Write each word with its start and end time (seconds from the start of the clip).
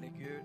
helig 0.00 0.12
Gud. 0.18 0.44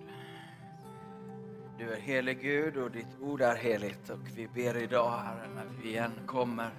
Du 1.77 1.93
är 1.93 1.99
helig 1.99 2.41
Gud 2.41 2.77
och 2.77 2.91
ditt 2.91 3.19
ord 3.21 3.41
är 3.41 3.55
heligt 3.55 4.09
och 4.09 4.19
vi 4.35 4.47
ber 4.47 4.77
idag 4.77 5.11
Herre 5.11 5.49
när 5.55 5.65
vi 5.81 5.89
igen 5.89 6.11
kommer 6.25 6.71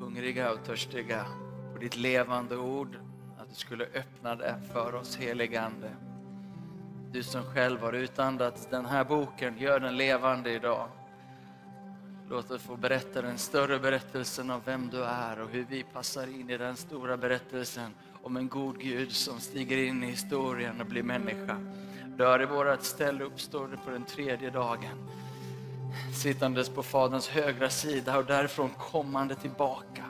hungriga 0.00 0.52
och 0.52 0.64
törstiga 0.64 1.26
på 1.72 1.78
ditt 1.78 1.96
levande 1.96 2.56
ord 2.56 2.98
att 3.38 3.48
du 3.48 3.54
skulle 3.54 3.84
öppna 3.84 4.34
det 4.34 4.54
för 4.72 4.94
oss 4.94 5.16
heligande. 5.16 5.90
Du 7.12 7.22
som 7.22 7.42
själv 7.42 7.80
har 7.80 7.92
utandats 7.92 8.66
den 8.66 8.86
här 8.86 9.04
boken, 9.04 9.58
gör 9.58 9.80
den 9.80 9.96
levande 9.96 10.52
idag. 10.52 10.88
Låt 12.30 12.50
oss 12.50 12.62
få 12.62 12.76
berätta 12.76 13.22
den 13.22 13.38
större 13.38 13.78
berättelsen 13.78 14.50
av 14.50 14.64
vem 14.64 14.88
du 14.88 15.04
är 15.04 15.40
och 15.40 15.48
hur 15.48 15.66
vi 15.68 15.82
passar 15.82 16.26
in 16.26 16.50
i 16.50 16.58
den 16.58 16.76
stora 16.76 17.16
berättelsen 17.16 17.94
om 18.22 18.36
en 18.36 18.48
god 18.48 18.78
Gud 18.78 19.12
som 19.12 19.40
stiger 19.40 19.76
in 19.76 20.02
i 20.02 20.06
historien 20.06 20.80
och 20.80 20.86
blir 20.86 21.02
människa. 21.02 21.56
Dör 22.06 22.42
i 22.42 22.46
vårat 22.46 22.84
ställe, 22.84 23.24
uppstår 23.24 23.78
på 23.84 23.90
den 23.90 24.04
tredje 24.04 24.50
dagen. 24.50 25.08
Sittandes 26.14 26.68
på 26.68 26.82
Faderns 26.82 27.28
högra 27.28 27.70
sida 27.70 28.18
och 28.18 28.24
därifrån 28.24 28.70
kommande 28.70 29.34
tillbaka 29.34 30.04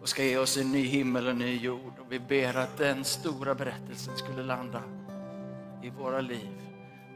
och 0.00 0.08
ska 0.08 0.24
ge 0.24 0.38
oss 0.38 0.56
en 0.56 0.72
ny 0.72 0.82
himmel 0.82 1.24
och 1.24 1.30
en 1.30 1.38
ny 1.38 1.56
jord. 1.56 1.92
Och 1.98 2.12
vi 2.12 2.20
ber 2.20 2.56
att 2.56 2.78
den 2.78 3.04
stora 3.04 3.54
berättelsen 3.54 4.16
skulle 4.16 4.42
landa 4.42 4.82
i 5.82 5.90
våra 5.90 6.20
liv 6.20 6.60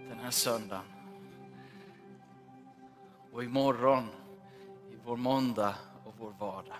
den 0.08 0.18
här 0.18 0.30
söndagen. 0.30 0.84
Och 3.32 3.44
imorgon, 3.44 4.08
i 4.92 4.96
vår 5.04 5.16
måndag 5.16 5.74
och 6.04 6.14
vår 6.18 6.34
vardag. 6.38 6.76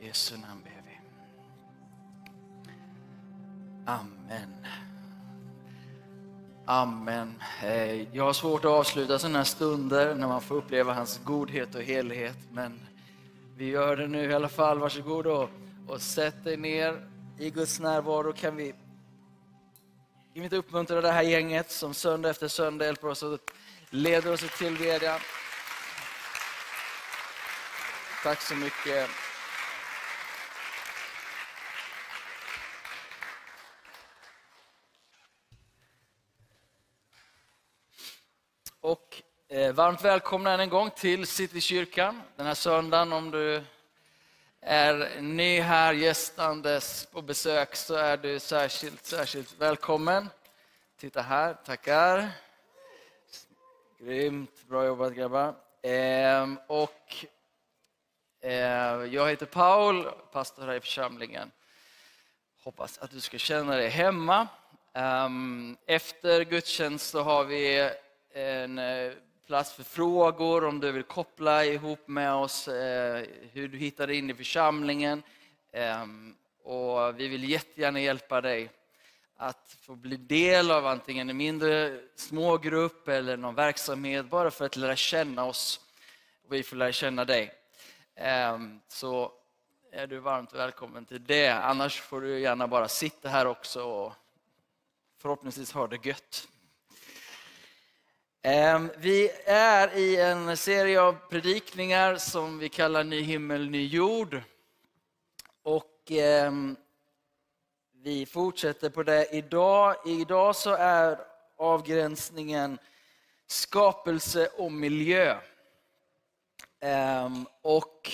I 0.00 0.06
Jesu 0.06 0.36
namn 0.36 0.60
ber. 0.64 0.83
Amen. 3.86 4.66
Amen. 6.66 7.42
Eh, 7.62 8.16
jag 8.16 8.24
har 8.24 8.32
svårt 8.32 8.64
att 8.64 8.70
avsluta 8.70 9.18
sådana 9.18 9.38
här 9.38 9.44
stunder 9.44 10.14
när 10.14 10.28
man 10.28 10.40
får 10.40 10.54
uppleva 10.54 10.92
hans 10.92 11.20
godhet 11.24 11.74
och 11.74 11.82
helighet. 11.82 12.36
Men 12.52 12.80
vi 13.56 13.68
gör 13.68 13.96
det 13.96 14.06
nu 14.06 14.30
i 14.30 14.34
alla 14.34 14.48
fall. 14.48 14.78
Varsågod 14.78 15.26
och, 15.26 15.50
och 15.88 16.00
sätt 16.00 16.44
dig 16.44 16.56
ner 16.56 17.08
i 17.38 17.50
Guds 17.50 17.80
närvaro. 17.80 18.32
Kan 18.32 18.56
vi, 18.56 18.70
kan 18.70 18.80
vi 20.34 20.44
inte 20.44 20.56
uppmuntra 20.56 21.00
det 21.00 21.12
här 21.12 21.22
gänget 21.22 21.70
som 21.70 21.94
söndag 21.94 22.30
efter 22.30 22.48
söndag 22.48 22.84
hjälper 22.84 23.08
oss 23.08 23.22
och 23.22 23.38
leder 23.90 24.32
oss 24.32 24.42
i 24.42 24.48
tillbedjan. 24.48 25.20
Tack 28.22 28.40
så 28.40 28.54
mycket. 28.54 29.10
Och 38.84 39.22
eh, 39.43 39.43
Eh, 39.54 39.72
varmt 39.72 40.04
välkomna 40.04 40.52
än 40.52 40.60
en 40.60 40.68
gång 40.68 40.90
till 40.90 41.26
Citykyrkan 41.26 42.22
den 42.36 42.46
här 42.46 42.54
söndagen. 42.54 43.12
Om 43.12 43.30
du 43.30 43.62
är 44.60 45.20
ny 45.20 45.60
här 45.60 45.92
gästandes 45.92 47.06
på 47.12 47.22
besök 47.22 47.76
så 47.76 47.94
är 47.94 48.16
du 48.16 48.40
särskilt, 48.40 49.06
särskilt 49.06 49.54
välkommen. 49.58 50.28
Titta 50.96 51.22
här, 51.22 51.54
tackar. 51.54 52.30
Grymt, 53.98 54.68
bra 54.68 54.84
jobbat 54.86 55.14
grabbar. 55.14 55.54
Ehm, 55.82 56.58
och, 56.66 57.14
eh, 58.40 58.52
jag 59.04 59.28
heter 59.30 59.46
Paul, 59.46 60.10
pastor 60.32 60.66
här 60.66 60.74
i 60.74 60.80
församlingen. 60.80 61.50
Hoppas 62.62 62.98
att 62.98 63.10
du 63.10 63.20
ska 63.20 63.38
känna 63.38 63.76
dig 63.76 63.88
hemma. 63.88 64.48
Ehm, 64.92 65.76
efter 65.86 66.44
gudstjänst 66.44 67.10
så 67.10 67.22
har 67.22 67.44
vi 67.44 67.90
en 68.34 68.78
eh, 68.78 69.12
plats 69.46 69.72
för 69.72 69.82
frågor 69.82 70.64
om 70.64 70.80
du 70.80 70.92
vill 70.92 71.02
koppla 71.02 71.64
ihop 71.64 72.08
med 72.08 72.32
oss 72.32 72.68
eh, 72.68 73.26
hur 73.52 73.68
du 73.68 73.78
hittade 73.78 74.16
in 74.16 74.30
i 74.30 74.34
församlingen. 74.34 75.22
Ehm, 75.72 76.36
och 76.62 77.20
vi 77.20 77.28
vill 77.28 77.50
jättegärna 77.50 78.00
hjälpa 78.00 78.40
dig 78.40 78.70
att 79.36 79.76
få 79.80 79.94
bli 79.94 80.16
del 80.16 80.70
av 80.70 80.86
antingen 80.86 81.30
en 81.30 81.36
mindre 81.36 82.00
smågrupp 82.16 83.08
eller 83.08 83.36
någon 83.36 83.54
verksamhet 83.54 84.26
bara 84.26 84.50
för 84.50 84.64
att 84.64 84.76
lära 84.76 84.96
känna 84.96 85.44
oss 85.44 85.80
och 86.46 86.52
vi 86.52 86.62
får 86.62 86.76
lära 86.76 86.92
känna 86.92 87.24
dig. 87.24 87.52
Ehm, 88.14 88.80
så 88.88 89.32
är 89.92 90.06
du 90.06 90.18
varmt 90.18 90.54
välkommen 90.54 91.04
till 91.04 91.24
det. 91.24 91.48
Annars 91.48 92.00
får 92.00 92.20
du 92.20 92.40
gärna 92.40 92.68
bara 92.68 92.88
sitta 92.88 93.28
här 93.28 93.46
också 93.46 93.82
och 93.82 94.12
förhoppningsvis 95.18 95.72
ha 95.72 95.86
det 95.86 96.06
gött. 96.06 96.48
Ehm, 98.46 98.90
vi 98.96 99.30
är 99.46 99.96
i 99.96 100.16
en 100.16 100.56
serie 100.56 101.00
av 101.00 101.16
predikningar 101.30 102.16
som 102.16 102.58
vi 102.58 102.68
kallar 102.68 103.04
Ny 103.04 103.20
himmel, 103.20 103.70
ny 103.70 103.86
jord. 103.86 104.42
Och 105.62 106.10
ehm, 106.10 106.76
vi 107.92 108.26
fortsätter 108.26 108.90
på 108.90 109.02
det 109.02 109.28
idag. 109.34 109.96
Idag 110.06 110.56
så 110.56 110.74
är 110.74 111.18
avgränsningen 111.58 112.78
skapelse 113.46 114.46
och 114.46 114.72
miljö. 114.72 115.36
Ehm, 116.80 117.46
och 117.62 118.12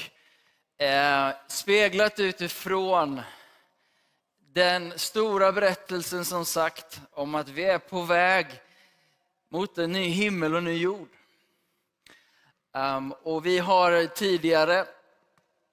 eh, 0.78 1.28
speglat 1.48 2.20
utifrån 2.20 3.20
den 4.38 4.98
stora 4.98 5.52
berättelsen 5.52 6.24
som 6.24 6.44
sagt 6.44 7.00
om 7.12 7.34
att 7.34 7.48
vi 7.48 7.64
är 7.64 7.78
på 7.78 8.02
väg 8.02 8.46
mot 9.52 9.78
en 9.78 9.92
ny 9.92 10.08
himmel 10.08 10.54
och 10.54 10.62
ny 10.62 10.76
jord. 10.76 11.08
Um, 12.72 13.14
och 13.22 13.46
vi 13.46 13.58
har 13.58 14.06
tidigare 14.06 14.86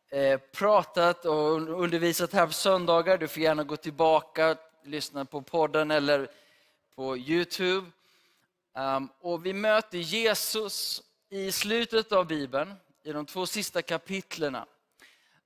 eh, 0.09 0.39
pratat 0.39 1.25
och 1.25 1.81
undervisat 1.81 2.33
här 2.33 2.47
på 2.47 2.53
söndagar. 2.53 3.17
Du 3.17 3.27
får 3.27 3.43
gärna 3.43 3.63
gå 3.63 3.75
tillbaka 3.75 4.51
och 4.51 4.57
lyssna 4.83 5.25
på 5.25 5.41
podden 5.41 5.91
eller 5.91 6.27
på 6.95 7.17
Youtube. 7.17 7.87
Um, 8.73 9.09
och 9.21 9.45
vi 9.45 9.53
möter 9.53 9.97
Jesus 9.97 11.01
i 11.29 11.51
slutet 11.51 12.11
av 12.11 12.27
Bibeln, 12.27 12.73
i 13.03 13.11
de 13.11 13.25
två 13.25 13.45
sista 13.45 13.81
kapitlerna. 13.81 14.65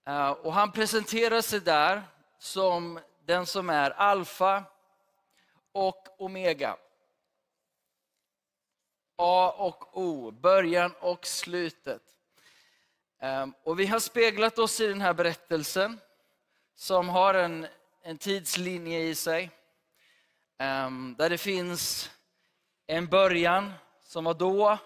Uh, 0.10 0.30
och 0.30 0.54
han 0.54 0.72
presenterar 0.72 1.42
sig 1.42 1.60
där 1.60 2.04
som 2.40 3.00
den 3.26 3.46
som 3.46 3.70
är 3.70 3.90
alfa 3.90 4.64
och 5.72 6.08
omega. 6.18 6.78
A 9.24 9.56
och 9.58 9.98
O, 9.98 10.32
början 10.32 10.94
och 11.00 11.26
slutet. 11.26 12.02
Ehm, 13.20 13.54
och 13.64 13.80
vi 13.80 13.86
har 13.86 14.00
speglat 14.00 14.60
oss 14.60 14.80
i 14.80 14.88
den 14.88 15.02
här 15.02 15.14
berättelsen 15.14 16.00
som 16.76 17.10
har 17.10 17.34
en, 17.34 17.68
en 18.02 18.18
tidslinje 18.18 19.00
i 19.00 19.16
sig. 19.16 19.52
Ehm, 20.58 21.16
där 21.18 21.30
det 21.30 21.38
finns 21.38 22.12
en 22.88 23.08
början 23.08 23.74
som 24.02 24.24
var 24.24 24.34
då. 24.34 24.78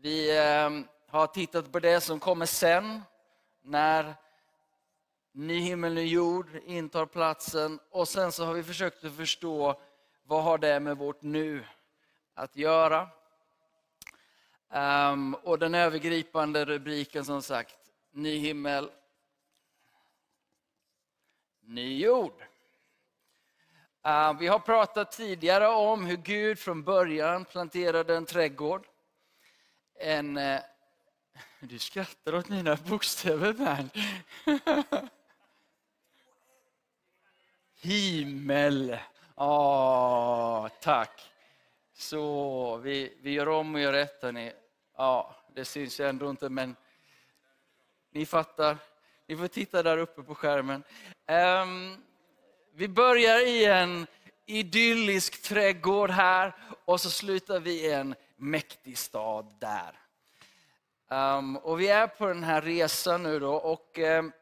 Vi 0.00 0.38
ehm, 0.38 0.86
har 1.08 1.26
tittat 1.26 1.72
på 1.72 1.80
det 1.80 2.00
som 2.00 2.20
kommer 2.20 2.46
sen, 2.46 3.02
när 3.62 4.14
ny 5.32 5.58
himmel, 5.60 5.94
ny 5.94 6.04
jord 6.04 6.50
intar 6.64 7.06
platsen. 7.06 7.78
Och 7.90 8.08
sen 8.08 8.32
så 8.32 8.44
har 8.44 8.54
vi 8.54 8.62
försökt 8.62 9.04
att 9.04 9.16
förstå 9.16 9.80
vad 10.22 10.44
har 10.44 10.58
det 10.58 10.80
med 10.80 10.96
vårt 10.96 11.22
nu 11.22 11.64
att 12.38 12.56
göra. 12.56 13.08
Um, 14.68 15.34
och 15.34 15.58
den 15.58 15.74
övergripande 15.74 16.64
rubriken 16.64 17.24
som 17.24 17.42
sagt, 17.42 17.78
ny 18.10 18.38
himmel, 18.38 18.90
ny 21.60 21.98
jord. 21.98 22.44
Ehm, 24.02 24.38
vi 24.38 24.46
har 24.46 24.58
pratat 24.58 25.12
tidigare 25.12 25.68
om 25.68 26.06
hur 26.06 26.16
Gud 26.16 26.58
från 26.58 26.82
början 26.82 27.44
planterade 27.44 28.16
en 28.16 28.26
trädgård. 28.26 28.86
En, 29.94 30.36
uh, 30.36 30.60
du 31.60 31.78
skrattar 31.78 32.34
åt 32.34 32.48
mina 32.48 32.76
bokstäver, 32.76 33.52
Bernt. 33.52 33.94
Himmel. 37.80 38.98
Åh, 39.34 40.68
tack. 40.80 41.32
Så 41.98 42.76
vi, 42.76 43.12
vi 43.20 43.30
gör 43.30 43.48
om 43.48 43.74
och 43.74 43.80
gör 43.80 43.92
rätt. 43.92 44.22
Hörni. 44.22 44.52
Ja, 44.96 45.36
det 45.54 45.64
syns 45.64 46.00
ju 46.00 46.08
ändå 46.08 46.30
inte, 46.30 46.48
men 46.48 46.76
ni 48.10 48.26
fattar. 48.26 48.76
Ni 49.26 49.36
får 49.36 49.48
titta 49.48 49.82
där 49.82 49.98
uppe 49.98 50.22
på 50.22 50.34
skärmen. 50.34 50.82
Um, 51.62 51.96
vi 52.72 52.88
börjar 52.88 53.46
i 53.46 53.64
en 53.64 54.06
idyllisk 54.46 55.42
trädgård 55.42 56.10
här 56.10 56.54
och 56.84 57.00
så 57.00 57.10
slutar 57.10 57.60
vi 57.60 57.86
i 57.86 57.92
en 57.92 58.14
mäktig 58.36 58.98
stad 58.98 59.54
där. 59.58 59.98
Um, 61.08 61.56
och 61.56 61.80
vi 61.80 61.88
är 61.88 62.06
på 62.06 62.26
den 62.26 62.44
här 62.44 62.62
resan 62.62 63.22
nu 63.22 63.38
då 63.38 63.54
och 63.54 63.98
um, 63.98 64.32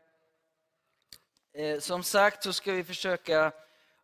Eh, 1.59 1.79
som 1.79 2.03
sagt 2.03 2.43
så 2.43 2.53
ska 2.53 2.73
vi 2.73 2.85
försöka 2.85 3.53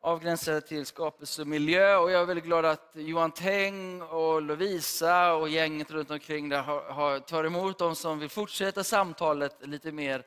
avgränsade 0.04 0.60
till 0.60 0.86
skapelse 0.86 1.42
och 1.42 1.48
miljö 1.48 1.96
och 1.96 2.10
jag 2.10 2.22
är 2.22 2.26
väldigt 2.26 2.44
glad 2.44 2.64
att 2.64 2.90
Johan 2.94 3.32
Teng 3.32 4.02
och 4.02 4.42
Lovisa 4.42 5.34
och 5.34 5.48
gänget 5.48 5.90
runt 5.90 6.10
omkring 6.10 6.48
där 6.48 6.62
har, 6.62 6.82
har, 6.82 7.18
tar 7.18 7.44
emot 7.44 7.78
de 7.78 7.96
som 7.96 8.18
vill 8.18 8.28
fortsätta 8.28 8.84
samtalet 8.84 9.66
lite 9.66 9.92
mer 9.92 10.26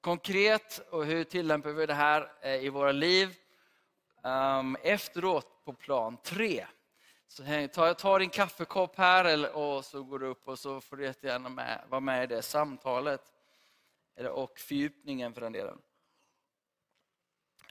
konkret 0.00 0.78
och 0.90 1.04
hur 1.04 1.24
tillämpar 1.24 1.70
vi 1.70 1.86
det 1.86 1.94
här 1.94 2.32
eh, 2.40 2.54
i 2.54 2.68
våra 2.68 2.92
liv 2.92 3.36
um, 4.22 4.76
efteråt 4.82 5.64
på 5.64 5.72
plan 5.72 6.16
tre. 6.22 6.66
Så 7.28 7.68
ta, 7.74 7.94
ta 7.94 8.18
din 8.18 8.30
kaffekopp 8.30 8.96
här 8.96 9.56
och 9.56 9.84
så 9.84 10.02
går 10.02 10.18
du 10.18 10.26
upp 10.26 10.48
och 10.48 10.58
så 10.58 10.80
får 10.80 10.96
du 10.96 11.04
jättegärna 11.04 11.48
med, 11.48 11.84
vara 11.88 12.00
med 12.00 12.24
i 12.24 12.26
det 12.26 12.42
samtalet. 12.42 13.22
Och 14.30 14.58
fördjupningen 14.58 15.34
för 15.34 15.40
den 15.40 15.52
delen. 15.52 15.78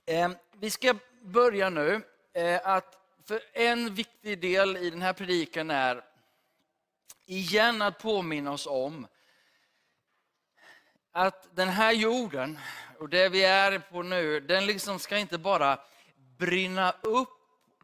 Um, 0.07 0.35
vi 0.51 0.69
ska 0.69 0.95
börja 1.25 1.69
nu. 1.69 2.01
Eh, 2.33 2.59
att 2.63 2.97
för 3.27 3.41
en 3.53 3.93
viktig 3.93 4.41
del 4.41 4.77
i 4.77 4.89
den 4.89 5.01
här 5.01 5.13
predikan 5.13 5.71
är 5.71 6.03
igen 7.25 7.81
att 7.81 7.99
påminna 7.99 8.51
oss 8.51 8.67
om 8.67 9.07
att 11.11 11.55
den 11.55 11.69
här 11.69 11.91
jorden 11.91 12.59
och 12.99 13.09
det 13.09 13.29
vi 13.29 13.43
är 13.43 13.79
på 13.79 14.03
nu, 14.03 14.39
den 14.39 14.65
liksom 14.65 14.99
ska 14.99 15.17
inte 15.17 15.37
bara 15.37 15.79
brinna 16.37 16.95
upp 17.01 17.29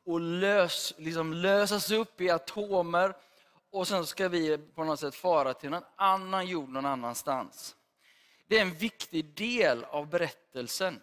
och 0.06 0.20
lös, 0.20 0.94
liksom 0.98 1.34
lösas 1.34 1.92
upp 1.92 2.22
i 2.22 2.30
atomer 2.30 3.14
och 3.72 3.88
sen 3.88 4.06
ska 4.06 4.30
vi 4.30 4.58
på 4.58 4.84
något 4.84 5.00
sätt 5.00 5.16
fara 5.16 5.54
till 5.54 5.70
någon 5.70 5.84
annan 5.96 6.48
jord 6.48 6.70
någon 6.70 6.86
annanstans. 6.86 7.76
Det 8.48 8.58
är 8.58 8.62
en 8.62 8.74
viktig 8.74 9.26
del 9.26 9.84
av 9.84 10.10
berättelsen. 10.10 11.02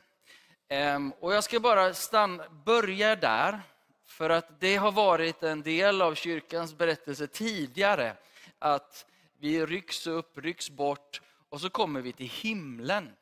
Ehm, 0.69 1.13
och 1.13 1.35
jag 1.35 1.45
ska 1.45 1.61
bara 1.61 1.95
stanna, 1.95 2.49
börja 2.49 3.17
där, 3.17 3.61
för 4.05 4.31
att 4.31 4.61
det 4.61 4.77
har 4.77 4.93
varit 4.93 5.43
en 5.43 5.63
del 5.63 6.03
av 6.03 6.15
kyrkans 6.15 6.75
berättelse 6.75 7.27
tidigare, 7.27 8.17
att 8.59 9.07
vi 9.39 9.67
rycks 9.67 10.07
upp, 10.07 10.39
rycks 10.39 10.71
bort 10.71 11.23
och 11.49 11.61
så 11.61 11.71
kommer 11.71 12.01
vi 12.01 12.13
till 12.13 12.29
himlen. 12.29 13.17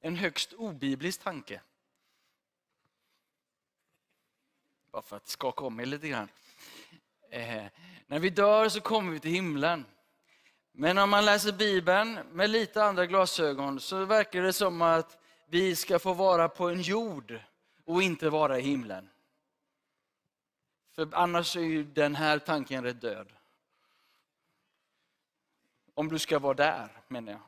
En 0.00 0.16
högst 0.16 0.52
obiblisk 0.52 1.22
tanke. 1.22 1.60
Bara 4.90 5.02
för 5.02 5.16
att 5.16 5.28
skaka 5.28 5.64
om 5.64 5.76
mig 5.76 5.86
lite 5.86 6.08
grann. 6.08 6.28
Eh, 7.30 7.64
när 8.06 8.18
vi 8.18 8.30
dör 8.30 8.68
så 8.68 8.80
kommer 8.80 9.12
vi 9.12 9.20
till 9.20 9.30
himlen. 9.30 9.84
Men 10.80 10.98
om 10.98 11.10
man 11.10 11.24
läser 11.24 11.52
Bibeln 11.52 12.18
med 12.32 12.50
lite 12.50 12.84
andra 12.84 13.06
glasögon 13.06 13.80
så 13.80 14.04
verkar 14.04 14.42
det 14.42 14.52
som 14.52 14.82
att 14.82 15.18
vi 15.46 15.76
ska 15.76 15.98
få 15.98 16.12
vara 16.14 16.48
på 16.48 16.68
en 16.68 16.82
jord 16.82 17.40
och 17.84 18.02
inte 18.02 18.30
vara 18.30 18.58
i 18.58 18.62
himlen. 18.62 19.08
För 20.94 21.08
annars 21.12 21.56
är 21.56 21.60
ju 21.60 21.84
den 21.84 22.14
här 22.14 22.38
tanken 22.38 22.84
rätt 22.84 23.00
död. 23.00 23.32
Om 25.94 26.08
du 26.08 26.18
ska 26.18 26.38
vara 26.38 26.54
där, 26.54 26.88
menar 27.08 27.40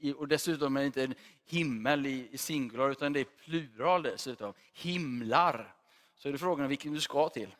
jag. 0.00 0.16
Och 0.16 0.28
dessutom 0.28 0.76
är 0.76 0.80
det 0.80 0.86
inte 0.86 1.04
en 1.04 1.14
himmel 1.44 2.06
i 2.06 2.38
singular, 2.38 2.90
utan 2.90 3.12
det 3.12 3.20
är 3.20 3.24
plural 3.24 4.02
dessutom. 4.02 4.54
Himlar. 4.72 5.74
Så 6.14 6.28
är 6.28 6.32
det 6.32 6.38
frågan 6.38 6.68
vilken 6.68 6.94
du 6.94 7.00
ska 7.00 7.28
till. 7.28 7.54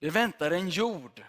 Det 0.00 0.10
väntar 0.10 0.50
en 0.50 0.68
jord. 0.68 1.24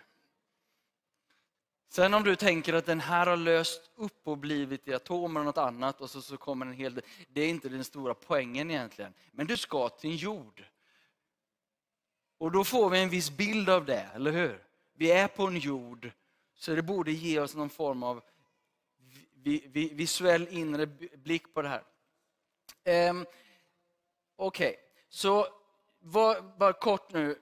Sen 1.88 2.14
om 2.14 2.24
du 2.24 2.36
tänker 2.36 2.74
att 2.74 2.86
den 2.86 3.00
här 3.00 3.28
har 3.28 3.38
löst 3.38 3.92
upp 3.96 4.28
och 4.28 4.38
blivit 4.38 4.88
i 4.88 4.94
atomer 4.94 5.40
och 5.40 5.46
något 5.46 5.58
annat 5.58 6.02
och 6.02 6.10
så, 6.10 6.22
så 6.22 6.38
kommer 6.38 6.66
en 6.66 6.74
hel 6.74 6.96
del. 6.96 7.04
Det 7.28 7.42
är 7.42 7.50
inte 7.50 7.70
den 7.70 7.84
stora 7.84 8.14
poängen 8.14 8.72
egentligen. 8.72 9.14
Men 9.32 9.48
du 9.48 9.58
ska 9.58 9.90
till 9.90 10.10
en 10.10 10.16
jord. 10.16 10.64
Och 12.38 12.52
då 12.52 12.64
får 12.64 12.90
vi 12.90 13.00
en 13.00 13.10
viss 13.10 13.32
bild 13.32 13.70
av 13.70 13.86
det, 13.86 14.10
eller 14.16 14.32
hur? 14.32 14.64
Vi 14.94 15.12
är 15.12 15.28
på 15.28 15.48
en 15.48 15.58
jord, 15.58 16.12
så 16.56 16.76
det 16.76 16.82
borde 16.82 17.12
ge 17.12 17.40
oss 17.40 17.56
någon 17.56 17.70
form 17.70 18.04
av 18.04 18.24
visuell 19.74 20.48
inre 20.48 20.86
blick 21.18 21.54
på 21.54 21.62
det 21.62 21.70
här. 21.70 21.84
Um, 23.10 23.26
Okej, 24.36 24.70
okay. 24.70 24.76
så 25.10 25.48
var, 26.00 26.58
bara 26.58 26.74
kort 26.74 27.12
nu 27.14 27.42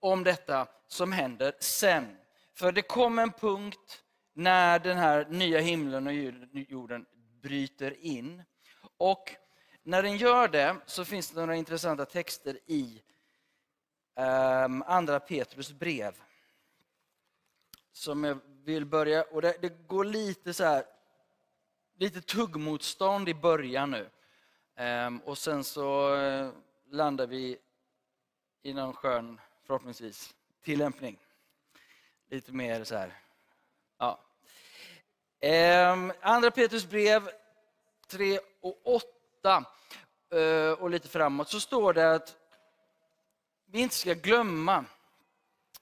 om 0.00 0.24
detta 0.24 0.68
som 0.88 1.12
händer 1.12 1.54
sen. 1.60 2.16
För 2.54 2.72
det 2.72 2.82
kommer 2.82 3.22
en 3.22 3.32
punkt 3.32 4.02
när 4.32 4.78
den 4.78 4.98
här 4.98 5.26
nya 5.30 5.60
himlen 5.60 6.06
och 6.06 6.12
jorden 6.52 7.06
bryter 7.42 8.04
in. 8.04 8.42
Och 8.96 9.34
när 9.82 10.02
den 10.02 10.16
gör 10.16 10.48
det 10.48 10.76
så 10.86 11.04
finns 11.04 11.30
det 11.30 11.40
några 11.40 11.56
intressanta 11.56 12.04
texter 12.04 12.58
i 12.66 13.02
um, 14.64 14.82
andra 14.82 15.20
Petrus 15.20 15.72
brev. 15.72 16.14
Som 17.92 18.24
jag 18.24 18.38
vill 18.64 18.86
börja, 18.86 19.22
och 19.22 19.42
det, 19.42 19.56
det 19.60 19.86
går 19.86 20.04
lite 20.04 20.54
så 20.54 20.64
här, 20.64 20.84
lite 21.98 22.20
tuggmotstånd 22.20 23.28
i 23.28 23.34
början 23.34 23.90
nu. 23.90 24.10
Um, 24.84 25.18
och 25.18 25.38
sen 25.38 25.64
så 25.64 26.14
eh, 26.14 26.50
landar 26.90 27.26
vi 27.26 27.58
i 28.62 28.74
någon 28.74 28.92
skön 28.92 29.40
förhoppningsvis, 29.68 30.34
tillämpning. 30.64 31.18
Lite 32.30 32.52
mer 32.52 32.84
så 32.84 32.96
här. 32.96 33.18
Ja. 33.98 34.20
Ehm, 35.40 36.12
andra 36.20 36.50
Petrus 36.50 36.86
brev 36.86 37.30
3 38.06 38.38
och 38.60 38.80
8 38.84 39.64
ehm, 40.30 40.74
och 40.74 40.90
lite 40.90 41.08
framåt 41.08 41.48
så 41.48 41.60
står 41.60 41.92
det 41.92 42.14
att 42.14 42.36
vi 43.66 43.80
inte 43.80 43.94
ska 43.94 44.14
glömma, 44.14 44.84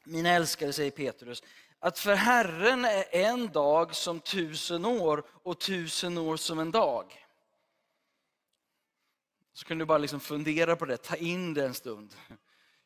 mina 0.05 0.31
älskade, 0.31 0.73
säger 0.73 0.91
Petrus, 0.91 1.43
att 1.79 1.99
för 1.99 2.15
Herren 2.15 2.85
är 2.85 3.05
en 3.11 3.49
dag 3.49 3.95
som 3.95 4.21
tusen 4.21 4.85
år 4.85 5.25
och 5.29 5.61
tusen 5.61 6.19
år 6.19 6.37
som 6.37 6.59
en 6.59 6.71
dag. 6.71 7.27
Så 9.53 9.67
kan 9.67 9.79
du 9.79 9.85
bara 9.85 9.99
liksom 9.99 10.21
fundera 10.21 10.77
på 10.77 10.85
det, 10.85 10.97
ta 10.97 11.17
in 11.17 11.55
det 11.55 11.65
en 11.65 11.75
stund 11.75 12.15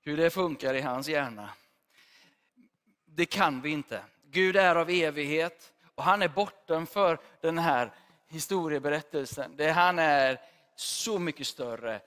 hur 0.02 0.16
det 0.16 0.30
funkar 0.30 0.74
i 0.74 0.80
hans 0.80 1.08
hjärna. 1.08 1.50
Det 3.04 3.26
kan 3.26 3.60
vi 3.60 3.70
inte. 3.70 4.02
Gud 4.30 4.56
är 4.56 4.76
av 4.76 4.90
evighet 4.90 5.72
och 5.94 6.02
han 6.02 6.22
är 6.22 6.28
bortanför 6.28 7.18
den 7.40 7.58
här 7.58 7.92
historieberättelsen. 8.28 9.56
Det 9.56 9.70
han 9.70 9.98
är 9.98 10.40
så 10.76 11.18
mycket 11.18 11.46
större 11.46 12.00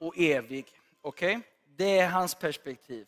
och 0.00 0.18
evig. 0.18 0.66
Okay? 1.02 1.40
Det 1.76 1.98
är 1.98 2.08
hans 2.08 2.34
perspektiv. 2.34 3.06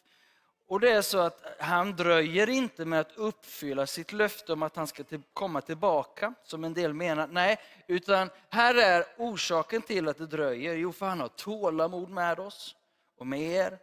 Och 0.67 0.81
det 0.81 0.91
är 0.91 1.03
så 1.03 1.19
att 1.19 1.45
han 1.59 1.97
dröjer 1.97 2.49
inte 2.49 2.85
med 2.85 3.01
att 3.01 3.17
uppfylla 3.17 3.87
sitt 3.87 4.13
löfte 4.13 4.53
om 4.53 4.63
att 4.63 4.77
han 4.77 4.87
ska 4.87 5.05
komma 5.33 5.61
tillbaka, 5.61 6.35
som 6.45 6.65
en 6.65 6.75
del 6.75 6.95
menar. 6.95 7.27
Nej, 7.27 7.59
utan 7.87 8.31
här 8.49 8.75
är 8.75 9.05
orsaken 9.19 9.83
till 9.83 10.09
att 10.09 10.19
det 10.19 10.27
dröjer. 10.27 10.75
Jo, 10.75 10.93
för 10.93 11.07
han 11.07 11.21
har 11.21 11.29
tålamod 11.29 12.11
med 12.11 12.41
oss 12.41 12.77
och 13.19 13.27
med 13.27 13.41
er 13.41 13.79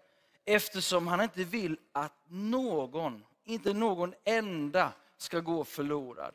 Eftersom 0.51 1.08
han 1.08 1.22
inte 1.22 1.44
vill 1.44 1.77
att 1.91 2.13
någon, 2.27 3.25
inte 3.44 3.74
någon 3.74 4.13
enda, 4.24 4.94
ska 5.18 5.39
gå 5.39 5.63
förlorad. 5.63 6.34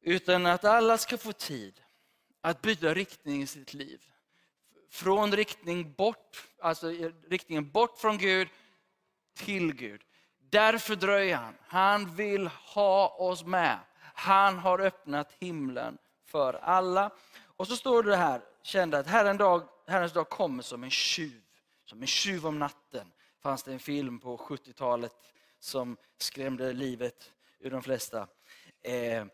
Utan 0.00 0.46
att 0.46 0.64
alla 0.64 0.98
ska 0.98 1.18
få 1.18 1.32
tid 1.32 1.80
att 2.40 2.62
byta 2.62 2.94
riktning 2.94 3.42
i 3.42 3.46
sitt 3.46 3.74
liv. 3.74 4.04
Från 4.90 5.32
riktning 5.32 5.92
bort, 5.92 6.48
alltså 6.62 6.88
riktningen 7.28 7.70
bort 7.70 7.98
från 7.98 8.18
Gud 8.18 8.48
till 9.34 9.74
Gud. 9.74 10.00
Därför 10.38 10.96
dröjer 10.96 11.36
han. 11.36 11.54
Han 11.66 12.14
vill 12.14 12.46
ha 12.46 13.08
oss 13.08 13.44
med. 13.44 13.78
Han 14.14 14.58
har 14.58 14.78
öppnat 14.78 15.32
himlen 15.38 15.98
för 16.24 16.54
alla. 16.54 17.10
Och 17.56 17.66
så 17.66 17.76
står 17.76 18.02
det 18.02 18.16
här, 18.16 18.42
kände 18.62 18.98
att 18.98 19.06
Herrens 19.06 19.38
dag, 19.38 19.68
Herrens 19.86 20.12
dag 20.12 20.28
kommer 20.28 20.62
som 20.62 20.84
en 20.84 20.90
tjuv. 20.90 21.42
Som 21.88 22.00
en 22.00 22.06
tjuv 22.06 22.46
om 22.46 22.58
natten 22.58 23.12
fanns 23.42 23.62
det 23.62 23.72
en 23.72 23.78
film 23.78 24.18
på 24.18 24.36
70-talet 24.36 25.12
som 25.58 25.96
skrämde 26.18 26.72
livet 26.72 27.32
ur 27.58 27.70
de 27.70 27.82
flesta. 27.82 28.26
Eh, 28.82 29.24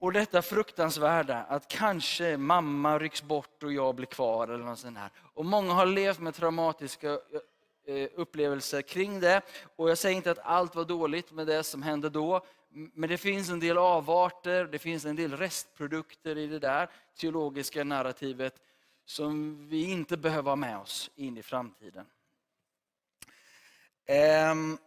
och 0.00 0.12
detta 0.12 0.42
fruktansvärda, 0.42 1.36
att 1.36 1.68
kanske 1.68 2.36
mamma 2.36 2.98
rycks 2.98 3.22
bort 3.22 3.62
och 3.62 3.72
jag 3.72 3.94
blir 3.94 4.06
kvar. 4.06 4.48
eller 4.48 4.64
något 4.64 4.78
sånt 4.78 4.98
här. 4.98 5.10
Och 5.34 5.44
Många 5.44 5.72
har 5.72 5.86
levt 5.86 6.20
med 6.20 6.34
traumatiska 6.34 7.10
eh, 7.86 8.08
upplevelser 8.14 8.82
kring 8.82 9.20
det. 9.20 9.42
Och 9.76 9.90
Jag 9.90 9.98
säger 9.98 10.16
inte 10.16 10.30
att 10.30 10.38
allt 10.38 10.74
var 10.74 10.84
dåligt 10.84 11.32
med 11.32 11.46
det 11.46 11.62
som 11.62 11.82
hände 11.82 12.10
då. 12.10 12.44
Men 12.70 13.08
det 13.08 13.18
finns 13.18 13.50
en 13.50 13.60
del 13.60 13.78
avarter, 13.78 14.64
det 14.64 14.78
finns 14.78 15.04
en 15.04 15.16
del 15.16 15.36
restprodukter 15.36 16.38
i 16.38 16.46
det 16.46 16.58
där 16.58 16.90
teologiska 17.16 17.84
narrativet 17.84 18.60
som 19.10 19.68
vi 19.68 19.90
inte 19.90 20.16
behöver 20.16 20.50
ha 20.50 20.56
med 20.56 20.78
oss 20.78 21.10
in 21.16 21.38
i 21.38 21.42
framtiden. 21.42 22.06
Um, 24.50 24.78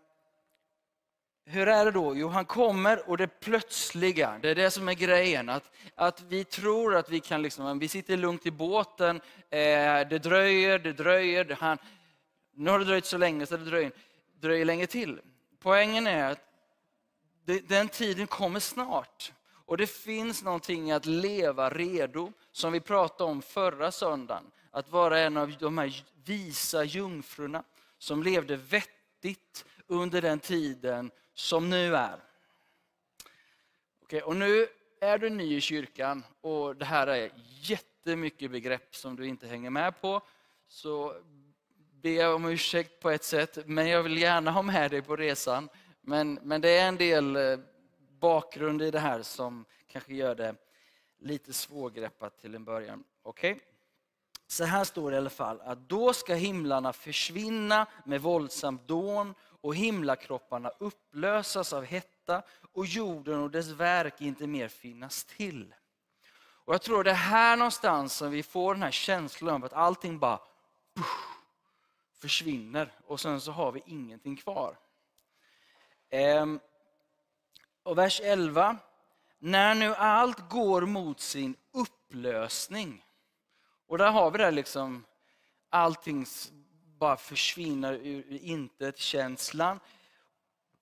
hur 1.46 1.68
är 1.68 1.86
det 1.86 1.92
då? 1.92 2.16
Jo, 2.16 2.28
han 2.28 2.46
kommer 2.46 3.10
och 3.10 3.18
det 3.18 3.28
plötsliga, 3.28 4.40
det 4.42 4.50
är 4.50 4.56
det 4.56 4.72
som 4.72 4.90
är 4.90 4.94
grejen. 4.94 5.50
Att, 5.50 5.72
att 5.96 6.22
vi 6.22 6.44
tror 6.44 6.96
att 6.96 7.10
vi 7.10 7.20
kan, 7.20 7.42
liksom, 7.42 7.80
vi 7.80 7.88
sitter 7.88 8.18
lugnt 8.18 8.46
i 8.46 8.52
båten, 8.52 9.22
eh, 9.50 10.08
det 10.10 10.24
dröjer, 10.24 10.80
det 10.80 10.94
dröjer. 10.94 11.58
Han, 11.60 11.78
nu 12.54 12.72
har 12.72 12.80
det 12.80 12.86
dröjt 12.86 13.06
så 13.06 13.18
länge 13.18 13.46
så 13.46 13.58
det 13.58 13.66
dröjer, 13.66 13.92
dröjer 14.40 14.66
länge 14.66 14.88
till. 14.88 15.22
Poängen 15.60 16.08
är 16.08 16.32
att 16.32 16.42
det, 17.46 17.70
den 17.70 17.88
tiden 17.88 18.28
kommer 18.28 18.60
snart. 18.60 19.34
Och 19.66 19.78
det 19.78 19.88
finns 19.88 20.44
någonting 20.44 20.92
att 20.92 21.06
leva 21.06 21.70
redo, 21.70 22.32
som 22.52 22.72
vi 22.72 22.80
pratade 22.80 23.32
om 23.32 23.42
förra 23.42 23.92
söndagen. 23.92 24.52
Att 24.72 24.90
vara 24.90 25.20
en 25.20 25.38
av 25.38 25.54
de 25.60 25.78
här 25.78 26.04
visa 26.26 26.84
jungfrurna 26.84 27.64
som 27.98 28.24
levde 28.24 28.56
vettigt 28.56 29.66
under 29.88 30.22
den 30.22 30.40
tiden 30.40 31.12
som 31.34 31.70
nu 31.70 31.96
är. 31.96 32.20
Okej, 34.02 34.22
och 34.22 34.36
nu 34.36 34.68
är 35.02 35.18
du 35.18 35.30
ny 35.30 35.56
i 35.58 35.62
kyrkan 35.62 36.24
och 36.42 36.76
det 36.76 36.86
här 36.86 37.08
är 37.08 37.32
jättemycket 37.62 38.52
begrepp 38.52 38.96
som 38.96 39.16
du 39.16 39.28
inte 39.28 39.48
hänger 39.48 39.70
med 39.70 40.02
på. 40.02 40.22
Så 40.68 41.16
be 42.02 42.28
om 42.28 42.46
ursäkt 42.46 43.00
på 43.00 43.10
ett 43.10 43.24
sätt, 43.24 43.58
men 43.66 43.88
jag 43.88 44.04
vill 44.04 44.18
gärna 44.18 44.52
ha 44.52 44.62
med 44.62 44.92
dig 44.92 45.02
på 45.02 45.16
resan. 45.16 45.70
Men, 46.02 46.40
men 46.44 46.62
det 46.62 46.78
är 46.78 46.88
en 46.88 46.98
del 46.98 47.36
eh, 47.36 47.60
bakgrund 48.24 48.82
i 48.82 48.92
det 48.92 49.00
här 49.00 49.22
som 49.22 49.66
kanske 49.88 50.14
gör 50.14 50.36
det 50.36 50.56
lite 51.20 51.54
svårgreppat 51.54 52.38
till 52.38 52.56
en 52.56 52.64
början. 52.64 53.04
Okej? 53.24 53.52
Okay? 53.52 53.64
Så 54.48 54.64
här 54.64 54.84
står 54.84 55.12
det 55.12 55.16
i 55.16 55.18
alla 55.18 55.30
fall, 55.30 55.62
att 55.62 55.90
då 55.90 56.14
ska 56.14 56.34
himlarna 56.34 56.94
försvinna 56.94 57.88
med 58.06 58.22
våldsamt 58.22 58.88
dån 58.88 59.34
och 59.42 59.76
himlakropparna 59.76 60.70
upplösas 60.70 61.74
av 61.74 61.84
hetta 61.84 62.44
och 62.74 62.86
jorden 62.86 63.40
och 63.40 63.52
dess 63.52 63.68
verk 63.68 64.22
inte 64.22 64.48
mer 64.48 64.68
finnas 64.68 65.26
till. 65.26 65.74
Och 66.66 66.74
Jag 66.74 66.82
tror 66.82 67.04
det 67.04 67.12
är 67.12 67.16
här 67.16 67.58
någonstans 67.58 68.14
som 68.14 68.32
vi 68.32 68.44
får 68.44 68.74
den 68.74 68.84
här 68.84 68.92
känslan 68.92 69.56
av 69.56 69.66
att 69.66 69.74
allting 69.74 70.20
bara 70.20 70.40
försvinner 72.22 72.94
och 73.06 73.20
sen 73.20 73.42
så 73.42 73.52
har 73.52 73.72
vi 73.72 73.84
ingenting 73.86 74.36
kvar. 74.36 74.78
Ehm, 76.10 76.60
och 77.84 77.98
vers 77.98 78.22
11. 78.24 78.78
När 79.40 79.76
nu 79.76 79.96
allt 79.96 80.50
går 80.50 80.82
mot 80.82 81.20
sin 81.20 81.56
upplösning. 81.72 83.06
Och 83.88 83.98
där 83.98 84.12
har 84.12 84.32
vi 84.32 84.38
det 84.38 84.52
liksom, 84.52 85.06
allting 85.70 86.26
bara 87.00 87.18
försvinner 87.18 87.94
ur 87.94 88.32
intet-känslan. 88.32 89.80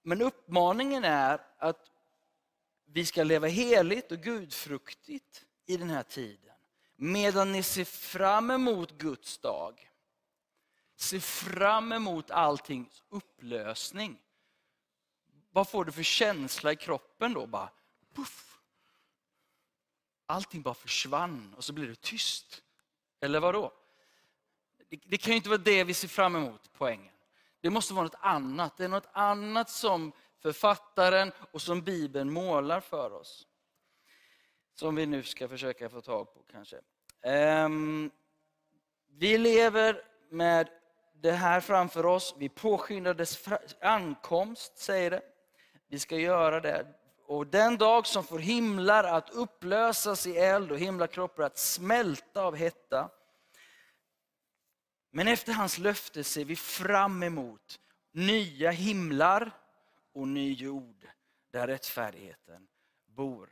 Men 0.01 0.22
uppmaningen 0.22 1.03
är 1.03 1.41
att 1.58 1.91
vi 2.86 3.05
ska 3.05 3.24
leva 3.24 3.48
heligt 3.48 4.12
och 4.12 4.17
gudfruktigt 4.17 5.46
i 5.65 5.77
den 5.77 5.89
här 5.89 6.03
tiden. 6.03 6.55
Medan 6.96 7.51
ni 7.51 7.63
ser 7.63 7.86
fram 7.86 8.51
emot 8.51 8.91
Guds 8.91 9.38
dag. 9.38 9.89
Se 10.96 11.20
fram 11.20 11.91
emot 11.91 12.31
alltings 12.31 13.03
upplösning. 13.10 14.20
Vad 15.51 15.70
får 15.70 15.86
du 15.86 15.91
för 15.91 16.03
känsla 16.03 16.72
i 16.72 16.75
kroppen 16.75 17.34
då? 17.34 17.46
Bara, 17.46 17.70
puff. 18.15 18.60
Allting 20.25 20.62
bara 20.62 20.74
försvann 20.74 21.53
och 21.58 21.63
så 21.63 21.74
blir 21.74 21.88
det 21.88 22.01
tyst. 22.01 22.62
Eller 23.20 23.39
vad 23.39 23.53
då? 23.53 23.74
Det 24.89 25.17
kan 25.17 25.31
ju 25.31 25.38
inte 25.38 25.50
vara 25.50 25.58
det 25.58 25.84
vi 25.84 25.93
ser 25.93 26.08
fram 26.08 26.36
emot, 26.36 26.70
poängen. 26.74 27.13
Det 27.62 27.70
måste 27.70 27.93
vara 27.93 28.03
något 28.03 28.15
annat. 28.20 28.77
Det 28.77 28.84
är 28.84 28.88
något 28.88 29.10
annat 29.12 29.70
som 29.70 30.12
författaren 30.39 31.31
och 31.51 31.62
som 31.62 31.81
Bibeln 31.81 32.34
målar 32.34 32.79
för 32.79 33.13
oss. 33.13 33.48
Som 34.74 34.96
vi 34.96 35.05
nu 35.05 35.24
ska 35.24 35.48
försöka 35.48 35.89
få 35.89 36.01
tag 36.01 36.34
på 36.34 36.43
kanske. 36.51 36.81
Um, 37.65 38.12
vi 39.08 39.38
lever 39.38 40.01
med 40.29 40.70
det 41.13 41.31
här 41.31 41.60
framför 41.60 42.05
oss. 42.05 42.36
Vi 42.38 42.50
påskyndar 42.50 43.13
dess 43.13 43.48
ankomst, 43.81 44.77
säger 44.77 45.12
det. 45.12 45.22
Vi 45.91 46.00
ska 46.00 46.17
göra 46.17 46.60
det. 46.60 46.88
Och 47.25 47.48
den 47.48 47.77
dag 47.77 48.07
som 48.07 48.24
får 48.24 48.39
himlar 48.39 49.03
att 49.03 49.29
upplösas 49.29 50.27
i 50.27 50.38
eld 50.38 50.71
och 50.71 50.79
himlakroppar 50.79 51.43
att 51.43 51.57
smälta 51.57 52.43
av 52.43 52.55
hetta. 52.55 53.10
Men 55.12 55.27
efter 55.27 55.53
hans 55.53 55.77
löfte 55.77 56.24
ser 56.24 56.45
vi 56.45 56.55
fram 56.55 57.24
emot 57.24 57.79
nya 58.12 58.71
himlar 58.71 59.51
och 60.13 60.27
ny 60.27 60.53
jord 60.53 61.07
där 61.51 61.67
rättfärdigheten 61.67 62.67
bor. 63.05 63.50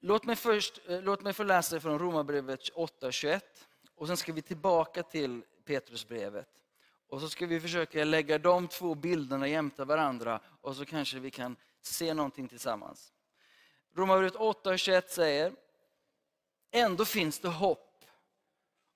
Låt 0.00 0.24
mig, 0.24 0.36
först, 0.36 0.80
eh, 0.88 1.02
låt 1.02 1.22
mig 1.22 1.32
få 1.32 1.42
läsa 1.42 1.80
från 1.80 1.98
Romarbrevet 1.98 2.60
8.21 2.74 3.40
och 3.94 4.06
sen 4.06 4.16
ska 4.16 4.32
vi 4.32 4.42
tillbaka 4.42 5.02
till 5.02 5.44
Petrusbrevet. 5.64 6.67
Och 7.08 7.20
så 7.20 7.28
ska 7.28 7.46
vi 7.46 7.60
försöka 7.60 8.04
lägga 8.04 8.38
de 8.38 8.68
två 8.68 8.94
bilderna 8.94 9.48
jämte 9.48 9.84
varandra 9.84 10.40
och 10.60 10.76
så 10.76 10.84
kanske 10.84 11.18
vi 11.18 11.30
kan 11.30 11.56
se 11.82 12.14
någonting 12.14 12.48
tillsammans. 12.48 13.12
Romarbrevet 13.94 14.36
8 14.36 14.70
och 14.70 14.78
21 14.78 15.10
säger, 15.10 15.52
ändå 16.70 17.04
finns 17.04 17.38
det 17.38 17.48
hopp 17.48 18.04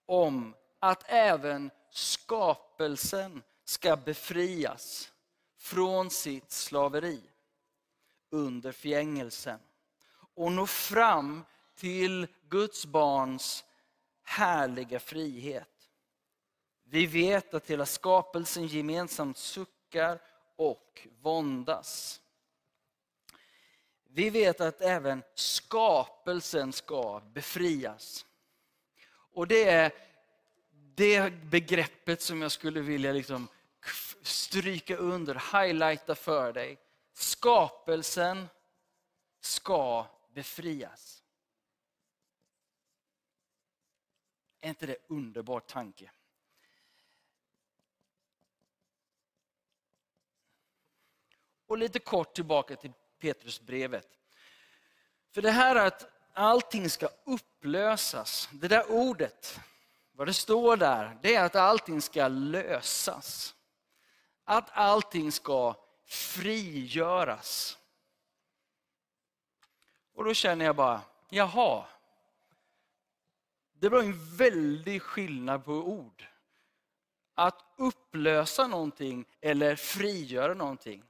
om 0.06 0.54
att 0.78 1.04
även 1.06 1.70
skapelsen 1.90 3.42
ska 3.64 3.96
befrias 3.96 5.12
från 5.58 6.10
sitt 6.10 6.50
slaveri 6.50 7.22
under 8.30 8.72
fängelsen 8.72 9.58
och 10.34 10.52
nå 10.52 10.66
fram 10.66 11.44
till 11.74 12.26
Guds 12.48 12.86
barns 12.86 13.64
härliga 14.22 15.00
frihet. 15.00 15.71
Vi 16.92 17.06
vet 17.06 17.54
att 17.54 17.70
hela 17.70 17.86
skapelsen 17.86 18.66
gemensamt 18.66 19.38
suckar 19.38 20.18
och 20.56 21.08
våndas. 21.20 22.20
Vi 24.08 24.30
vet 24.30 24.60
att 24.60 24.80
även 24.80 25.22
skapelsen 25.34 26.72
ska 26.72 27.20
befrias. 27.20 28.26
Och 29.10 29.46
det 29.46 29.64
är 29.64 29.92
det 30.94 31.30
begreppet 31.30 32.22
som 32.22 32.42
jag 32.42 32.52
skulle 32.52 32.80
vilja 32.80 33.12
liksom 33.12 33.48
stryka 34.22 34.96
under, 34.96 35.34
highlighta 35.34 36.14
för 36.14 36.52
dig. 36.52 36.78
Skapelsen 37.12 38.48
ska 39.40 40.06
befrias. 40.34 41.22
Är 44.60 44.68
inte 44.68 44.86
det 44.86 44.96
underbar 45.08 45.60
tanke? 45.60 46.10
Och 51.72 51.78
lite 51.78 51.98
kort 51.98 52.34
tillbaka 52.34 52.76
till 52.76 52.92
Petrusbrevet. 53.20 54.08
För 55.30 55.42
det 55.42 55.50
här 55.50 55.76
att 55.76 56.06
allting 56.32 56.90
ska 56.90 57.08
upplösas, 57.24 58.48
det 58.52 58.68
där 58.68 58.90
ordet, 58.90 59.60
vad 60.12 60.26
det 60.26 60.34
står 60.34 60.76
där, 60.76 61.18
det 61.22 61.34
är 61.34 61.44
att 61.44 61.56
allting 61.56 62.02
ska 62.02 62.28
lösas. 62.28 63.54
Att 64.44 64.70
allting 64.72 65.32
ska 65.32 65.74
frigöras. 66.04 67.78
Och 70.14 70.24
då 70.24 70.34
känner 70.34 70.64
jag 70.64 70.76
bara, 70.76 71.00
jaha. 71.30 71.86
Det 73.72 73.88
var 73.88 74.02
en 74.02 74.36
väldig 74.36 75.02
skillnad 75.02 75.64
på 75.64 75.72
ord. 75.72 76.26
Att 77.34 77.64
upplösa 77.76 78.66
någonting 78.66 79.24
eller 79.40 79.76
frigöra 79.76 80.54
någonting. 80.54 81.04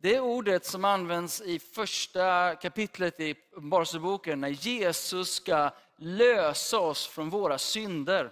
Det 0.00 0.20
ordet 0.20 0.66
som 0.66 0.84
används 0.84 1.40
i 1.40 1.58
första 1.58 2.54
kapitlet 2.54 3.20
i 3.20 3.34
Uppenbarelseboken 3.52 4.40
när 4.40 4.48
Jesus 4.48 5.34
ska 5.34 5.70
lösa 5.96 6.78
oss 6.78 7.06
från 7.06 7.30
våra 7.30 7.58
synder. 7.58 8.30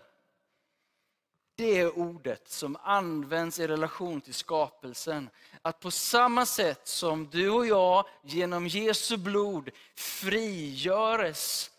Det 1.57 1.79
är 1.79 1.99
ordet 1.99 2.49
som 2.49 2.77
används 2.83 3.59
i 3.59 3.67
relation 3.67 4.21
till 4.21 4.35
skapelsen. 4.35 5.31
Att 5.63 5.81
på 5.81 5.91
samma 5.91 6.47
sätt 6.47 6.89
som 6.89 7.31
du 7.31 7.51
och 7.51 7.67
jag 7.67 8.07
genom 8.23 8.67
Jesu 8.67 9.17
blod 9.17 9.71
frigöres 9.95 11.71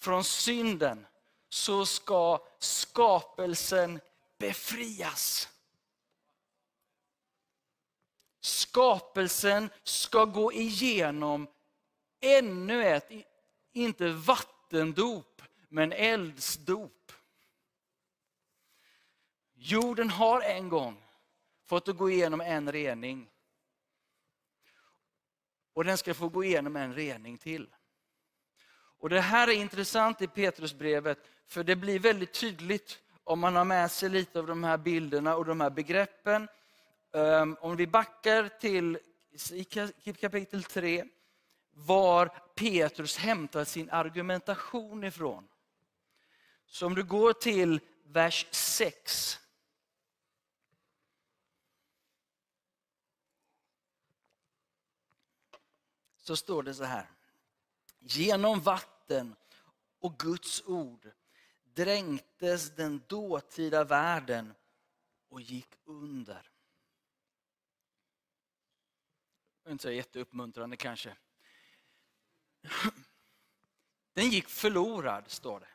från 0.00 0.24
synden, 0.24 1.06
så 1.48 1.86
ska 1.86 2.38
skapelsen 2.58 4.00
befrias. 4.38 5.48
Skapelsen 8.40 9.70
ska 9.82 10.24
gå 10.24 10.52
igenom 10.52 11.46
ännu 12.20 12.84
ett, 12.84 13.10
inte 13.72 14.08
vattendop, 14.08 15.42
men 15.68 15.92
eldsdop. 15.92 17.12
Jorden 19.54 20.10
har 20.10 20.40
en 20.40 20.68
gång 20.68 21.02
fått 21.64 21.88
att 21.88 21.96
gå 21.96 22.10
igenom 22.10 22.40
en 22.40 22.72
rening. 22.72 23.30
Och 25.72 25.84
den 25.84 25.98
ska 25.98 26.14
få 26.14 26.28
gå 26.28 26.44
igenom 26.44 26.76
en 26.76 26.94
rening 26.94 27.38
till. 27.38 27.68
Och 28.98 29.08
Det 29.08 29.20
här 29.20 29.48
är 29.48 29.52
intressant 29.52 30.22
i 30.22 30.26
Petrusbrevet, 30.26 31.18
för 31.46 31.64
det 31.64 31.76
blir 31.76 31.98
väldigt 31.98 32.32
tydligt 32.32 32.98
om 33.24 33.40
man 33.40 33.56
har 33.56 33.64
med 33.64 33.90
sig 33.90 34.08
lite 34.08 34.38
av 34.38 34.46
de 34.46 34.64
här 34.64 34.78
bilderna 34.78 35.36
och 35.36 35.44
de 35.44 35.60
här 35.60 35.70
begreppen. 35.70 36.48
Ehm, 37.12 37.56
om 37.60 37.76
vi 37.76 37.86
backar 37.86 38.48
till 38.48 38.98
kapitel 40.20 40.64
3, 40.64 41.04
var 41.70 42.26
Petrus 42.54 43.16
hämtar 43.16 43.64
sin 43.64 43.90
argumentation 43.90 45.04
ifrån. 45.04 45.48
Så 46.66 46.86
om 46.86 46.94
du 46.94 47.04
går 47.04 47.32
till 47.32 47.80
vers 48.02 48.46
6. 48.50 49.38
Så 56.16 56.36
står 56.36 56.62
det 56.62 56.74
så 56.74 56.84
här. 56.84 57.10
Genom 57.98 58.60
vatten 58.60 59.36
och 60.00 60.18
Guds 60.18 60.62
ord 60.66 61.10
dränktes 61.64 62.74
den 62.74 63.02
dåtida 63.06 63.84
världen 63.84 64.54
och 65.28 65.40
gick 65.40 65.68
under. 65.84 66.49
Inte 69.70 69.82
så 69.82 69.90
jätteuppmuntrande 69.90 70.76
kanske. 70.76 71.16
Den 74.14 74.30
gick 74.30 74.48
förlorad, 74.48 75.30
står 75.30 75.60
det. 75.60 75.68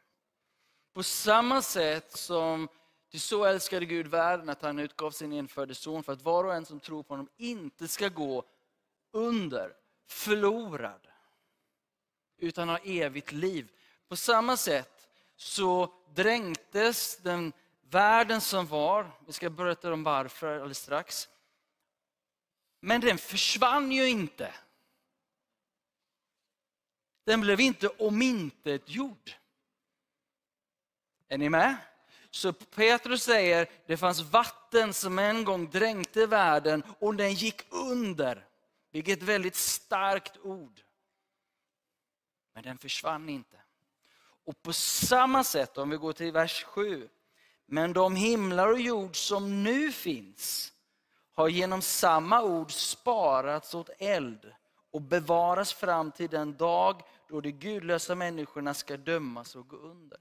På 0.94 1.04
samma 1.04 1.62
sätt 1.62 2.18
som 2.18 2.70
Ty 3.16 3.20
så 3.20 3.46
älskade 3.46 3.86
Gud 3.86 4.08
världen 4.08 4.50
att 4.50 4.62
han 4.62 4.80
utgav 4.80 5.12
sin 5.12 5.34
enfödde 5.34 5.76
son 5.76 6.04
för 6.04 6.14
att 6.14 6.22
var 6.22 6.44
och 6.44 6.56
en 6.56 6.66
som 6.66 6.80
tror 6.80 7.04
på 7.04 7.14
honom 7.14 7.30
inte 7.38 7.88
ska 7.88 8.10
gå 8.10 8.44
under, 9.12 9.74
förlorad, 10.08 11.08
utan 12.38 12.70
ha 12.70 12.78
evigt 12.78 13.32
liv. 13.32 13.72
På 14.08 14.16
samma 14.16 14.58
sätt 14.58 15.08
så 15.36 15.94
dränktes 16.16 17.18
den 17.18 17.54
världen 17.82 18.42
som 18.42 18.68
var, 18.68 19.12
vi 19.28 19.34
ska 19.34 19.50
berätta 19.50 19.94
om 19.94 20.04
varför 20.04 20.56
alldeles 20.56 20.78
strax, 20.78 21.30
men 22.80 23.02
den 23.02 23.18
försvann 23.18 23.92
ju 23.92 24.10
inte. 24.10 24.54
Den 27.26 27.42
blev 27.42 27.60
inte 27.60 27.88
omintetgjord. 27.88 29.32
Är 31.28 31.38
ni 31.38 31.50
med? 31.50 31.78
Så 32.30 32.54
Petrus 32.54 33.24
säger, 33.24 33.70
det 33.86 33.98
fanns 33.98 34.22
vatten 34.22 34.94
som 34.94 35.20
en 35.20 35.44
gång 35.44 35.70
dränkte 35.70 36.28
världen 36.28 36.84
och 37.00 37.16
den 37.16 37.34
gick 37.34 37.62
under. 37.70 38.48
Vilket 38.92 39.22
väldigt 39.22 39.56
starkt 39.56 40.38
ord. 40.38 40.82
Men 42.54 42.64
den 42.64 42.78
försvann 42.78 43.30
inte. 43.30 43.62
Och 44.46 44.62
på 44.62 44.74
samma 44.74 45.44
sätt, 45.44 45.78
om 45.78 45.90
vi 45.90 45.98
går 45.98 46.14
till 46.14 46.32
vers 46.32 46.64
7. 46.64 47.10
Men 47.66 47.94
de 47.94 48.16
himlar 48.16 48.68
och 48.68 48.80
jord 48.80 49.16
som 49.16 49.64
nu 49.64 49.92
finns 49.92 50.74
har 51.36 51.48
genom 51.48 51.82
samma 51.82 52.44
ord 52.44 52.72
sparats 52.72 53.76
åt 53.76 53.90
eld 53.98 54.54
och 54.92 55.02
bevaras 55.02 55.74
fram 55.74 56.12
till 56.12 56.30
den 56.30 56.58
dag 56.58 57.02
då 57.28 57.42
de 57.42 57.52
gudlösa 57.52 58.16
människorna 58.16 58.74
ska 58.74 58.98
dömas 58.98 59.56
och 59.56 59.68
gå 59.68 59.78
under. 59.78 60.20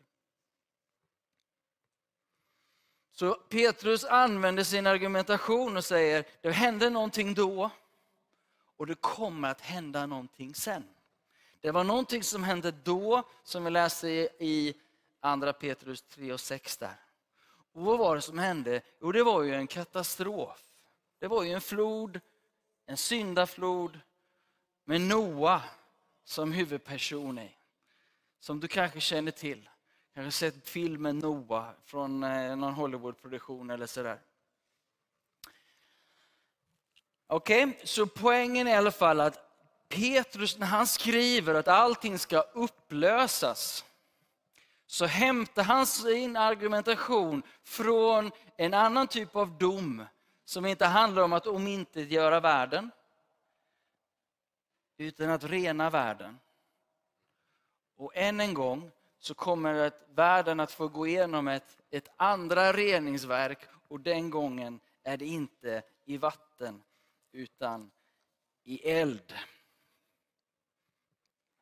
Så 3.13 3.35
Petrus 3.35 4.05
använder 4.05 4.65
sin 4.65 4.87
argumentation 4.87 5.77
och 5.77 5.85
säger, 5.85 6.25
det 6.41 6.51
hände 6.51 6.91
någonting 6.91 7.35
då 7.35 7.71
och 8.77 8.87
det 8.87 8.95
kommer 8.95 9.49
att 9.49 9.61
hända 9.61 10.07
någonting 10.07 10.55
sen. 10.55 10.85
Det 11.61 11.71
var 11.71 11.85
någonting 11.85 12.23
som 12.23 12.45
hände 12.45 12.71
då, 12.71 13.23
som 13.45 13.65
vi 13.65 13.71
läste 13.71 14.09
i 14.39 14.75
andra 15.21 15.53
Petrus 15.53 16.03
3 16.03 16.33
och 16.33 16.41
6 16.41 16.77
där. 16.77 16.97
Och 17.73 17.83
vad 17.83 17.99
var 17.99 18.17
det 18.17 18.23
som 18.23 18.39
hände? 18.39 18.81
Jo, 19.01 19.13
det 19.13 19.23
var 19.23 19.43
ju 19.43 19.55
en 19.55 19.67
katastrof. 19.67 20.74
Det 21.25 21.29
var 21.29 21.43
ju 21.43 21.53
en 21.53 21.61
flod, 21.61 22.21
en 22.87 22.97
syndaflod 22.97 24.01
med 24.85 25.01
Noa 25.01 25.63
som 26.25 26.53
huvudperson 26.53 27.39
i. 27.39 27.57
Som 28.41 28.61
du 28.61 28.69
kanske 28.69 29.01
känner 29.01 29.31
till. 29.31 29.69
Kanske 30.15 30.39
sett 30.39 30.69
filmen 30.69 31.19
Noa 31.19 31.75
från 31.85 32.25
eh, 32.25 32.57
någon 32.57 32.75
Hollywoodproduktion 32.75 33.71
eller 33.71 33.87
sådär. 33.87 34.21
Okej, 37.27 37.65
okay, 37.65 37.87
så 37.87 38.07
poängen 38.07 38.67
är 38.67 38.73
i 38.73 38.77
alla 38.77 38.91
fall 38.91 39.21
att 39.21 39.39
Petrus 39.89 40.59
när 40.59 40.67
han 40.67 40.87
skriver 40.87 41.55
att 41.55 41.69
allting 41.69 42.19
ska 42.19 42.41
upplösas 42.41 43.85
så 44.87 45.07
hämtar 45.07 45.63
han 45.63 45.87
sin 45.87 46.37
argumentation 46.37 47.43
från 47.63 48.31
en 48.57 48.75
annan 48.75 49.07
typ 49.07 49.37
av 49.37 49.59
dom 49.59 50.05
som 50.45 50.67
inte 50.67 50.87
handlar 50.87 51.23
om 51.23 51.33
att 51.33 51.47
omintetgöra 51.47 52.41
världen 52.41 52.91
utan 54.97 55.31
att 55.31 55.45
rena 55.45 55.91
världen. 55.91 56.39
Och 57.97 58.17
än 58.17 58.41
en 58.41 58.55
gång 58.55 58.91
så 59.19 59.35
kommer 59.35 59.75
att 59.75 60.09
världen 60.09 60.61
att 60.61 60.73
få 60.73 60.89
gå 60.89 61.07
igenom 61.07 61.49
ett, 61.49 61.83
ett 61.91 62.09
andra 62.17 62.73
reningsverk 62.73 63.59
och 63.89 64.01
den 64.01 64.31
gången 64.31 64.81
är 65.03 65.17
det 65.17 65.27
inte 65.27 65.83
i 66.05 66.17
vatten 66.17 66.83
utan 67.33 67.91
i 68.63 68.91
eld. 68.91 69.35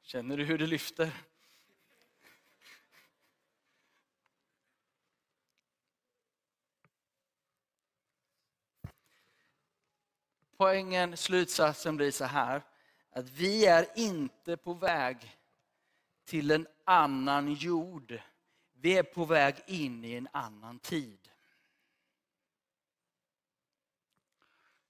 Känner 0.02 0.36
du 0.36 0.44
hur 0.44 0.58
det 0.58 0.66
lyfter? 0.66 1.12
Poängen, 10.62 11.16
slutsatsen 11.16 11.96
blir 11.96 12.10
så 12.10 12.24
här, 12.24 12.62
att 13.12 13.30
vi 13.30 13.66
är 13.66 13.86
inte 13.98 14.56
på 14.56 14.74
väg 14.74 15.38
till 16.24 16.50
en 16.50 16.66
annan 16.84 17.52
jord. 17.52 18.20
Vi 18.72 18.98
är 18.98 19.02
på 19.02 19.24
väg 19.24 19.54
in 19.66 20.04
i 20.04 20.14
en 20.14 20.28
annan 20.32 20.78
tid. 20.78 21.30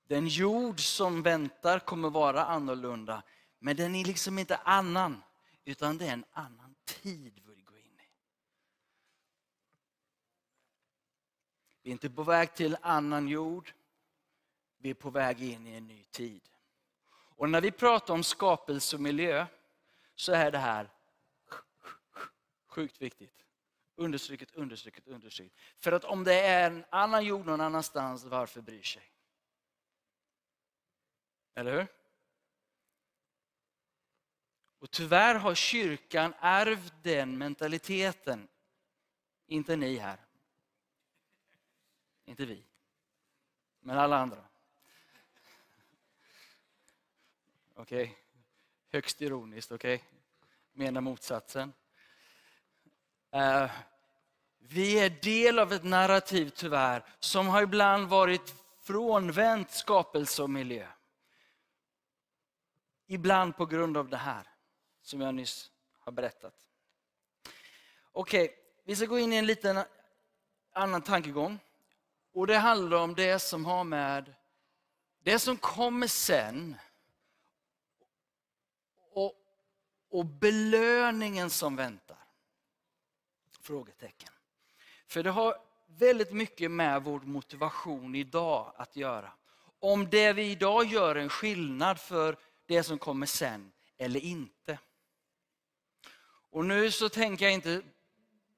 Den 0.07 0.27
jord 0.29 0.81
som 0.81 1.23
väntar 1.23 1.79
kommer 1.79 2.11
vara 2.11 2.45
annorlunda, 2.45 3.23
men 3.59 3.77
den 3.77 3.95
är 3.95 4.05
liksom 4.05 4.39
inte 4.39 4.57
annan, 4.57 5.23
utan 5.65 5.99
det 5.99 6.07
är 6.07 6.13
en 6.13 6.25
annan 6.33 6.75
tid 6.85 7.41
vi 7.47 7.63
går 7.63 7.79
in 7.79 8.01
i. 8.01 8.09
Vi 11.83 11.91
är 11.91 11.93
inte 11.93 12.11
på 12.11 12.23
väg 12.23 12.55
till 12.55 12.75
en 12.75 12.83
annan 12.83 13.29
jord, 13.29 13.73
vi 14.83 14.91
är 14.91 14.95
på 14.95 15.11
väg 15.11 15.43
in 15.43 15.67
i 15.67 15.75
en 15.75 15.87
ny 15.87 16.05
tid. 16.05 16.49
Och 17.11 17.51
när 17.51 17.61
vi 17.61 17.71
pratar 17.71 18.15
om 18.15 18.25
skapelse 18.25 18.97
och 18.97 19.03
miljö 19.03 19.47
så 20.15 20.33
är 20.33 20.51
det 20.51 20.59
här 20.59 20.91
sjukt 22.67 23.03
viktigt. 23.03 23.47
Understryket, 23.95 24.55
understryket, 24.55 25.07
understruket. 25.07 25.53
För 25.79 25.93
att 25.93 26.05
om 26.05 26.25
det 26.25 26.41
är 26.41 26.67
en 26.71 26.85
annan 26.91 27.25
jord 27.25 27.47
någon 27.47 27.61
annanstans, 27.61 28.25
varför 28.25 28.61
bryr 28.61 28.83
sig? 28.83 29.13
Eller 31.55 31.73
hur? 31.73 31.87
Och 34.79 34.91
tyvärr 34.91 35.35
har 35.35 35.55
kyrkan 35.55 36.35
ärvt 36.41 36.95
den 37.03 37.39
mentaliteten. 37.39 38.49
Inte 39.47 39.77
ni 39.77 39.97
här. 39.97 40.19
Inte 42.25 42.47
vi. 42.47 42.65
Men 43.81 43.99
alla 43.99 44.17
andra. 44.17 44.52
Okej? 47.75 48.03
Okay. 48.03 48.15
Högst 48.93 49.23
ironiskt, 49.23 49.73
okej? 49.73 49.95
Okay? 49.95 50.07
Menar 50.73 51.01
motsatsen. 51.01 51.73
Uh, 53.35 53.71
vi 54.59 54.99
är 54.99 55.11
del 55.11 55.59
av 55.59 55.73
ett 55.73 55.85
narrativ 55.85 56.49
tyvärr 56.49 57.05
som 57.19 57.49
har 57.49 57.63
ibland 57.63 58.09
varit 58.09 58.55
frånvänt 58.83 59.71
skapelse 59.71 60.43
och 60.43 60.51
miljö. 60.51 60.87
Ibland 63.07 63.57
på 63.57 63.67
grund 63.67 63.97
av 63.97 64.09
det 64.09 64.17
här 64.17 64.49
som 65.03 65.21
jag 65.21 65.35
nyss 65.35 65.71
har 65.99 66.13
berättat. 66.13 66.55
Okej, 68.13 68.45
okay, 68.45 68.57
vi 68.85 68.97
ska 68.97 69.07
gå 69.07 69.19
in 69.19 69.33
i 69.33 69.37
en 69.37 69.47
liten 69.47 69.85
annan 70.73 71.03
tankegång. 71.03 71.59
Och 72.35 72.47
Det 72.47 72.59
handlar 72.59 72.97
om 72.97 73.15
det 73.15 73.39
som 73.39 73.65
har 73.65 73.85
med 73.85 74.35
det 75.23 75.39
som 75.39 75.57
kommer 75.57 76.07
sen 76.07 76.77
och, 79.11 79.35
och 80.13 80.27
belöningen 80.27 81.51
som 81.51 81.77
väntar. 81.77 82.19
Frågetecken. 83.61 84.29
För 85.07 85.23
det 85.23 85.31
har, 85.31 85.57
väldigt 85.87 86.33
mycket 86.33 86.71
med 86.71 87.05
vår 87.05 87.21
motivation 87.21 88.15
idag 88.15 88.73
att 88.77 88.97
göra. 88.97 89.33
Om 89.81 90.11
det 90.11 90.33
vi 90.33 90.51
idag 90.51 90.85
gör 90.85 91.17
en 91.17 91.29
skillnad 91.29 92.01
för 92.01 92.37
det 92.67 92.83
som 92.83 92.99
kommer 92.99 93.27
sen 93.27 93.73
eller 93.99 94.21
inte. 94.21 94.79
Och 96.51 96.65
nu 96.65 96.91
så 96.91 97.09
tänker 97.09 97.45
jag 97.45 97.55
inte 97.55 97.83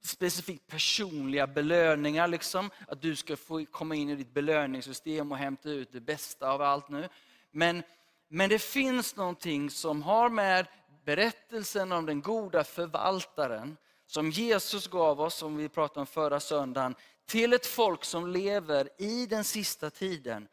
specifikt 0.03 0.67
personliga 0.67 1.47
belöningar, 1.47 2.29
liksom, 2.29 2.71
att 2.89 3.03
du 3.03 3.17
ska 3.17 3.37
få 3.37 3.65
komma 3.65 3.95
in 3.95 4.11
i 4.11 4.17
ditt 4.17 4.35
belöningssystem 4.35 5.33
och 5.33 5.39
hämta 5.39 5.71
ut 5.71 5.93
det 5.93 6.01
bästa 6.01 6.51
av 6.51 6.63
allt 6.63 6.89
nu. 6.89 7.09
Men, 7.51 7.83
men 8.29 8.49
det 8.51 8.59
finns 8.59 9.17
någonting 9.17 9.71
som 9.71 10.03
har 10.03 10.29
med 10.29 10.67
berättelsen 11.05 11.93
om 11.93 12.07
den 12.07 12.21
goda 12.21 12.65
förvaltaren, 12.65 13.77
som 14.07 14.31
Jesus 14.31 14.87
gav 14.87 15.21
oss, 15.21 15.35
som 15.35 15.57
vi 15.57 15.69
pratade 15.69 16.01
om 16.01 16.07
förra 16.07 16.41
söndagen, 16.41 16.95
till 17.27 17.53
ett 17.53 17.67
folk 17.67 18.05
som 18.05 18.27
lever 18.27 18.89
i 18.99 19.27
den 19.27 19.45
sista 19.45 19.91
tiden, 19.91 20.49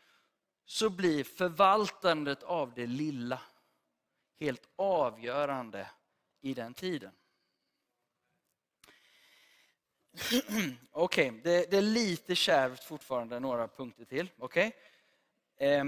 så 0.66 0.90
blir 0.90 1.24
förvaltandet 1.24 2.44
av 2.44 2.74
det 2.74 2.88
lilla 2.88 3.42
helt 4.40 4.70
avgörande 4.76 5.88
i 6.42 6.54
den 6.54 6.74
tiden. 6.74 7.12
Okej, 10.92 11.30
okay, 11.30 11.42
det, 11.44 11.72
det, 11.72 11.78
är 11.78 11.82
lite 11.82 12.36
kärvt 12.36 12.84
fortfarande, 12.84 13.40
några 13.40 13.68
punkter 13.68 14.06
till. 14.06 14.30
Okay? 14.38 14.72
Eh, 15.58 15.86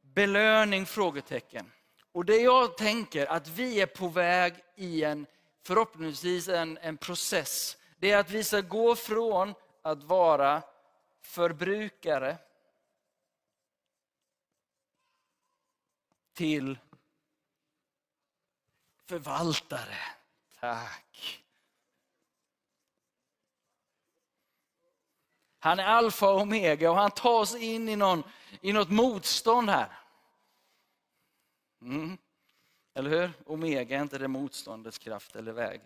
belöning? 0.00 0.86
frågetecken. 0.86 1.72
Och 2.16 2.24
det 2.24 2.36
jag 2.36 2.76
tänker 2.76 3.26
att 3.26 3.48
vi 3.48 3.80
är 3.80 3.86
på 3.86 4.08
väg 4.08 4.54
i 4.74 5.04
en, 5.04 5.26
förhoppningsvis 5.62 6.48
en, 6.48 6.78
en 6.78 6.96
process. 6.96 7.76
Det 7.98 8.10
är 8.10 8.18
att 8.18 8.30
vi 8.30 8.44
ska 8.44 8.60
gå 8.60 8.96
från 8.96 9.54
att 9.82 10.02
vara 10.02 10.62
förbrukare 11.22 12.36
till 16.34 16.78
förvaltare. 19.06 19.98
Tack. 20.60 21.42
Han 25.58 25.78
är 25.78 25.84
alfa 25.84 26.30
och 26.30 26.40
omega 26.40 26.90
och 26.90 26.96
han 26.96 27.10
tar 27.10 27.40
oss 27.40 27.54
in 27.54 27.88
i, 27.88 27.96
någon, 27.96 28.22
i 28.60 28.72
något 28.72 28.90
motstånd 28.90 29.70
här. 29.70 30.05
Mm. 31.86 32.18
Eller 32.94 33.10
hur? 33.10 33.32
Omega 33.46 33.96
är 33.96 34.02
inte 34.02 34.18
det 34.18 34.28
motståndets 34.28 34.98
kraft 34.98 35.36
eller 35.36 35.52
väg. 35.52 35.80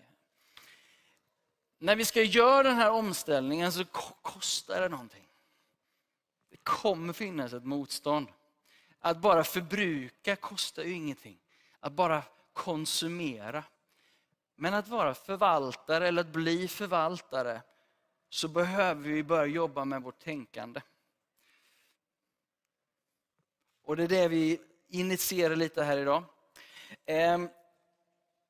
När 1.78 1.96
vi 1.96 2.04
ska 2.04 2.22
göra 2.22 2.62
den 2.62 2.76
här 2.76 2.90
omställningen 2.90 3.72
så 3.72 3.84
kostar 4.22 4.80
det 4.80 4.88
någonting. 4.88 5.28
Det 6.50 6.56
kommer 6.56 7.12
finnas 7.12 7.52
ett 7.52 7.64
motstånd. 7.64 8.28
Att 8.98 9.20
bara 9.20 9.44
förbruka 9.44 10.36
kostar 10.36 10.82
ju 10.82 10.92
ingenting. 10.92 11.38
Att 11.80 11.92
bara 11.92 12.22
konsumera. 12.52 13.64
Men 14.54 14.74
att 14.74 14.88
vara 14.88 15.14
förvaltare 15.14 16.08
eller 16.08 16.20
att 16.20 16.32
bli 16.32 16.68
förvaltare 16.68 17.62
så 18.28 18.48
behöver 18.48 19.02
vi 19.02 19.22
börja 19.22 19.46
jobba 19.46 19.84
med 19.84 20.02
vårt 20.02 20.18
tänkande. 20.18 20.80
Och 23.82 23.96
det 23.96 24.04
är 24.04 24.08
det 24.08 24.28
vi 24.28 24.60
initiera 24.90 25.54
lite 25.54 25.82
här 25.82 25.96
idag. 25.96 26.24
Ehm, 27.06 27.48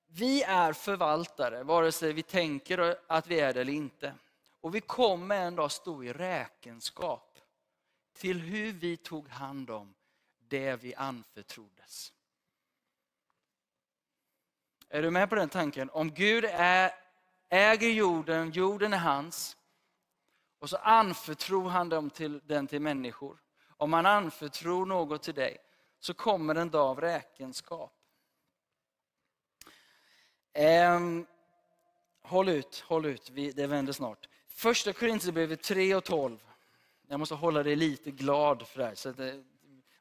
vi 0.07 0.43
är 0.43 0.73
förvaltare, 0.73 1.63
vare 1.63 1.93
sig 1.93 2.13
vi 2.13 2.23
tänker 2.23 2.97
att 3.07 3.27
vi 3.27 3.41
är 3.41 3.55
det 3.55 3.61
eller 3.61 3.73
inte. 3.73 4.15
Och 4.61 4.75
vi 4.75 4.81
kommer 4.81 5.37
en 5.37 5.57
dag 5.57 5.73
stå 5.73 6.05
i 6.05 6.13
räkenskap 6.13 7.39
till 8.13 8.41
hur 8.41 8.73
vi 8.73 8.97
tog 8.97 9.29
hand 9.29 9.71
om 9.71 9.95
det 10.39 10.77
vi 10.77 10.95
anförtroddes. 10.95 12.13
Är 14.89 15.03
du 15.03 15.11
med 15.11 15.29
på 15.29 15.35
den 15.35 15.49
tanken? 15.49 15.91
Om 15.91 16.11
Gud 16.11 16.45
är, 16.45 16.93
äger 17.49 17.89
jorden, 17.89 18.51
jorden 18.51 18.93
är 18.93 18.99
hans, 18.99 19.57
och 20.59 20.71
så 20.71 20.77
anförtror 20.77 21.69
han 21.69 21.89
dem 21.89 22.11
till, 22.11 22.41
den 22.45 22.67
till 22.67 22.81
människor. 22.81 23.39
Om 23.69 23.93
han 23.93 24.07
anförtror 24.07 24.87
något 24.87 25.23
till 25.23 25.35
dig 25.35 25.59
så 26.01 26.15
kommer 26.15 26.55
en 26.55 26.71
dag 26.71 26.89
av 26.89 27.01
räkenskap. 27.01 27.93
Ehm, 30.53 31.27
håll 32.23 32.49
ut, 32.49 32.85
håll 32.87 33.07
ut, 33.07 33.31
Vi, 33.31 33.53
det 33.53 33.67
vänder 33.67 33.93
snart. 33.93 34.29
Första 34.49 34.93
Korinthierbrevet 34.93 35.63
3 35.63 35.95
och 35.95 36.05
12. 36.05 36.39
Jag 37.09 37.21
måste 37.21 37.35
hålla 37.35 37.63
dig 37.63 37.77
lite 37.77 38.11
glad 38.11 38.69
för 38.69 38.79
det 38.79 38.87
här, 38.87 38.95
så 38.95 39.09
att 39.09 39.17
det, 39.17 39.45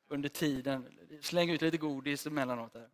under 0.08 0.30
tiden, 0.30 1.00
släng 1.22 1.50
ut 1.50 1.62
lite 1.62 1.78
godis 1.78 2.26
emellanåt. 2.26 2.74
Här. 2.74 2.90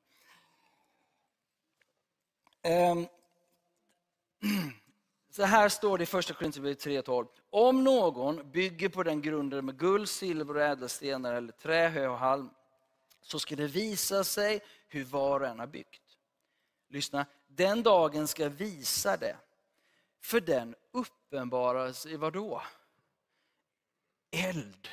Ehm, 2.62 3.08
Så 5.30 5.44
här 5.44 5.70
står 5.70 5.98
det 5.98 6.04
i 6.04 6.06
första 6.06 6.34
Korinthierbrevet 6.34 6.86
3.12. 6.86 7.28
Om 7.50 7.84
någon 7.84 8.52
bygger 8.52 8.90
på 8.90 9.04
den 9.04 9.22
grunden 9.22 9.66
med 9.66 9.78
guld, 9.78 10.10
silver 10.10 10.56
och 10.56 10.62
ädelstenar 10.62 11.34
eller 11.34 11.52
trä, 11.52 11.88
hö 11.88 12.08
och 12.08 12.18
halm, 12.18 12.50
så 13.26 13.40
ska 13.40 13.56
det 13.56 13.68
visa 13.68 14.24
sig 14.24 14.62
hur 14.88 15.04
var 15.04 15.40
och 15.40 15.48
en 15.48 15.60
har 15.60 15.68
byggt. 15.68 16.18
Lyssna, 16.90 17.26
den 17.48 17.84
dagen 17.84 18.28
ska 18.28 18.50
visa 18.50 19.18
det. 19.18 19.38
För 20.22 20.42
den 20.42 20.76
uppenbaras 20.92 22.06
i 22.06 22.18
vad 22.18 22.34
då? 22.34 22.62
Eld. 24.32 24.90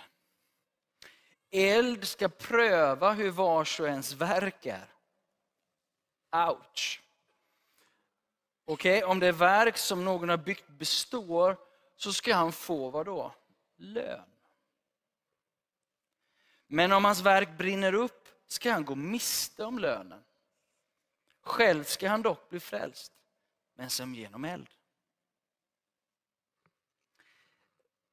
Eld 1.50 2.08
ska 2.08 2.28
pröva 2.28 3.12
hur 3.12 3.30
vars 3.30 3.80
och 3.80 3.86
ens 3.86 4.12
verk 4.12 4.66
är. 4.66 4.88
Ouch. 6.48 7.02
Okej, 8.64 8.98
okay? 8.98 9.10
om 9.10 9.18
det 9.18 9.32
verk 9.32 9.76
som 9.76 10.04
någon 10.04 10.28
har 10.28 10.36
byggt 10.36 10.68
består 10.68 11.56
så 11.96 12.12
ska 12.12 12.34
han 12.34 12.52
få 12.52 12.90
vad 12.90 13.06
då? 13.06 13.34
Lön. 13.76 14.31
Men 16.74 16.92
om 16.92 17.04
hans 17.04 17.20
verk 17.20 17.58
brinner 17.58 17.94
upp 17.94 18.28
ska 18.46 18.72
han 18.72 18.85
gå 18.85 18.94
miste 18.94 19.64
om 19.64 19.78
lönen. 19.78 20.24
Själv 21.40 21.85
ska 21.85 22.08
han 22.08 22.22
dock 22.22 22.48
bli 22.48 22.61
frälst, 22.61 23.12
men 23.74 23.90
som 23.90 24.14
genom 24.14 24.44
eld. 24.44 24.68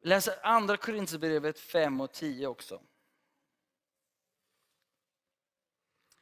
Läs 0.02 0.30
andra 0.44 0.78
Korinthierbrevet 0.78 1.60
5 1.60 2.02
och 2.02 2.12
10 2.12 2.48
också. 2.48 2.82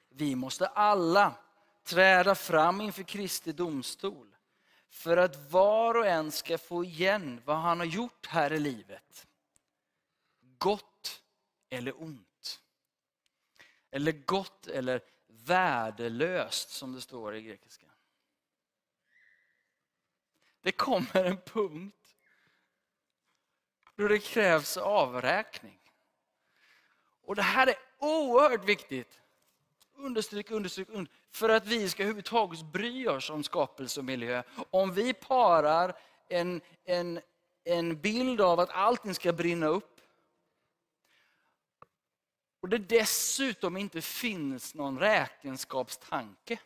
Vi 0.10 0.36
måste 0.36 0.68
alla 0.68 1.36
träda 1.84 2.36
fram 2.36 2.82
inför 2.82 3.04
Kristi 3.04 3.52
domstol 3.52 4.36
för 4.90 5.18
att 5.18 5.52
var 5.52 5.96
och 5.96 6.08
en 6.08 6.32
ska 6.32 6.58
få 6.58 6.84
igen 6.84 7.42
vad 7.46 7.58
han 7.58 7.80
har 7.80 7.88
gjort 7.88 8.26
här 8.26 8.54
i 8.54 8.60
livet. 8.60 9.28
Gott 10.58 11.24
eller 11.70 12.02
ont. 12.02 12.27
Eller 13.92 14.12
gott 14.12 14.68
eller 14.68 15.02
värdelöst 15.28 16.70
som 16.70 16.94
det 16.94 17.02
står 17.02 17.36
i 17.36 17.42
grekiska. 17.42 17.86
Det 20.62 20.72
kommer 20.72 21.24
en 21.24 21.38
punkt 21.38 22.16
då 23.96 24.08
det 24.08 24.20
krävs 24.20 24.78
avräkning. 24.78 25.80
Och 27.24 27.36
det 27.36 27.42
här 27.42 27.68
är 27.68 27.76
oerhört 27.98 28.66
viktigt. 28.66 29.22
Understryk, 29.96 30.52
understryk, 30.52 30.90
understryk 30.90 31.22
för 31.32 31.50
att 31.50 31.68
vi 31.68 31.90
ska 31.90 32.04
överhuvudtaget 32.04 32.66
bry 32.66 33.08
oss 33.08 33.30
om 33.30 33.44
skapelse 33.44 34.00
och 34.00 34.06
miljö. 34.06 34.44
Om 34.70 34.94
vi 34.94 35.14
parar 35.14 35.98
en, 36.30 36.62
en, 36.84 37.22
en 37.64 38.02
bild 38.02 38.42
av 38.42 38.60
att 38.60 38.70
allting 38.70 39.16
ska 39.16 39.34
brinna 39.34 39.68
upp 39.68 39.97
och 42.62 42.70
det 42.70 42.78
dessutom 42.78 43.78
inte 43.78 44.02
finns 44.02 44.76
någon 44.76 45.00
räkenskapstanke. 45.00 46.60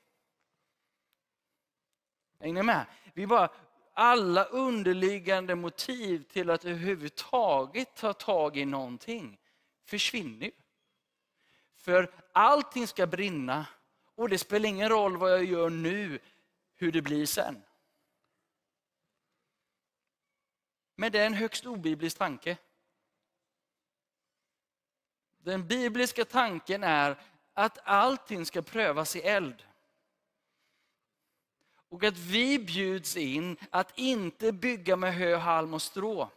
Är 2.39 2.53
ni 2.53 2.63
med? 2.63 2.85
Vi 3.13 3.27
bara, 3.27 3.49
alla 3.93 4.43
underliggande 4.43 5.55
motiv 5.55 6.23
till 6.23 6.49
att 6.49 6.65
överhuvudtaget 6.65 7.95
ta 7.95 8.13
tag 8.13 8.57
i 8.57 8.65
någonting 8.65 9.37
försvinner. 9.85 10.51
För 11.75 12.13
allting 12.31 12.87
ska 12.87 13.07
brinna 13.07 13.65
och 14.15 14.29
det 14.29 14.37
spelar 14.37 14.69
ingen 14.69 14.89
roll 14.89 15.17
vad 15.17 15.31
jag 15.31 15.43
gör 15.43 15.69
nu, 15.69 16.19
hur 16.75 16.91
det 16.91 17.01
blir 17.01 17.25
sen. 17.25 17.63
Men 20.95 21.11
det 21.11 21.19
är 21.19 21.25
en 21.25 21.33
högst 21.33 21.65
obiblisk 21.65 22.17
tanke. 22.17 22.57
Den 25.43 25.67
bibliska 25.67 26.25
tanken 26.25 26.83
är 26.83 27.17
att 27.53 27.77
allting 27.83 28.45
ska 28.45 28.61
prövas 28.61 29.15
i 29.15 29.19
eld. 29.21 29.63
Och 31.89 32.03
att 32.03 32.17
vi 32.17 32.59
bjuds 32.59 33.17
in 33.17 33.57
att 33.69 33.99
inte 33.99 34.51
bygga 34.51 34.95
med 34.95 35.13
hö, 35.13 35.35
halm 35.35 35.73
och 35.73 35.81
strå, 35.81 36.29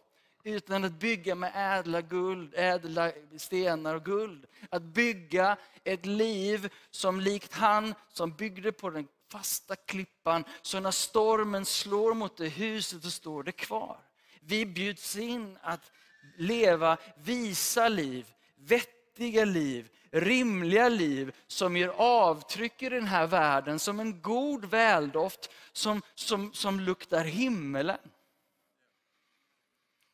utan 0.45 0.85
att 0.85 0.93
bygga 0.93 1.35
med 1.35 1.53
ädla, 1.55 2.01
guld, 2.01 2.55
ädla 2.57 3.13
stenar 3.39 3.95
och 3.95 4.05
guld. 4.05 4.47
Att 4.71 4.83
bygga 4.83 5.57
ett 5.85 6.07
liv 6.07 6.73
som 6.91 7.21
likt 7.21 7.55
han 7.55 7.95
som 8.09 8.33
byggde 8.33 8.73
på 8.73 8.91
den 8.91 9.09
fasta 9.29 9.77
klippan, 9.77 10.45
så 10.63 10.81
när 10.81 10.91
stormen 10.91 11.65
slår 11.65 12.15
mot 12.15 12.37
det 12.37 12.49
huset 12.49 13.03
så 13.03 13.11
står 13.11 13.43
det 13.43 13.53
kvar. 13.53 13.99
Vi 14.41 14.67
bjuds 14.67 15.17
in 15.17 15.59
att 15.63 15.93
leva 16.37 16.97
visa 17.17 17.89
liv, 17.89 18.34
vettiga 18.65 19.45
liv, 19.45 19.91
rimliga 20.11 20.89
liv 20.89 21.37
som 21.47 21.77
gör 21.77 21.95
avtryck 21.97 22.83
i 22.83 22.89
den 22.89 23.07
här 23.07 23.27
världen 23.27 23.79
som 23.79 24.01
en 24.01 24.23
god 24.23 24.65
väldoft 24.65 25.51
som, 25.73 26.03
som, 26.15 26.53
som 26.53 26.81
luktar 26.81 27.25
himmelen. 27.25 27.99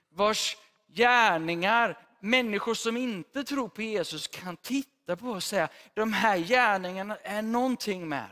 Vars 0.09 0.57
gärningar 0.89 1.99
människor 2.21 2.75
som 2.75 2.97
inte 2.97 3.45
tror 3.45 3.69
på 3.69 3.83
Jesus 3.83 4.27
kan 4.27 4.57
titta 4.57 5.17
på 5.17 5.29
och 5.29 5.43
säga, 5.43 5.69
de 5.95 6.13
här 6.13 6.39
gärningarna 6.39 7.17
är 7.17 7.43
någonting 7.43 8.09
med. 8.09 8.31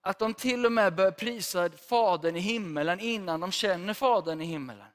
Att 0.00 0.18
de 0.18 0.34
till 0.34 0.66
och 0.66 0.72
med 0.72 0.94
bör 0.94 1.10
prisa 1.10 1.70
Fadern 1.70 2.36
i 2.36 2.40
himmelen 2.40 3.00
innan 3.00 3.40
de 3.40 3.52
känner 3.52 3.94
Fadern 3.94 4.40
i 4.40 4.44
himmelen. 4.44 4.86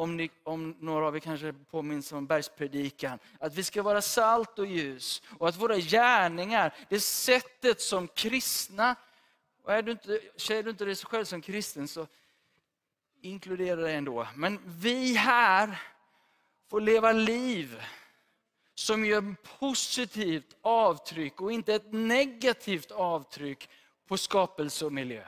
Om, 0.00 0.16
ni, 0.16 0.30
om 0.44 0.76
några 0.80 1.06
av 1.06 1.16
er 1.16 1.20
kanske 1.20 1.52
påminns 1.52 2.12
om 2.12 2.26
bergspredikan, 2.26 3.18
att 3.38 3.54
vi 3.54 3.64
ska 3.64 3.82
vara 3.82 4.02
salt 4.02 4.58
och 4.58 4.66
ljus 4.66 5.22
och 5.38 5.48
att 5.48 5.56
våra 5.56 5.76
gärningar, 5.76 6.74
det 6.88 7.00
sättet 7.00 7.80
som 7.80 8.08
kristna, 8.08 8.96
och 9.62 9.72
är 9.72 9.82
du 9.82 9.92
inte, 9.92 10.20
ser 10.36 10.62
du 10.62 10.70
inte 10.70 10.84
dig 10.84 10.96
själv 10.96 11.24
som 11.24 11.42
kristen 11.42 11.88
så 11.88 12.06
inkludera 13.20 13.80
det 13.80 13.92
ändå. 13.92 14.26
Men 14.34 14.58
vi 14.64 15.14
här 15.14 15.82
får 16.68 16.80
leva 16.80 17.12
liv 17.12 17.82
som 18.74 19.04
gör 19.04 19.34
positivt 19.58 20.56
avtryck 20.60 21.40
och 21.40 21.52
inte 21.52 21.74
ett 21.74 21.92
negativt 21.92 22.90
avtryck 22.90 23.68
på 24.06 24.16
skapelse 24.16 24.84
och 24.84 24.92
miljö. 24.92 25.24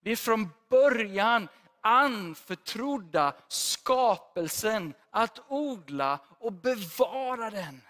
Vi 0.00 0.12
är 0.12 0.16
från 0.16 0.48
början 0.68 1.48
anförtrodda 1.82 3.34
skapelsen 3.48 4.94
att 5.10 5.40
odla 5.48 6.18
och 6.38 6.52
bevara 6.52 7.50
den. 7.50 7.82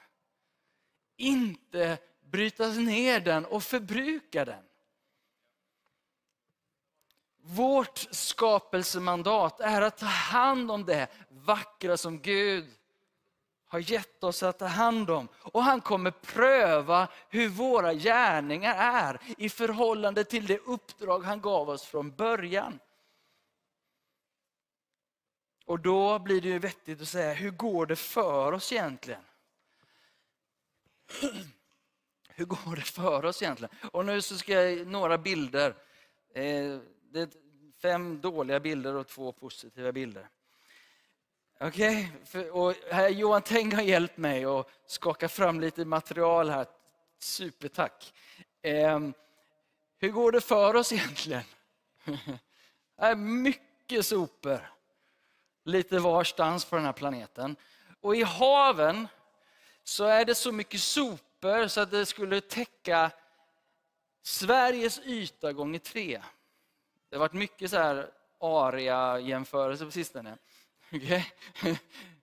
Inte 1.17 1.99
bryta 2.21 2.69
ner 2.69 3.21
den 3.21 3.45
och 3.45 3.63
förbruka 3.63 4.45
den. 4.45 4.65
Vårt 7.45 7.99
skapelsemandat 8.11 9.61
är 9.61 9.83
att 9.83 9.99
ta 9.99 10.07
hand 10.07 10.71
om 10.71 10.85
det 10.85 11.09
vackra 11.29 11.97
som 11.97 12.21
Gud 12.21 12.71
har 13.67 13.79
gett 13.79 14.25
oss 14.25 14.43
att 14.43 14.59
ta 14.59 14.67
hand 14.67 15.11
om. 15.11 15.29
Och 15.35 15.65
han 15.65 15.81
kommer 15.81 16.11
pröva 16.11 17.09
hur 17.29 17.49
våra 17.49 17.95
gärningar 17.95 18.75
är 18.75 19.21
i 19.39 19.49
förhållande 19.49 20.25
till 20.25 20.47
det 20.47 20.59
uppdrag 20.59 21.25
han 21.25 21.41
gav 21.41 21.69
oss 21.69 21.83
från 21.83 22.17
början. 22.17 22.79
Och 25.67 25.81
då 25.81 26.19
blir 26.19 26.41
det 26.41 26.49
ju 26.49 26.59
vettigt 26.59 27.01
att 27.01 27.09
säga, 27.09 27.33
hur 27.33 27.51
går 27.51 27.87
det 27.87 27.97
för 27.97 28.53
oss 28.53 28.73
egentligen? 28.73 29.23
Hur 32.35 32.45
går 32.45 32.77
det 32.77 32.83
för 32.83 33.25
oss 33.25 33.43
egentligen? 33.43 33.75
Och 33.93 34.07
nu 34.07 34.23
så 34.23 34.39
ska 34.39 34.53
jag 34.53 34.87
några 34.87 35.19
bilder. 35.19 35.71
Eh, 36.35 36.79
det 37.13 37.21
är 37.21 37.29
fem 37.83 38.21
dåliga 38.21 38.61
bilder 38.61 38.95
och 38.95 39.09
två 39.09 39.33
positiva 39.33 39.93
bilder. 39.93 40.29
Okej, 41.61 42.13
okay? 42.53 43.09
Johan 43.09 43.43
Teng 43.43 43.75
har 43.75 43.83
hjälpt 43.83 44.17
mig 44.17 44.45
att 44.45 44.69
skaka 44.87 45.29
fram 45.29 45.61
lite 45.61 45.85
material 45.85 46.51
här. 46.51 46.67
Supertack. 47.19 48.13
Eh, 48.63 49.01
hur 49.99 50.11
går 50.11 50.33
det 50.33 50.41
för 50.41 50.77
oss 50.77 50.93
egentligen? 50.93 51.43
Det 52.97 53.07
är 53.07 53.17
mycket 53.17 54.07
sopor. 54.07 54.73
Lite 55.65 55.99
varstans 55.99 56.65
på 56.65 56.77
den 56.77 56.85
här 56.85 56.93
planeten. 56.93 57.57
Och 58.01 58.17
i 58.17 58.23
haven 58.23 59.09
så 59.85 60.05
är 60.05 60.25
det 60.25 60.35
så 60.35 60.53
mycket 60.53 60.81
sopor 60.81 61.69
så 61.69 61.81
att 61.81 61.91
det 61.91 62.07
skulle 62.07 62.41
täcka 62.41 63.11
Sveriges 64.23 65.01
yta 65.05 65.53
gånger 65.53 65.79
tre. 65.79 66.23
Det 67.09 67.17
har 67.17 67.21
varit 67.21 67.33
mycket 67.33 67.71
så 67.71 67.77
här 67.77 68.11
aria-jämförelser 68.41 69.85
på 69.85 69.91
sistone. 69.91 70.39
Okay? 70.93 71.25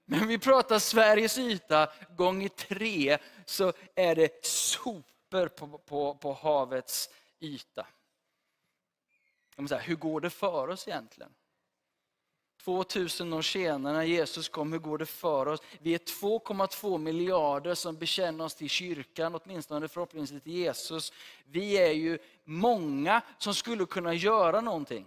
Men 0.05 0.27
vi 0.27 0.39
pratar 0.39 0.79
Sveriges 0.79 1.37
yta 1.37 1.91
gånger 2.17 2.49
tre 2.49 3.17
så 3.45 3.73
är 3.95 4.15
det 4.15 4.45
sopor 4.45 5.47
på, 5.47 5.77
på, 5.77 6.15
på 6.15 6.33
havets 6.33 7.09
yta. 7.39 7.87
Säga, 9.67 9.81
hur 9.81 9.95
går 9.95 10.21
det 10.21 10.29
för 10.29 10.67
oss 10.67 10.87
egentligen? 10.87 11.33
2000 12.63 13.33
år 13.33 13.41
senare 13.41 13.93
när 13.93 14.03
Jesus 14.03 14.49
kom, 14.49 14.71
hur 14.71 14.79
går 14.79 14.97
det 14.97 15.05
för 15.05 15.45
oss? 15.47 15.61
Vi 15.79 15.93
är 15.93 15.97
2,2 15.97 16.97
miljarder 16.97 17.75
som 17.75 17.97
bekänner 17.97 18.45
oss 18.45 18.55
till 18.55 18.69
kyrkan, 18.69 19.35
åtminstone 19.35 19.87
förhoppningsvis 19.87 20.43
till 20.43 20.53
Jesus. 20.53 21.13
Vi 21.45 21.77
är 21.77 21.91
ju 21.91 22.19
många 22.43 23.21
som 23.37 23.53
skulle 23.53 23.85
kunna 23.85 24.13
göra 24.13 24.61
någonting. 24.61 25.05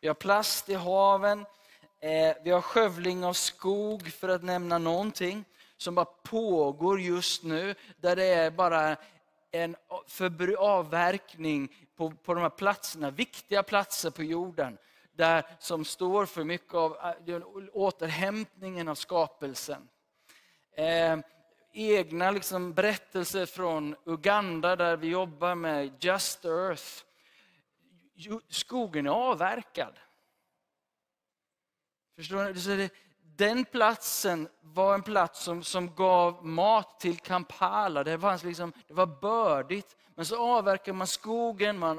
Vi 0.00 0.08
har 0.08 0.14
plast 0.14 0.68
i 0.68 0.74
haven, 0.74 1.46
eh, 2.00 2.36
vi 2.44 2.50
har 2.50 2.60
skövling 2.60 3.24
av 3.24 3.32
skog 3.32 4.12
för 4.12 4.28
att 4.28 4.42
nämna 4.42 4.78
någonting 4.78 5.44
som 5.76 5.94
bara 5.94 6.04
pågår 6.04 7.00
just 7.00 7.42
nu, 7.42 7.74
där 7.96 8.16
det 8.16 8.24
är 8.24 8.50
bara 8.50 8.96
en 9.50 9.76
avverkning 10.58 11.68
på, 12.02 12.16
på 12.16 12.34
de 12.34 12.40
här 12.40 12.50
platserna, 12.50 13.10
viktiga 13.10 13.62
platser 13.62 14.10
på 14.10 14.22
jorden, 14.22 14.78
där, 15.12 15.44
som 15.58 15.84
står 15.84 16.26
för 16.26 16.44
mycket 16.44 16.74
av 16.74 16.96
eh, 17.26 17.42
återhämtningen 17.72 18.88
av 18.88 18.94
skapelsen. 18.94 19.88
Eh, 20.76 21.18
egna 21.72 22.30
liksom 22.30 22.72
berättelser 22.72 23.46
från 23.46 23.96
Uganda 24.04 24.76
där 24.76 24.96
vi 24.96 25.08
jobbar 25.08 25.54
med 25.54 26.04
Just 26.04 26.44
Earth. 26.44 27.04
Skogen 28.48 29.06
är 29.06 29.10
avverkad. 29.10 29.98
Förstår 32.16 32.76
ni? 32.76 32.90
den 33.36 33.64
platsen 33.64 34.48
var 34.60 34.94
en 34.94 35.02
plats 35.02 35.42
som, 35.42 35.62
som 35.62 35.94
gav 35.94 36.46
mat 36.46 37.00
till 37.00 37.18
Kampala. 37.18 38.04
Det, 38.04 38.18
fanns 38.18 38.44
liksom, 38.44 38.72
det 38.88 38.94
var 38.94 39.06
bördigt. 39.06 39.96
Men 40.22 40.26
så 40.26 40.36
avverkar 40.36 40.92
man 40.92 41.06
skogen, 41.06 41.78
man 41.78 41.98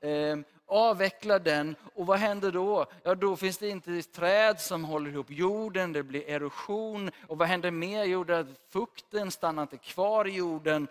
eh, 0.00 0.38
avvecklar 0.66 1.38
den. 1.38 1.76
Och 1.94 2.06
vad 2.06 2.18
händer 2.18 2.52
då? 2.52 2.86
Ja, 3.02 3.14
då 3.14 3.36
finns 3.36 3.58
det 3.58 3.68
inte 3.68 4.02
träd 4.02 4.60
som 4.60 4.84
håller 4.84 5.10
ihop 5.10 5.30
jorden, 5.30 5.92
det 5.92 6.02
blir 6.02 6.28
erosion. 6.28 7.10
Och 7.26 7.38
vad 7.38 7.48
händer 7.48 7.70
mer? 7.70 8.04
Jo, 8.04 8.24
fukten 8.70 9.30
stannar 9.30 9.62
inte 9.62 9.76
kvar 9.76 10.28
i 10.28 10.30
jorden. 10.30 10.88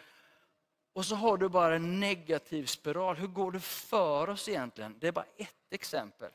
Och 0.93 1.05
så 1.05 1.15
har 1.15 1.37
du 1.37 1.49
bara 1.49 1.75
en 1.75 1.99
negativ 1.99 2.65
spiral. 2.65 3.15
Hur 3.15 3.27
går 3.27 3.51
det 3.51 3.59
för 3.63 4.29
oss 4.29 4.49
egentligen? 4.49 4.95
Det 4.99 5.07
är 5.07 5.11
bara 5.11 5.25
ett 5.37 5.73
exempel. 5.73 6.31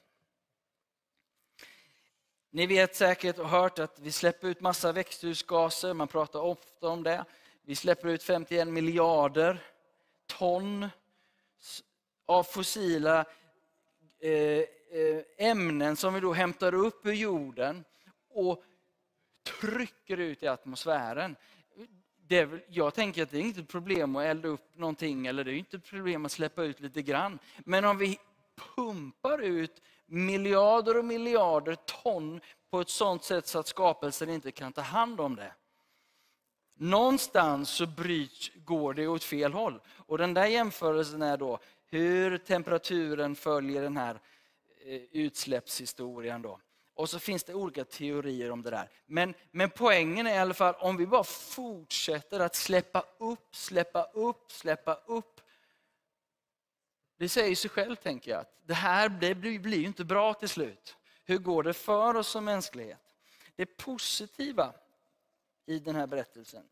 Ni 2.50 2.66
vet 2.66 2.96
säkert 2.96 3.38
och 3.38 3.48
hört 3.48 3.78
att 3.78 3.98
vi 3.98 4.12
släpper 4.12 4.48
ut 4.48 4.60
massa 4.60 4.92
växthusgaser, 4.92 5.94
man 5.94 6.08
pratar 6.08 6.40
ofta 6.40 6.88
om 6.88 7.02
det. 7.02 7.24
Vi 7.62 7.74
släpper 7.74 8.08
ut 8.08 8.22
51 8.22 8.68
miljarder 8.68 9.60
ton 10.28 10.88
av 12.26 12.42
fossila 12.42 13.24
eh, 14.20 14.32
eh, 14.32 15.22
ämnen 15.38 15.96
som 15.96 16.14
vi 16.14 16.20
då 16.20 16.32
hämtar 16.32 16.74
upp 16.74 17.06
ur 17.06 17.12
jorden 17.12 17.84
och 18.30 18.62
trycker 19.60 20.16
ut 20.16 20.42
i 20.42 20.46
atmosfären. 20.48 21.36
Det, 22.26 22.48
jag 22.68 22.94
tänker 22.94 23.22
att 23.22 23.30
det 23.30 23.38
är 23.38 23.42
inte 23.42 23.60
ett 23.60 23.68
problem 23.68 24.16
att 24.16 24.24
elda 24.24 24.48
upp 24.48 24.76
någonting 24.76 25.26
eller 25.26 25.44
det 25.44 25.52
är 25.52 25.58
inte 25.58 25.76
ett 25.76 25.84
problem 25.84 26.24
att 26.24 26.32
släppa 26.32 26.62
ut 26.62 26.80
lite 26.80 27.02
grann. 27.02 27.38
Men 27.58 27.84
om 27.84 27.98
vi 27.98 28.18
pumpar 28.76 29.38
ut 29.38 29.82
miljarder 30.06 30.98
och 30.98 31.04
miljarder 31.04 31.74
ton 31.74 32.40
på 32.70 32.80
ett 32.80 32.88
sådant 32.88 33.24
sätt 33.24 33.46
så 33.46 33.58
att 33.58 33.66
skapelsen 33.66 34.28
inte 34.30 34.50
kan 34.50 34.72
ta 34.72 34.80
hand 34.80 35.20
om 35.20 35.36
det. 35.36 35.54
Någonstans 36.80 37.70
så 37.70 37.86
bryts, 37.86 38.50
går 38.54 38.94
det 38.94 39.06
åt 39.06 39.24
fel 39.24 39.52
håll. 39.52 39.80
Och 39.88 40.18
den 40.18 40.34
där 40.34 40.46
jämförelsen 40.46 41.22
är 41.22 41.36
då 41.36 41.58
hur 41.90 42.38
temperaturen 42.38 43.36
följer 43.36 43.82
den 43.82 43.96
här 43.96 44.20
eh, 44.84 45.00
utsläppshistorien. 45.12 46.42
Då. 46.42 46.60
Och 46.94 47.10
så 47.10 47.18
finns 47.18 47.44
det 47.44 47.54
olika 47.54 47.84
teorier 47.84 48.50
om 48.50 48.62
det 48.62 48.70
där. 48.70 48.88
Men, 49.06 49.34
men 49.50 49.70
poängen 49.70 50.26
är 50.26 50.34
i 50.34 50.38
alla 50.38 50.54
fall 50.54 50.74
om 50.74 50.96
vi 50.96 51.06
bara 51.06 51.24
fortsätter 51.24 52.40
att 52.40 52.54
släppa 52.54 53.04
upp, 53.18 53.56
släppa 53.56 54.02
upp, 54.02 54.52
släppa 54.52 54.94
upp 54.94 55.40
Det 57.16 57.28
säger 57.28 57.56
sig 57.56 57.70
själv, 57.70 57.96
tänker 57.96 58.30
jag, 58.30 58.40
att 58.40 58.60
det 58.66 58.74
här 58.74 59.08
det 59.08 59.34
blir, 59.34 59.58
blir 59.58 59.84
inte 59.84 60.04
bra 60.04 60.34
till 60.34 60.48
slut. 60.48 60.96
Hur 61.24 61.38
går 61.38 61.62
det 61.62 61.72
för 61.72 62.14
oss 62.14 62.28
som 62.28 62.44
mänsklighet? 62.44 63.14
Det 63.56 63.66
positiva 63.66 64.72
i 65.68 65.78
den 65.78 65.94
här 65.94 66.06
berättelsen 66.06 66.68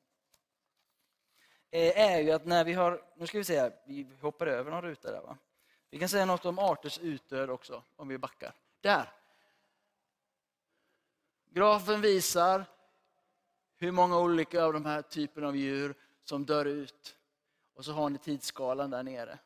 eh, 1.70 1.98
är 1.98 2.20
ju 2.20 2.30
att 2.30 2.46
när 2.46 2.64
vi 2.64 2.72
har, 2.72 3.02
nu 3.16 3.26
ska 3.26 3.38
vi 3.38 3.44
se 3.44 3.70
vi 3.86 4.06
hoppar 4.20 4.46
över 4.46 4.70
någon 4.70 4.82
ruta 4.82 5.10
där 5.10 5.20
va. 5.20 5.38
Vi 5.90 5.98
kan 5.98 6.08
säga 6.08 6.24
något 6.24 6.44
om 6.44 6.58
arters 6.58 6.98
utdöd 6.98 7.50
också, 7.50 7.82
om 7.96 8.08
vi 8.08 8.18
backar. 8.18 8.54
Där! 8.80 9.12
Grafen 11.50 12.00
visar 12.00 12.64
hur 13.76 13.92
många 13.92 14.18
olika 14.18 14.64
av 14.64 14.72
de 14.72 14.84
här 14.84 15.02
typerna 15.02 15.48
av 15.48 15.56
djur 15.56 15.94
som 16.22 16.44
dör 16.44 16.64
ut. 16.64 17.16
Och 17.74 17.84
så 17.84 17.92
har 17.92 18.10
ni 18.10 18.18
tidsskalan 18.18 18.90
där 18.90 19.02
nere. 19.02 19.38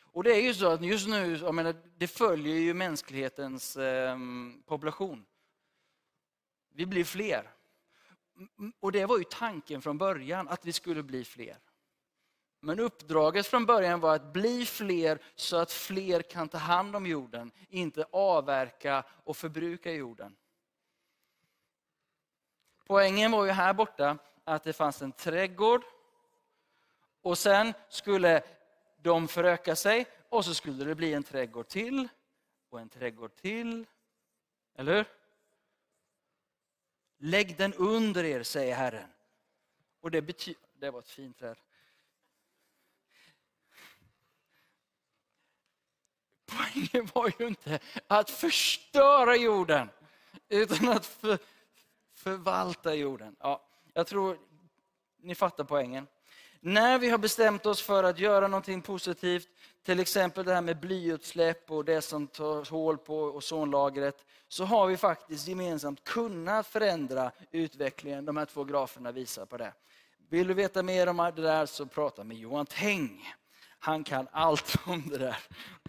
Och 0.00 0.24
det 0.24 0.32
är 0.32 0.42
ju 0.42 0.54
så 0.54 0.68
att 0.68 0.84
just 0.84 1.08
nu, 1.08 1.36
jag 1.36 1.54
menar, 1.54 1.74
det 1.96 2.08
följer 2.08 2.56
ju 2.56 2.74
mänsklighetens 2.74 3.76
eh, 3.76 4.18
population. 4.66 5.24
Vi 6.72 6.86
blir 6.86 7.04
fler. 7.04 7.50
Och 8.80 8.92
det 8.92 9.06
var 9.06 9.18
ju 9.18 9.24
tanken 9.24 9.82
från 9.82 9.98
början, 9.98 10.48
att 10.48 10.64
vi 10.64 10.72
skulle 10.72 11.02
bli 11.02 11.24
fler. 11.24 11.58
Men 12.60 12.80
uppdraget 12.80 13.46
från 13.46 13.66
början 13.66 14.00
var 14.00 14.14
att 14.14 14.32
bli 14.32 14.66
fler 14.66 15.18
så 15.34 15.56
att 15.56 15.72
fler 15.72 16.22
kan 16.22 16.48
ta 16.48 16.58
hand 16.58 16.96
om 16.96 17.06
jorden, 17.06 17.52
inte 17.68 18.06
avverka 18.10 19.04
och 19.24 19.36
förbruka 19.36 19.92
jorden. 19.92 20.36
Poängen 22.86 23.30
var 23.30 23.44
ju 23.44 23.50
här 23.50 23.74
borta 23.74 24.18
att 24.44 24.64
det 24.64 24.72
fanns 24.72 25.02
en 25.02 25.12
trädgård 25.12 25.82
och 27.22 27.38
sen 27.38 27.74
skulle 27.88 28.42
de 28.96 29.28
föröka 29.28 29.76
sig 29.76 30.06
och 30.28 30.44
så 30.44 30.54
skulle 30.54 30.84
det 30.84 30.94
bli 30.94 31.14
en 31.14 31.22
trädgård 31.22 31.68
till 31.68 32.08
och 32.70 32.80
en 32.80 32.88
trädgård 32.88 33.36
till. 33.36 33.86
Eller 34.74 34.94
hur? 34.94 35.19
Lägg 37.22 37.56
den 37.56 37.74
under 37.74 38.24
er, 38.24 38.42
säger 38.42 38.74
Herren. 38.74 39.08
Och 40.00 40.10
det 40.10 40.22
betyder, 40.22 40.60
det 40.78 40.90
var 40.90 40.98
ett 40.98 41.08
fint 41.08 41.38
träd. 41.38 41.56
Poängen 46.46 47.08
var 47.14 47.32
ju 47.38 47.46
inte 47.46 47.78
att 48.06 48.30
förstöra 48.30 49.36
jorden, 49.36 49.90
utan 50.48 50.88
att 50.88 51.06
för, 51.06 51.38
förvalta 52.14 52.94
jorden. 52.94 53.36
Ja, 53.38 53.68
jag 53.94 54.06
tror 54.06 54.38
ni 55.16 55.34
fattar 55.34 55.64
poängen. 55.64 56.06
När 56.60 56.98
vi 56.98 57.10
har 57.10 57.18
bestämt 57.18 57.66
oss 57.66 57.82
för 57.82 58.04
att 58.04 58.18
göra 58.18 58.48
någonting 58.48 58.82
positivt, 58.82 59.48
till 59.82 60.00
exempel 60.00 60.44
det 60.44 60.54
här 60.54 60.62
med 60.62 60.80
blyutsläpp 60.80 61.70
och 61.70 61.84
det 61.84 62.02
som 62.02 62.26
tar 62.26 62.70
hål 62.70 62.98
på 62.98 63.16
ozonlagret, 63.16 64.24
så 64.48 64.64
har 64.64 64.86
vi 64.86 64.96
faktiskt 64.96 65.48
gemensamt 65.48 66.04
kunnat 66.04 66.66
förändra 66.66 67.30
utvecklingen. 67.50 68.24
De 68.24 68.36
här 68.36 68.44
två 68.44 68.64
graferna 68.64 69.12
visar 69.12 69.46
på 69.46 69.56
det. 69.56 69.72
Vill 70.28 70.46
du 70.46 70.54
veta 70.54 70.82
mer 70.82 71.06
om 71.06 71.16
det 71.16 71.42
där 71.42 71.66
så 71.66 71.86
prata 71.86 72.24
med 72.24 72.36
Johan 72.36 72.66
Teng. 72.66 73.34
Han 73.78 74.04
kan 74.04 74.28
allt 74.32 74.76
om 74.86 75.08
det 75.08 75.18
där. 75.18 75.36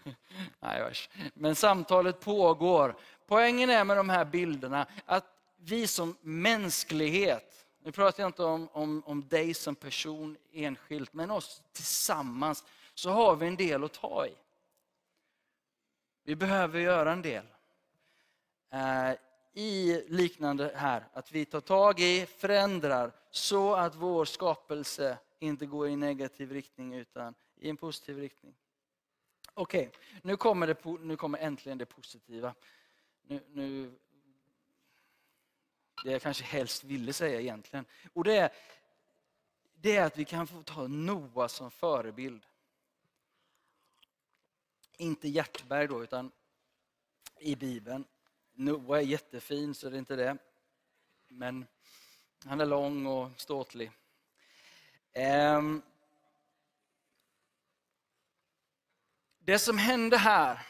Nej, 0.59 0.93
Men 1.33 1.55
samtalet 1.55 2.19
pågår. 2.19 2.95
Poängen 3.27 3.69
är 3.69 3.83
med 3.83 3.97
de 3.97 4.09
här 4.09 4.25
bilderna 4.25 4.87
att 5.05 5.25
vi 5.57 5.87
som 5.87 6.17
mänsklighet, 6.21 7.65
nu 7.83 7.91
pratar 7.91 8.23
jag 8.23 8.29
inte 8.29 8.43
om, 8.43 8.69
om, 8.71 9.03
om 9.05 9.27
dig 9.27 9.53
som 9.53 9.75
person 9.75 10.37
enskilt, 10.53 11.13
men 11.13 11.31
oss 11.31 11.61
tillsammans, 11.73 12.63
så 13.01 13.09
har 13.09 13.35
vi 13.35 13.47
en 13.47 13.55
del 13.55 13.83
att 13.83 13.93
ta 13.93 14.27
i. 14.27 14.35
Vi 16.23 16.35
behöver 16.35 16.79
göra 16.79 17.11
en 17.11 17.21
del. 17.21 17.45
Eh, 18.69 19.11
I 19.53 20.03
liknande 20.07 20.71
här, 20.75 21.07
att 21.13 21.31
vi 21.31 21.45
tar 21.45 21.61
tag 21.61 21.99
i, 21.99 22.25
förändrar, 22.25 23.11
så 23.31 23.75
att 23.75 23.95
vår 23.95 24.25
skapelse 24.25 25.17
inte 25.39 25.65
går 25.65 25.87
i 25.87 25.95
negativ 25.95 26.51
riktning 26.51 26.93
utan 26.93 27.35
i 27.55 27.69
en 27.69 27.77
positiv 27.77 28.17
riktning. 28.17 28.55
Okej, 29.53 29.87
okay, 29.87 29.99
nu, 30.21 30.35
kommer 30.37 30.97
nu 31.05 31.15
kommer 31.15 31.37
äntligen 31.37 31.77
det 31.77 31.85
positiva. 31.85 32.53
Nu, 33.21 33.41
nu 33.47 33.91
det 36.03 36.11
jag 36.11 36.21
kanske 36.21 36.43
helst 36.43 36.83
ville 36.83 37.13
säga 37.13 37.41
egentligen. 37.41 37.85
Och 38.13 38.23
det 38.23 38.37
är, 38.37 38.51
det 39.73 39.95
är 39.95 40.05
att 40.05 40.17
vi 40.17 40.25
kan 40.25 40.47
få 40.47 40.63
ta 40.63 40.87
Noa 40.87 41.47
som 41.47 41.71
förebild. 41.71 42.45
Inte 45.01 45.27
Hjärtberg 45.27 45.87
då, 45.87 46.03
utan 46.03 46.31
i 47.39 47.55
Bibeln. 47.55 48.05
Noa 48.53 48.97
är 48.97 49.05
jättefin, 49.05 49.75
så 49.75 49.89
det 49.89 49.95
är 49.95 49.99
inte 49.99 50.15
det. 50.15 50.37
Men 51.27 51.65
han 52.45 52.61
är 52.61 52.65
lång 52.65 53.05
och 53.05 53.29
ståtlig. 53.37 53.91
Ehm. 55.13 55.81
Det 59.39 59.59
som 59.59 59.77
hände 59.77 60.17
här 60.17 60.67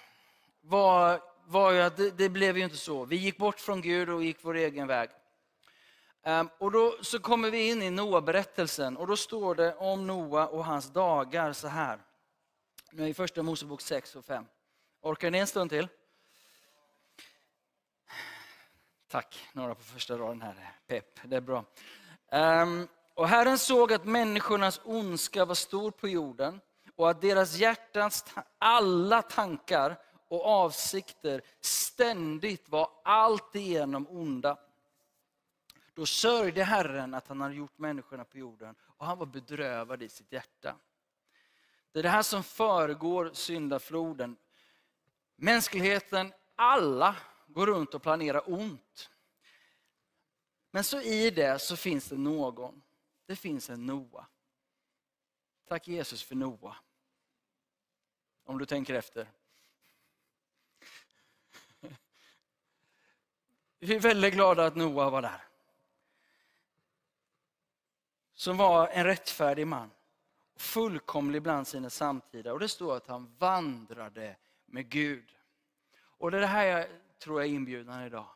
var, 0.62 1.22
var 1.46 1.72
ju 1.72 1.82
att 1.82 1.98
det, 1.98 2.12
det 2.12 2.30
blev 2.30 2.58
ju 2.58 2.64
inte 2.64 2.78
så. 2.78 3.06
Vi 3.06 3.16
gick 3.16 3.38
bort 3.38 3.60
från 3.60 3.82
Gud 3.82 4.10
och 4.10 4.24
gick 4.24 4.38
vår 4.42 4.56
egen 4.56 4.88
väg. 4.88 5.10
Ehm, 6.24 6.50
och 6.58 6.72
då 6.72 6.98
så 7.02 7.20
kommer 7.20 7.52
vi 7.52 7.70
in 7.70 7.82
i 7.82 7.90
Noa-berättelsen 7.90 8.98
och 8.98 9.08
då 9.08 9.18
står 9.18 9.56
det 9.56 9.76
om 9.76 10.08
Noa 10.08 10.48
och 10.48 10.66
hans 10.66 10.94
dagar 10.94 11.54
så 11.54 11.68
här. 11.68 12.00
Nu 12.94 13.04
är 13.04 13.08
i 13.08 13.14
första 13.14 13.44
Mosebok 13.44 13.82
6 13.82 14.16
och 14.16 14.26
5. 14.26 14.46
Orkar 15.02 15.32
ni 15.32 15.38
en 15.38 15.48
stund 15.48 15.70
till? 15.70 15.88
Tack, 19.08 19.50
några 19.54 19.76
på 19.76 19.82
första 19.82 20.18
raden 20.18 20.42
här. 20.42 20.74
Pepp, 20.88 21.20
det 21.24 21.36
är 21.36 21.42
bra. 21.42 21.66
Um, 22.32 22.88
och 23.14 23.28
Herren 23.28 23.58
såg 23.58 23.94
att 23.94 24.06
människornas 24.06 24.82
ondska 24.84 25.46
var 25.46 25.56
stor 25.56 25.92
på 25.92 26.08
jorden 26.08 26.62
och 26.96 27.10
att 27.10 27.22
deras 27.22 27.56
hjärtans 27.56 28.26
alla 28.58 29.22
tankar 29.22 30.00
och 30.28 30.46
avsikter 30.46 31.42
ständigt 31.62 32.70
var 32.70 32.90
alltigenom 33.04 34.08
onda. 34.10 34.58
Då 35.94 36.06
sörjde 36.06 36.64
Herren 36.64 37.14
att 37.14 37.28
han 37.28 37.42
hade 37.42 37.56
gjort 37.56 37.78
människorna 37.78 38.24
på 38.26 38.38
jorden 38.38 38.76
och 38.82 39.06
han 39.06 39.18
var 39.18 39.26
bedrövad 39.26 40.04
i 40.04 40.10
sitt 40.10 40.32
hjärta. 40.32 40.76
Det 41.92 42.00
är 42.00 42.04
det 42.04 42.10
här 42.10 42.24
som 42.24 42.44
föregår 42.44 43.32
syndafloden. 43.34 44.38
Mänskligheten, 45.36 46.34
alla, 46.56 47.16
går 47.48 47.68
runt 47.68 47.94
och 47.94 48.02
planerar 48.02 48.44
ont. 48.46 49.10
Men 50.72 50.84
så 50.84 51.02
i 51.02 51.30
det 51.30 51.60
så 51.60 51.76
finns 51.76 52.08
det 52.08 52.18
någon. 52.18 52.82
Det 53.26 53.36
finns 53.36 53.70
en 53.70 53.86
Noa. 53.86 54.28
Tack 55.68 55.88
Jesus 55.88 56.24
för 56.24 56.36
Noa. 56.36 56.76
Om 58.44 58.58
du 58.58 58.66
tänker 58.66 58.94
efter. 58.94 59.28
Vi 63.80 63.96
är 63.96 64.00
väldigt 64.00 64.34
glada 64.34 64.66
att 64.66 64.76
Noa 64.76 65.10
var 65.10 65.22
där 65.22 65.52
som 68.42 68.58
var 68.58 68.88
en 68.88 69.04
rättfärdig 69.04 69.68
man. 69.68 69.92
Fullkomlig 70.62 71.42
bland 71.42 71.68
sina 71.68 71.90
samtida. 71.90 72.54
Och 72.54 72.60
det 72.60 72.68
står 72.68 72.98
att 72.98 73.08
han 73.08 73.36
vandrade 73.38 74.36
med 74.66 74.90
Gud. 74.90 75.36
Och 75.98 76.32
det 76.32 76.38
är 76.38 76.42
det 76.42 76.48
här 76.48 76.66
jag 76.66 76.88
tror 77.20 77.42
jag 77.42 77.50
är 77.50 77.54
inbjudan 77.54 78.04
idag. 78.04 78.28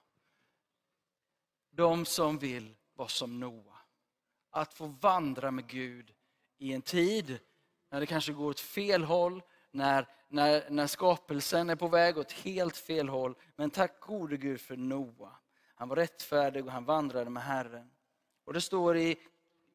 De 1.72 2.06
som 2.06 2.38
vill 2.38 2.76
vara 2.94 3.08
som 3.08 3.40
Noa. 3.40 3.78
Att 4.50 4.74
få 4.74 4.88
vandra 4.88 5.52
med 5.52 5.68
Gud 5.68 6.14
i 6.58 6.74
en 6.74 6.82
tid 6.82 7.40
när 7.90 8.00
det 8.00 8.06
kanske 8.06 8.34
går 8.34 8.50
åt 8.50 8.60
fel 8.60 9.04
håll, 9.04 9.42
när, 9.72 10.08
när, 10.28 10.70
när 10.70 10.88
skapelsen 10.88 11.70
är 11.70 11.76
på 11.76 11.88
väg 11.88 12.18
åt 12.18 12.32
helt 12.32 12.78
fel 12.78 13.10
håll. 13.10 13.36
Men 13.56 13.70
tack 13.70 14.00
gode 14.00 14.38
Gud 14.38 14.62
för 14.62 14.78
Noa. 14.78 15.36
Han 15.76 15.90
var 15.90 15.96
rättfärdig 15.96 16.66
och 16.66 16.72
han 16.72 16.86
vandrade 16.86 17.30
med 17.30 17.44
Herren. 17.44 17.92
Och 18.46 18.54
det 18.54 18.62
står 18.62 18.98
i 18.98 19.20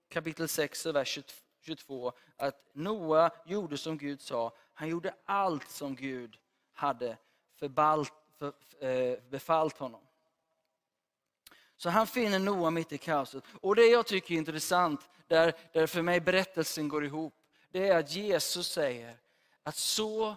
kapitel 0.08 0.48
6 0.48 0.86
vers 0.86 1.18
22 1.60 2.12
att 2.36 2.70
Noa 2.72 3.30
gjorde 3.44 3.78
som 3.78 3.98
Gud 3.98 4.20
sa. 4.20 4.52
Han 4.74 4.88
gjorde 4.88 5.14
allt 5.24 5.70
som 5.70 5.94
Gud 5.94 6.36
hade 6.72 7.16
förbalt, 7.56 8.12
för, 8.38 8.52
eh, 8.84 9.18
befallt 9.30 9.78
honom. 9.78 10.00
Så 11.76 11.90
han 11.90 12.06
finner 12.06 12.38
Noa 12.38 12.70
mitt 12.70 12.92
i 12.92 12.98
kaoset. 12.98 13.44
Och 13.60 13.76
det 13.76 13.86
jag 13.86 14.06
tycker 14.06 14.34
är 14.34 14.38
intressant, 14.38 15.08
där, 15.26 15.54
där 15.72 15.86
för 15.86 16.02
mig 16.02 16.20
berättelsen 16.20 16.88
går 16.88 17.04
ihop, 17.04 17.34
det 17.70 17.88
är 17.88 17.98
att 17.98 18.12
Jesus 18.12 18.72
säger 18.72 19.16
att 19.62 19.76
så, 19.76 20.36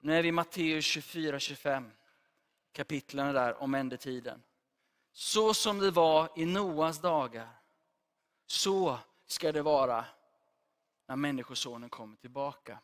nu 0.00 0.16
är 0.18 0.22
vi 0.22 0.28
i 0.28 0.32
Matteus 0.32 0.84
24-25, 0.84 1.90
kapitlen 2.72 3.34
där 3.34 3.62
om 3.62 3.74
ändetiden. 3.74 4.42
Så 5.12 5.54
som 5.54 5.78
det 5.78 5.90
var 5.90 6.28
i 6.36 6.46
Noas 6.46 7.00
dagar, 7.00 7.48
så 8.46 8.98
ska 9.26 9.52
det 9.52 9.62
vara 9.62 10.04
när 11.06 11.16
Människosonen 11.16 11.90
kommer 11.90 12.16
tillbaka. 12.16 12.78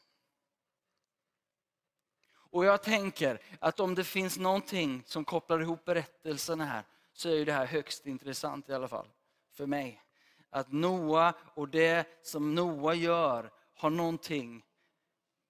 Och 2.32 2.64
jag 2.64 2.82
tänker 2.82 3.40
att 3.58 3.80
om 3.80 3.94
det 3.94 4.04
finns 4.04 4.38
någonting 4.38 5.02
som 5.06 5.24
kopplar 5.24 5.60
ihop 5.60 5.84
berättelserna 5.84 6.64
här, 6.64 6.84
så 7.12 7.28
är 7.28 7.46
det 7.46 7.52
här 7.52 7.66
högst 7.66 8.06
intressant 8.06 8.68
i 8.68 8.74
alla 8.74 8.88
fall, 8.88 9.06
för 9.52 9.66
mig. 9.66 10.02
Att 10.50 10.72
Noa 10.72 11.34
och 11.54 11.68
det 11.68 12.06
som 12.22 12.54
Noa 12.54 12.94
gör 12.94 13.50
har 13.74 13.90
någonting 13.90 14.64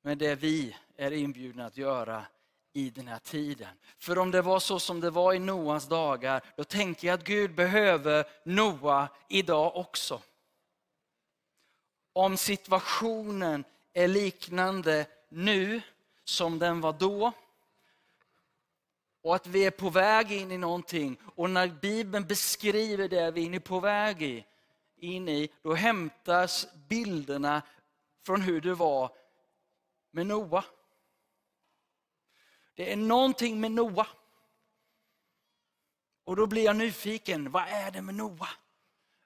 med 0.03 0.19
det 0.19 0.35
vi 0.35 0.77
är 0.97 1.11
inbjudna 1.11 1.67
att 1.67 1.77
göra 1.77 2.27
i 2.73 2.91
den 2.91 3.09
här 3.09 3.19
tiden. 3.19 3.69
För 3.99 4.19
om 4.19 4.31
det 4.31 4.43
var 4.43 4.61
så 4.61 4.79
som 4.79 5.01
det 5.01 5.11
var 5.11 5.33
i 5.35 5.39
Noas 5.39 5.89
dagar, 5.89 6.45
då 6.57 6.65
tänker 6.65 7.09
jag 7.09 7.15
att 7.15 7.25
Gud 7.25 7.55
behöver 7.55 8.25
Noa 8.45 9.09
idag 9.29 9.77
också. 9.77 10.23
Om 12.13 12.37
situationen 12.37 13.65
är 13.93 14.09
liknande 14.09 15.07
nu 15.29 15.83
som 16.25 16.59
den 16.59 16.81
var 16.81 16.93
då, 16.93 17.33
och 19.23 19.35
att 19.35 19.47
vi 19.47 19.67
är 19.67 19.71
på 19.71 19.91
väg 19.91 20.33
in 20.33 20.53
i 20.53 20.59
någonting. 20.59 21.21
Och 21.35 21.51
när 21.51 21.69
Bibeln 21.69 22.27
beskriver 22.27 23.09
det 23.09 23.31
vi 23.31 23.55
är 23.57 23.61
på 23.61 23.81
väg 23.81 24.23
i, 24.23 24.45
in 24.97 25.29
i, 25.29 25.51
då 25.63 25.75
hämtas 25.75 26.67
bilderna 26.89 27.63
från 28.27 28.43
hur 28.43 28.61
det 28.61 28.75
var 28.75 29.13
med 30.11 30.27
Noa. 30.27 30.65
Det 32.75 32.93
är 32.93 32.97
någonting 32.97 33.61
med 33.61 33.73
Noa. 33.73 34.07
Och 36.25 36.37
då 36.37 36.47
blir 36.47 36.65
jag 36.65 36.77
nyfiken, 36.77 37.51
vad 37.51 37.69
är 37.69 37.91
det 37.91 38.03
med 38.03 38.15
Noa? 38.15 38.49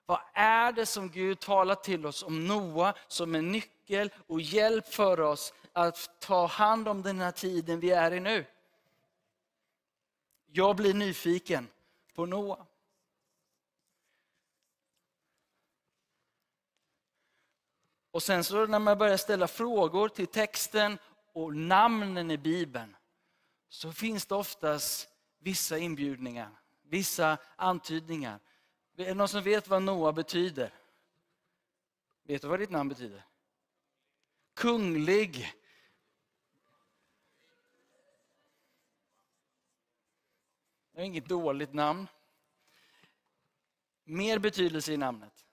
Vad 0.06 0.20
är 0.34 0.72
det 0.72 0.86
som 0.86 1.10
Gud 1.10 1.40
talar 1.40 1.74
till 1.74 2.06
oss 2.06 2.22
om 2.22 2.46
Noa 2.46 2.94
som 3.08 3.34
en 3.34 3.52
nyckel 3.52 4.10
och 4.26 4.40
hjälp 4.40 4.86
för 4.86 5.20
oss 5.20 5.54
att 5.72 6.20
ta 6.20 6.46
hand 6.46 6.88
om 6.88 7.02
den 7.02 7.20
här 7.20 7.30
tiden 7.30 7.80
vi 7.80 7.90
är 7.90 8.12
i 8.12 8.20
nu? 8.20 8.46
Jag 10.46 10.76
blir 10.76 10.94
nyfiken 10.94 11.68
på 12.14 12.26
Noa. 12.26 12.66
Och 18.10 18.22
sen 18.22 18.44
så 18.44 18.66
när 18.66 18.78
man 18.78 18.98
börjar 18.98 19.16
ställa 19.16 19.48
frågor 19.48 20.08
till 20.08 20.26
texten 20.26 20.98
och 21.32 21.56
namnen 21.56 22.30
i 22.30 22.38
Bibeln, 22.38 22.96
så 23.68 23.92
finns 23.92 24.26
det 24.26 24.34
oftast 24.34 25.08
vissa 25.38 25.78
inbjudningar, 25.78 26.50
vissa 26.82 27.38
antydningar. 27.56 28.40
Är 28.96 29.04
det 29.04 29.14
någon 29.14 29.28
som 29.28 29.42
vet 29.42 29.68
vad 29.68 29.82
Noa 29.82 30.12
betyder? 30.12 30.74
Vet 32.22 32.42
du 32.42 32.48
vad 32.48 32.60
ditt 32.60 32.70
namn 32.70 32.88
betyder? 32.88 33.24
Kunglig. 34.54 35.52
Det 40.92 41.00
är 41.00 41.04
inget 41.04 41.28
dåligt 41.28 41.72
namn. 41.72 42.08
Mer 44.04 44.38
betydelse 44.38 44.92
i 44.92 44.96
namnet. 44.96 45.46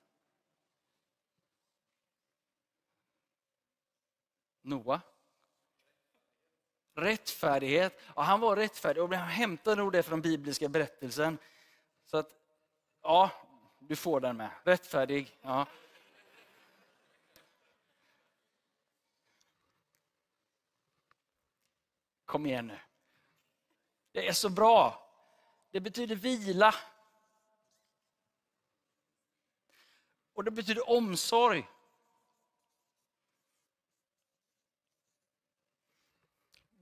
Noa. 4.61 5.01
Rättfärdighet. 6.93 8.01
Ja, 8.15 8.21
han 8.21 8.39
var 8.39 8.55
rättfärdig 8.55 9.03
och 9.03 9.13
han 9.13 9.27
hämtade 9.27 9.75
nog 9.75 9.91
det 9.91 10.03
från 10.03 10.21
bibliska 10.21 10.69
berättelsen. 10.69 11.37
Så 12.05 12.17
att, 12.17 12.40
ja, 13.01 13.31
du 13.79 13.95
får 13.95 14.19
den 14.19 14.37
med. 14.37 14.51
Rättfärdig. 14.63 15.37
Ja. 15.41 15.67
Kom 22.25 22.45
igen 22.45 22.67
nu. 22.67 22.79
Det 24.11 24.27
är 24.27 24.33
så 24.33 24.49
bra. 24.49 25.07
Det 25.71 25.79
betyder 25.79 26.15
vila. 26.15 26.75
Och 30.33 30.43
det 30.43 30.51
betyder 30.51 30.89
omsorg. 30.89 31.67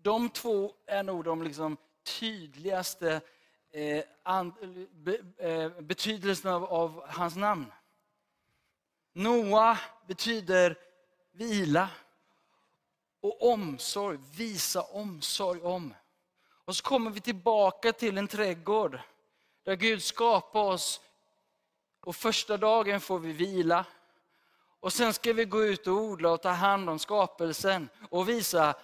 De 0.01 0.29
två 0.29 0.75
är 0.85 1.03
nog 1.03 1.23
de 1.23 1.43
liksom 1.43 1.77
tydligaste 2.03 3.21
eh, 3.71 4.03
and, 4.23 4.53
be, 4.91 5.17
eh, 5.37 5.69
betydelsen 5.69 6.51
av, 6.51 6.63
av 6.63 7.03
hans 7.07 7.35
namn. 7.35 7.71
Noa 9.13 9.77
betyder 10.07 10.77
vila 11.31 11.89
och 13.21 13.51
omsorg, 13.51 14.19
visa 14.35 14.81
omsorg 14.81 15.61
om. 15.61 15.93
Och 16.65 16.75
så 16.75 16.83
kommer 16.83 17.11
vi 17.11 17.21
tillbaka 17.21 17.93
till 17.93 18.17
en 18.17 18.27
trädgård 18.27 18.99
där 19.63 19.75
Gud 19.75 20.03
skapar 20.03 20.63
oss. 20.63 21.01
Och 22.01 22.15
första 22.15 22.57
dagen 22.57 23.01
får 23.01 23.19
vi 23.19 23.31
vila. 23.31 23.85
Och 24.79 24.93
sen 24.93 25.13
ska 25.13 25.33
vi 25.33 25.45
gå 25.45 25.63
ut 25.63 25.87
och 25.87 25.93
odla 25.93 26.31
och 26.31 26.41
ta 26.41 26.49
hand 26.49 26.89
om 26.89 26.99
skapelsen 26.99 27.89
och 28.09 28.29
visa 28.29 28.75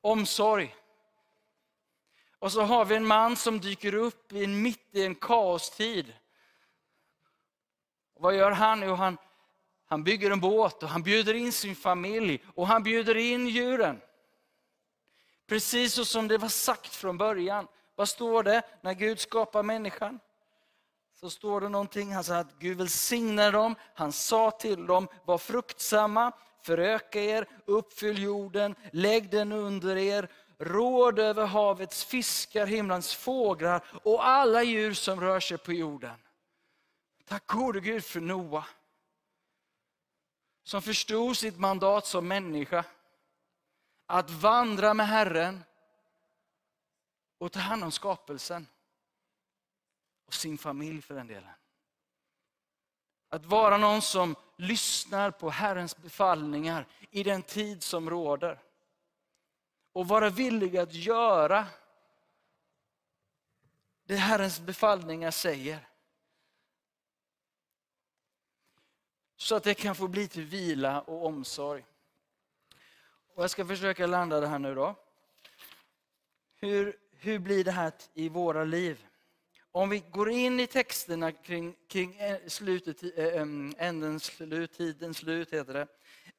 omsorg. 0.00 0.74
Och 2.38 2.52
så 2.52 2.62
har 2.62 2.84
vi 2.84 2.96
en 2.96 3.06
man 3.06 3.36
som 3.36 3.60
dyker 3.60 3.94
upp 3.94 4.32
mitt 4.32 4.88
i 4.92 5.04
en 5.04 5.14
kaostid. 5.14 6.12
Och 8.14 8.22
vad 8.22 8.36
gör 8.36 8.50
han? 8.50 8.82
Jo, 8.82 8.94
han, 8.94 9.18
han 9.86 10.04
bygger 10.04 10.30
en 10.30 10.40
båt 10.40 10.82
och 10.82 10.88
han 10.88 11.02
bjuder 11.02 11.34
in 11.34 11.52
sin 11.52 11.76
familj 11.76 12.44
och 12.54 12.66
han 12.66 12.82
bjuder 12.82 13.16
in 13.16 13.48
djuren. 13.48 14.00
Precis 15.46 15.94
så 15.94 16.04
som 16.04 16.28
det 16.28 16.38
var 16.38 16.48
sagt 16.48 16.94
från 16.94 17.18
början. 17.18 17.66
Vad 17.94 18.08
står 18.08 18.42
det 18.42 18.62
när 18.80 18.94
Gud 18.94 19.20
skapar 19.20 19.62
människan? 19.62 20.20
Så 21.20 21.30
står 21.30 21.60
det 21.60 21.68
någonting, 21.68 22.12
han 22.12 22.24
sa 22.24 22.36
att 22.36 22.58
Gud 22.58 22.78
välsignade 22.78 23.50
dem, 23.50 23.74
han 23.94 24.12
sa 24.12 24.50
till 24.50 24.86
dem, 24.86 25.08
var 25.24 25.38
fruktsamma, 25.38 26.32
föröka 26.62 27.20
er, 27.20 27.48
uppfyll 27.64 28.22
jorden, 28.22 28.74
lägg 28.92 29.30
den 29.30 29.52
under 29.52 29.96
er, 29.96 30.28
råd 30.58 31.18
över 31.18 31.46
havets 31.46 32.04
fiskar, 32.04 32.66
himlens 32.66 33.14
fåglar 33.14 33.84
och 34.04 34.26
alla 34.26 34.62
djur 34.62 34.94
som 34.94 35.20
rör 35.20 35.40
sig 35.40 35.58
på 35.58 35.72
jorden. 35.72 36.16
Tack 37.24 37.46
gode 37.46 37.80
Gud 37.80 38.04
för 38.04 38.20
Noa. 38.20 38.66
Som 40.62 40.82
förstod 40.82 41.36
sitt 41.36 41.58
mandat 41.58 42.06
som 42.06 42.28
människa 42.28 42.84
att 44.06 44.30
vandra 44.30 44.94
med 44.94 45.08
Herren 45.08 45.64
och 47.38 47.52
ta 47.52 47.60
hand 47.60 47.84
om 47.84 47.92
skapelsen. 47.92 48.66
Och 50.26 50.34
sin 50.34 50.58
familj 50.58 51.02
för 51.02 51.14
den 51.14 51.26
delen. 51.26 51.50
Att 53.28 53.44
vara 53.44 53.76
någon 53.76 54.02
som 54.02 54.36
lyssnar 54.56 55.30
på 55.30 55.50
Herrens 55.50 55.96
befallningar 55.96 56.86
i 57.10 57.22
den 57.22 57.42
tid 57.42 57.82
som 57.82 58.10
råder. 58.10 58.62
Och 59.96 60.08
vara 60.08 60.30
villig 60.30 60.76
att 60.76 60.94
göra 60.94 61.66
det 64.04 64.16
Herrens 64.16 64.60
befallningar 64.60 65.30
säger. 65.30 65.88
Så 69.36 69.56
att 69.56 69.62
det 69.62 69.74
kan 69.74 69.94
få 69.94 70.08
bli 70.08 70.28
till 70.28 70.44
vila 70.44 71.00
och 71.00 71.26
omsorg. 71.26 71.84
Och 73.34 73.42
jag 73.42 73.50
ska 73.50 73.66
försöka 73.66 74.06
landa 74.06 74.40
det 74.40 74.46
här 74.46 74.58
nu 74.58 74.74
då. 74.74 74.94
Hur, 76.56 76.96
hur 77.10 77.38
blir 77.38 77.64
det 77.64 77.72
här 77.72 77.92
i 78.14 78.28
våra 78.28 78.64
liv? 78.64 79.06
Om 79.72 79.88
vi 79.88 79.98
går 80.10 80.30
in 80.30 80.60
i 80.60 80.66
texterna 80.66 81.32
kring, 81.32 81.76
kring 81.88 82.16
eh, 82.16 82.38
slutet, 82.46 83.02
eh, 83.02 83.24
eh, 83.24 83.46
ändens 83.78 84.24
slut, 84.24 84.72
tidens 84.72 85.16
slut, 85.16 85.52
heter 85.52 85.74
det, 85.74 85.88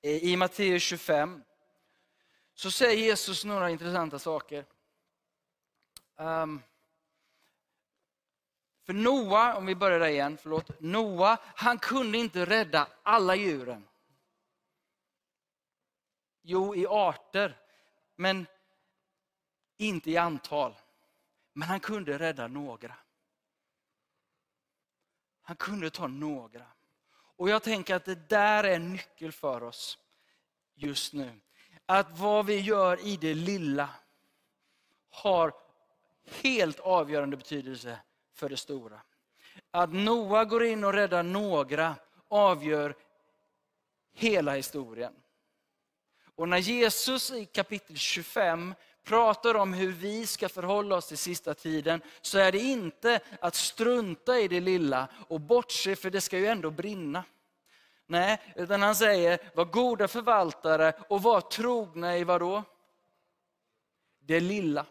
i 0.09 0.37
Matteus 0.37 0.83
25, 0.83 1.43
så 2.57 2.71
säger 2.71 3.05
Jesus 3.05 3.45
några 3.45 3.69
intressanta 3.69 4.19
saker. 4.19 4.65
Um, 6.15 6.61
för 8.83 8.93
Noa, 8.93 9.55
om 9.55 9.65
vi 9.65 9.75
börjar 9.75 9.99
där 9.99 10.07
igen, 10.07 10.37
förlåt. 10.37 10.79
Noa, 10.79 11.37
han 11.55 11.79
kunde 11.79 12.17
inte 12.17 12.45
rädda 12.45 12.87
alla 13.03 13.35
djuren. 13.35 13.87
Jo, 16.41 16.75
i 16.75 16.87
arter, 16.87 17.57
men 18.15 18.47
inte 19.77 20.11
i 20.11 20.17
antal. 20.17 20.75
Men 21.53 21.67
han 21.67 21.79
kunde 21.79 22.19
rädda 22.19 22.47
några. 22.47 22.95
Han 25.41 25.55
kunde 25.55 25.89
ta 25.89 26.07
några. 26.07 26.65
Och 27.11 27.49
jag 27.49 27.63
tänker 27.63 27.95
att 27.95 28.05
det 28.05 28.29
där 28.29 28.63
är 28.63 28.75
en 28.75 28.91
nyckel 28.91 29.31
för 29.31 29.63
oss 29.63 29.97
just 30.73 31.13
nu. 31.13 31.39
Att 31.89 32.19
vad 32.19 32.45
vi 32.45 32.59
gör 32.59 33.07
i 33.07 33.17
det 33.17 33.33
lilla 33.33 33.89
har 35.09 35.53
helt 36.25 36.79
avgörande 36.79 37.37
betydelse 37.37 37.99
för 38.33 38.49
det 38.49 38.57
stora. 38.57 39.01
Att 39.71 39.93
Noa 39.93 40.45
går 40.45 40.63
in 40.63 40.83
och 40.83 40.93
räddar 40.93 41.23
några 41.23 41.95
avgör 42.27 42.95
hela 44.13 44.55
historien. 44.55 45.13
Och 46.35 46.49
när 46.49 46.57
Jesus 46.57 47.31
i 47.31 47.45
kapitel 47.45 47.97
25 47.97 48.73
pratar 49.03 49.55
om 49.55 49.73
hur 49.73 49.91
vi 49.91 50.27
ska 50.27 50.49
förhålla 50.49 50.95
oss 50.95 51.07
till 51.07 51.17
sista 51.17 51.53
tiden, 51.53 52.01
så 52.21 52.37
är 52.37 52.51
det 52.51 52.59
inte 52.59 53.19
att 53.41 53.55
strunta 53.55 54.39
i 54.39 54.47
det 54.47 54.59
lilla 54.59 55.07
och 55.27 55.41
bortse, 55.41 55.95
för 55.95 56.09
det 56.09 56.21
ska 56.21 56.37
ju 56.37 56.47
ändå 56.47 56.71
brinna. 56.71 57.23
Nej, 58.07 58.41
utan 58.55 58.81
han 58.81 58.95
säger, 58.95 59.39
var 59.55 59.65
goda 59.65 60.07
förvaltare 60.07 60.93
och 61.09 61.21
var 61.21 61.41
trogna 61.41 62.17
i 62.17 62.23
vad 62.23 62.41
då? 62.41 62.63
Det 64.19 64.39
lilla. 64.39 64.85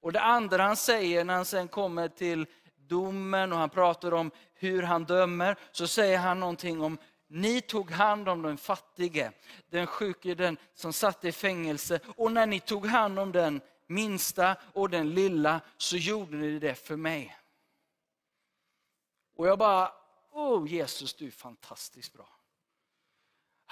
Och 0.00 0.12
det 0.12 0.20
andra 0.20 0.62
han 0.62 0.76
säger 0.76 1.24
när 1.24 1.34
han 1.34 1.44
sen 1.44 1.68
kommer 1.68 2.08
till 2.08 2.46
domen 2.76 3.52
och 3.52 3.58
han 3.58 3.70
pratar 3.70 4.14
om 4.14 4.30
hur 4.54 4.82
han 4.82 5.04
dömer, 5.04 5.56
så 5.72 5.86
säger 5.86 6.18
han 6.18 6.40
någonting 6.40 6.82
om 6.82 6.98
ni 7.28 7.60
tog 7.60 7.90
hand 7.90 8.28
om 8.28 8.42
den 8.42 8.56
fattige, 8.56 9.32
den 9.68 9.86
sjuke, 9.86 10.34
den 10.34 10.56
som 10.74 10.92
satt 10.92 11.24
i 11.24 11.32
fängelse. 11.32 12.00
Och 12.16 12.32
när 12.32 12.46
ni 12.46 12.60
tog 12.60 12.86
hand 12.86 13.18
om 13.18 13.32
den 13.32 13.60
minsta 13.86 14.56
och 14.74 14.90
den 14.90 15.10
lilla 15.10 15.60
så 15.76 15.96
gjorde 15.96 16.36
ni 16.36 16.58
det 16.58 16.74
för 16.74 16.96
mig. 16.96 17.36
Och 19.36 19.48
jag 19.48 19.58
bara, 19.58 19.92
oh 20.32 20.68
Jesus 20.68 21.14
du 21.14 21.26
är 21.26 21.30
fantastiskt 21.30 22.12
bra. 22.12 22.28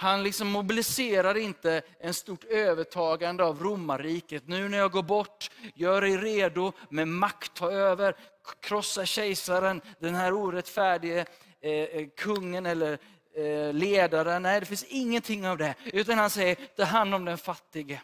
Han 0.01 0.23
liksom 0.23 0.49
mobiliserar 0.49 1.37
inte 1.37 1.83
en 2.01 2.15
stort 2.15 2.45
övertagande 2.45 3.45
av 3.45 3.63
romarriket. 3.63 4.49
Nu 4.49 4.69
när 4.69 4.79
jag 4.79 4.93
går 4.93 5.03
bort, 5.03 5.51
gör 5.75 6.05
er 6.05 6.19
redo 6.19 6.73
med 6.91 7.09
makt, 7.09 7.55
ta 7.55 7.71
över, 7.71 8.17
krossa 8.61 9.07
kejsaren, 9.07 9.81
den 9.99 10.15
här 10.15 10.33
orättfärdige 10.33 11.27
eh, 11.61 11.73
eh, 11.73 12.09
kungen 12.17 12.67
eller 12.67 12.99
eh, 13.35 13.73
ledaren. 13.73 14.43
Nej, 14.43 14.61
det 14.61 14.67
finns 14.67 14.85
ingenting 14.85 15.49
av 15.49 15.59
det. 15.59 15.75
Utan 15.85 16.19
han 16.19 16.31
säger, 16.31 16.55
ta 16.55 16.85
hand 16.85 17.15
om 17.15 17.25
den 17.25 17.39
fattige. 17.39 18.01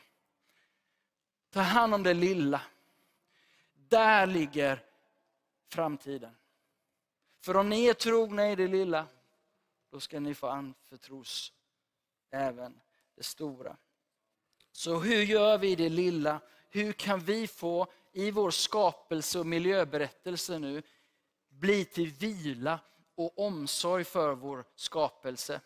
Ta 1.52 1.60
hand 1.60 1.94
om 1.94 2.02
det 2.02 2.14
lilla. 2.14 2.60
Där 3.88 4.26
ligger 4.26 4.82
framtiden. 5.70 6.36
För 7.44 7.56
om 7.56 7.68
ni 7.68 7.86
är 7.86 7.94
trogna 7.94 8.50
i 8.50 8.56
det 8.56 8.68
lilla, 8.68 9.06
då 9.90 10.00
ska 10.00 10.20
ni 10.20 10.34
få 10.34 10.46
anförtros 10.46 11.52
även 12.30 12.80
det 13.16 13.22
stora. 13.22 13.76
Så 14.72 14.98
hur 14.98 15.22
gör 15.22 15.58
vi 15.58 15.74
det 15.74 15.88
lilla? 15.88 16.40
Hur 16.70 16.92
kan 16.92 17.20
vi 17.20 17.46
få 17.46 17.86
i 18.12 18.30
vår 18.30 18.50
skapelse 18.50 19.38
och 19.38 19.46
miljöberättelse 19.46 20.58
nu 20.58 20.82
bli 21.48 21.84
till 21.84 22.10
vila 22.10 22.80
och 23.14 23.38
omsorg 23.38 24.04
för 24.04 24.34
vår 24.34 24.64
skapelse? 24.74 25.60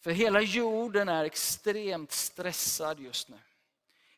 För 0.00 0.10
hela 0.10 0.40
jorden 0.40 1.08
är 1.08 1.24
extremt 1.24 2.12
stressad 2.12 3.00
just 3.00 3.28
nu. 3.28 3.38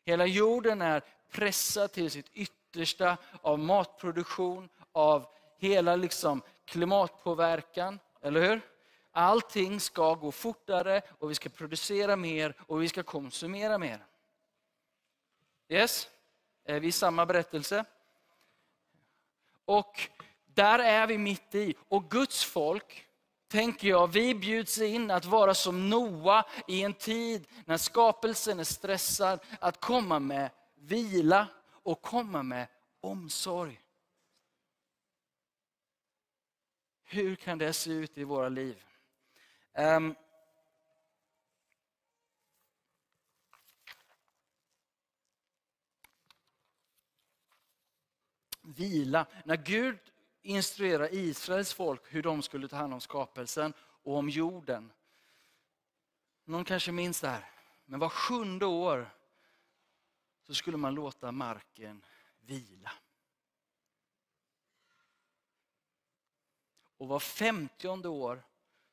Hela 0.03 0.25
jorden 0.25 0.81
är 0.81 1.03
pressad 1.31 1.91
till 1.91 2.11
sitt 2.11 2.29
yttersta 2.33 3.17
av 3.41 3.59
matproduktion, 3.59 4.69
av 4.91 5.25
hela 5.59 5.95
liksom 5.95 6.41
klimatpåverkan, 6.69 7.99
eller 8.21 8.41
hur? 8.41 8.61
Allting 9.11 9.79
ska 9.79 10.13
gå 10.13 10.31
fortare 10.31 11.01
och 11.19 11.31
vi 11.31 11.35
ska 11.35 11.49
producera 11.49 12.15
mer 12.15 12.55
och 12.67 12.81
vi 12.81 12.89
ska 12.89 13.03
konsumera 13.03 13.77
mer. 13.77 14.05
Yes? 15.69 16.07
Är 16.65 16.79
vi 16.79 16.87
i 16.87 16.91
samma 16.91 17.25
berättelse? 17.25 17.85
Och 19.65 20.09
där 20.45 20.79
är 20.79 21.07
vi 21.07 21.17
mitt 21.17 21.55
i. 21.55 21.75
Och 21.87 22.09
Guds 22.09 22.43
folk, 22.43 23.05
tänker 23.47 23.87
jag, 23.87 24.07
vi 24.07 24.35
bjuds 24.35 24.81
in 24.81 25.11
att 25.11 25.25
vara 25.25 25.53
som 25.53 25.89
Noa 25.89 26.45
i 26.67 26.83
en 26.83 26.93
tid 26.93 27.47
när 27.65 27.77
skapelsen 27.77 28.59
är 28.59 28.63
stressad, 28.63 29.39
att 29.59 29.79
komma 29.81 30.19
med 30.19 30.49
vila 30.75 31.47
och 31.83 32.01
komma 32.01 32.43
med 32.43 32.67
omsorg. 33.01 33.79
Hur 37.11 37.35
kan 37.35 37.57
det 37.57 37.73
se 37.73 37.91
ut 37.91 38.17
i 38.17 38.23
våra 38.23 38.49
liv? 38.49 38.83
Um, 39.73 40.15
vila. 48.61 49.25
När 49.45 49.57
Gud 49.57 49.99
instruerar 50.41 51.13
Israels 51.13 51.73
folk 51.73 52.01
hur 52.13 52.23
de 52.23 52.41
skulle 52.41 52.67
ta 52.67 52.75
hand 52.75 52.93
om 52.93 53.01
skapelsen 53.01 53.73
och 53.79 54.17
om 54.17 54.29
jorden. 54.29 54.91
Någon 56.43 56.65
kanske 56.65 56.91
minns 56.91 57.21
det 57.21 57.27
här. 57.29 57.49
Men 57.85 57.99
var 57.99 58.09
sjunde 58.09 58.65
år 58.65 59.09
så 60.41 60.53
skulle 60.53 60.77
man 60.77 60.95
låta 60.95 61.31
marken 61.31 62.05
vila. 62.39 62.91
Och 66.99 67.07
var 67.07 67.19
femtionde 67.19 68.09
år 68.09 68.43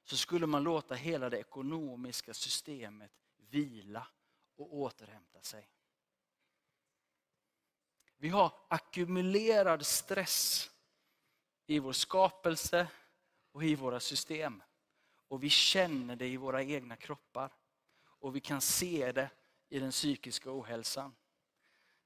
så 0.02 0.16
skulle 0.16 0.46
man 0.46 0.62
låta 0.62 0.94
hela 0.94 1.30
det 1.30 1.38
ekonomiska 1.38 2.34
systemet 2.34 3.10
vila 3.36 4.06
och 4.56 4.74
återhämta 4.74 5.40
sig. 5.40 5.68
Vi 8.16 8.28
har 8.28 8.52
ackumulerad 8.68 9.86
stress 9.86 10.70
i 11.66 11.78
vår 11.78 11.92
skapelse 11.92 12.88
och 13.52 13.64
i 13.64 13.74
våra 13.74 14.00
system. 14.00 14.62
Och 15.28 15.42
vi 15.42 15.50
känner 15.50 16.16
det 16.16 16.26
i 16.26 16.36
våra 16.36 16.62
egna 16.62 16.96
kroppar. 16.96 17.52
Och 18.02 18.36
vi 18.36 18.40
kan 18.40 18.60
se 18.60 19.12
det 19.12 19.30
i 19.68 19.78
den 19.78 19.90
psykiska 19.90 20.50
ohälsan. 20.50 21.14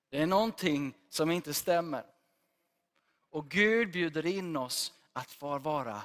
Det 0.08 0.22
är 0.22 0.26
någonting 0.26 0.94
som 1.08 1.30
inte 1.30 1.54
stämmer. 1.54 2.06
Och 3.30 3.50
Gud 3.50 3.92
bjuder 3.92 4.26
in 4.26 4.56
oss 4.56 4.99
att 5.12 5.30
få 5.30 5.58
vara 5.58 6.02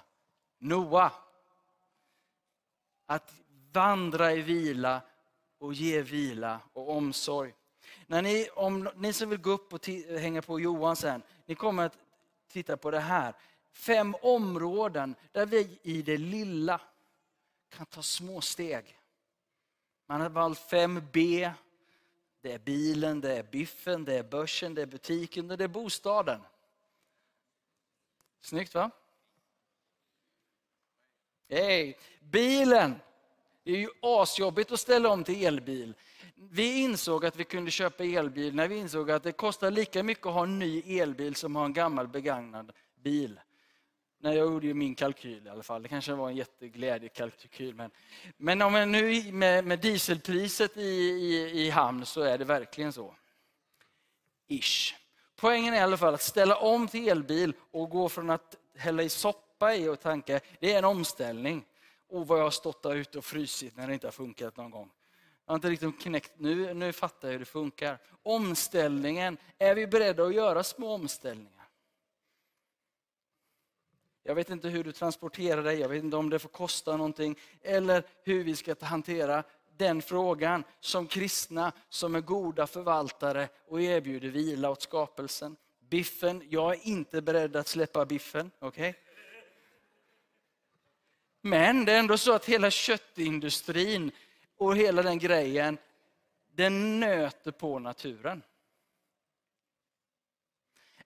Noa. 0.58 1.12
Att 3.06 3.34
vandra 3.72 4.34
i 4.34 4.41
vila 4.41 5.01
och 5.58 5.74
ge 5.74 6.01
vila 6.01 6.60
och 6.74 6.89
omsorg. 6.89 7.53
När 8.08 8.22
ni, 8.22 8.49
om 8.56 8.89
ni 8.95 9.14
som 9.14 9.30
vill 9.30 9.41
gå 9.41 9.51
upp 9.51 9.74
och 9.74 9.88
hänga 10.20 10.41
på 10.41 10.60
Johan 10.60 10.95
sen, 10.95 11.22
ni 11.45 11.56
kommer 11.56 11.86
att 11.86 11.97
titta 12.47 12.78
på 12.78 12.91
det 12.91 12.99
här. 12.99 13.34
Fem 13.72 14.16
områden 14.22 15.16
där 15.32 15.45
vi 15.45 15.80
i 15.84 16.01
det 16.01 16.18
lilla 16.18 16.82
kan 17.70 17.86
ta 17.86 18.01
små 18.01 18.41
steg. 18.41 18.99
Man 20.06 20.22
har 20.22 20.30
valt 20.30 20.60
fem 20.60 21.01
B. 21.14 21.51
Det 22.41 22.51
är 22.51 22.60
bilen, 22.60 23.22
det 23.22 23.38
är 23.38 23.43
biffen, 23.43 24.06
det 24.06 24.14
är 24.14 24.24
börsen, 24.24 24.76
det 24.76 24.82
är 24.82 24.86
butiken 24.86 25.51
och 25.51 25.58
det 25.58 25.64
är 25.64 25.68
bostaden. 25.68 26.41
Snyggt 28.41 28.75
va? 28.75 28.91
Hey, 31.49 31.93
bilen! 32.19 32.95
Det 33.63 33.71
är 33.71 33.77
ju 33.77 33.89
asjobbigt 34.01 34.71
att 34.71 34.79
ställa 34.79 35.09
om 35.09 35.23
till 35.23 35.45
elbil. 35.45 35.93
Vi 36.36 36.79
insåg 36.79 37.25
att 37.25 37.36
vi 37.36 37.43
kunde 37.43 37.71
köpa 37.71 38.03
elbil 38.03 38.55
när 38.55 38.67
vi 38.67 38.75
insåg 38.77 39.11
att 39.11 39.23
det 39.23 39.31
kostar 39.31 39.71
lika 39.71 40.03
mycket 40.03 40.25
att 40.25 40.33
ha 40.33 40.43
en 40.43 40.59
ny 40.59 40.99
elbil 40.99 41.36
som 41.36 41.55
att 41.55 41.59
ha 41.59 41.65
en 41.65 41.73
gammal 41.73 42.07
begagnad 42.07 42.71
bil. 42.95 43.39
När 44.19 44.33
jag 44.33 44.45
gjorde 44.45 44.73
min 44.73 44.95
kalkyl 44.95 45.47
i 45.47 45.49
alla 45.49 45.63
fall. 45.63 45.83
Det 45.83 45.89
kanske 45.89 46.13
var 46.13 46.29
en 46.29 46.36
jätteglädjekalkyl. 46.36 47.75
Men, 47.75 47.91
men 48.38 48.61
om 48.61 48.75
jag 48.75 48.89
nu 48.89 49.31
med, 49.31 49.65
med 49.65 49.79
dieselpriset 49.79 50.77
i, 50.77 50.81
i, 50.81 51.65
i 51.65 51.69
hamn 51.69 52.05
så 52.05 52.21
är 52.21 52.38
det 52.38 52.45
verkligen 52.45 52.93
så. 52.93 53.15
Ish. 54.47 54.95
Poängen 55.46 55.74
är 55.74 55.78
i 55.78 55.82
alla 55.82 55.98
fall 55.98 56.14
att 56.14 56.22
ställa 56.22 56.56
om 56.58 56.88
till 56.88 57.10
elbil 57.10 57.54
och 57.72 57.89
gå 57.89 58.10
från 58.10 58.30
att 58.30 58.56
hälla 58.76 59.04
i 59.04 59.10
soppa 59.10 59.76
i 59.76 59.88
och 59.88 60.00
tanka, 60.00 60.39
det 60.60 60.74
är 60.74 60.78
en 60.78 60.86
omställning. 60.86 61.66
Och 62.10 62.28
vad 62.28 62.39
jag 62.39 62.43
har 62.43 62.52
stått 62.52 62.84
där 62.84 62.96
ute 62.96 63.18
och 63.18 63.26
frysit 63.26 63.78
när 63.78 63.88
det 63.88 63.93
inte 63.93 64.08
har 64.08 64.12
funkat 64.12 64.58
någon 64.58 64.72
gång. 64.72 64.91
Jag 65.46 65.52
har 65.52 65.56
inte 65.56 65.70
riktigt 65.70 66.02
knäckt, 66.02 66.32
nu, 66.38 66.74
nu 66.74 66.93
fattar 66.93 67.28
jag 67.28 67.32
hur 67.34 67.39
det 67.39 67.46
funkar. 67.46 68.00
Omställningen, 68.24 69.38
är 69.58 69.76
vi 69.76 69.88
beredda 69.88 70.24
att 70.24 70.36
göra 70.36 70.64
små 70.64 70.93
omställningar? 70.93 71.68
Jag 74.24 74.36
vet 74.36 74.50
inte 74.50 74.70
hur 74.70 74.84
du 74.84 74.91
transporterar 74.91 75.64
dig, 75.64 75.80
jag 75.80 75.89
vet 75.89 76.04
inte 76.04 76.18
om 76.18 76.30
det 76.30 76.39
får 76.39 76.50
kosta 76.50 76.98
någonting, 76.98 77.39
eller 77.62 78.04
hur 78.24 78.43
vi 78.43 78.56
ska 78.56 78.76
hantera 78.82 79.43
den 79.78 80.01
frågan 80.01 80.63
som 80.80 81.07
kristna, 81.07 81.71
som 81.89 82.15
är 82.15 82.21
goda 82.21 82.67
förvaltare 82.67 83.49
och 83.67 83.82
erbjuder 83.82 84.30
vila 84.30 84.69
åt 84.69 84.82
skapelsen. 84.82 85.55
Biffen, 85.80 86.43
jag 86.49 86.73
är 86.73 86.88
inte 86.88 87.21
beredd 87.21 87.55
att 87.55 87.67
släppa 87.67 88.05
biffen. 88.05 88.51
Okay? 88.59 88.93
Men 91.41 91.86
det 91.86 91.91
är 91.91 91.99
ändå 91.99 92.17
så 92.17 92.34
att 92.34 92.45
hela 92.45 92.71
köttindustrin 92.71 94.11
och 94.57 94.78
hela 94.78 95.01
den 95.01 95.19
grejen, 95.19 95.78
den 96.53 96.99
nöter 96.99 97.51
på 97.51 97.80
naturen. 97.80 98.43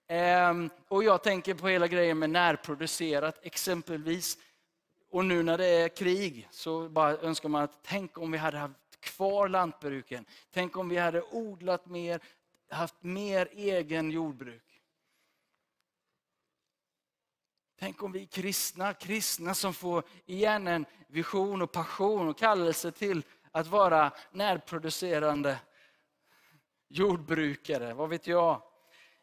Ehm, 0.06 0.70
och 0.88 1.04
jag 1.04 1.22
tänker 1.22 1.54
på 1.54 1.68
hela 1.68 1.88
grejen 1.88 2.18
med 2.18 2.30
närproducerat, 2.30 3.38
exempelvis 3.42 4.38
och 5.10 5.24
nu 5.24 5.42
när 5.42 5.58
det 5.58 5.66
är 5.66 5.88
krig 5.88 6.48
så 6.50 6.88
bara 6.88 7.18
önskar 7.18 7.48
man 7.48 7.62
att 7.62 7.78
tänk 7.82 8.18
om 8.18 8.30
vi 8.30 8.38
hade 8.38 8.58
haft 8.58 9.00
kvar 9.00 9.48
lantbruken. 9.48 10.24
Tänk 10.50 10.76
om 10.76 10.88
vi 10.88 10.96
hade 10.96 11.22
odlat 11.22 11.86
mer, 11.86 12.20
haft 12.70 13.02
mer 13.02 13.48
egen 13.52 14.10
jordbruk. 14.10 14.82
Tänk 17.78 18.02
om 18.02 18.12
vi 18.12 18.26
kristna, 18.26 18.94
kristna 18.94 19.54
som 19.54 19.74
får 19.74 20.02
igen 20.26 20.66
en 20.66 20.86
vision 21.06 21.62
och 21.62 21.72
passion 21.72 22.28
och 22.28 22.38
kallelse 22.38 22.92
till 22.92 23.22
att 23.50 23.66
vara 23.66 24.12
närproducerande 24.32 25.58
jordbrukare, 26.88 27.94
vad 27.94 28.08
vet 28.08 28.26
jag. 28.26 28.62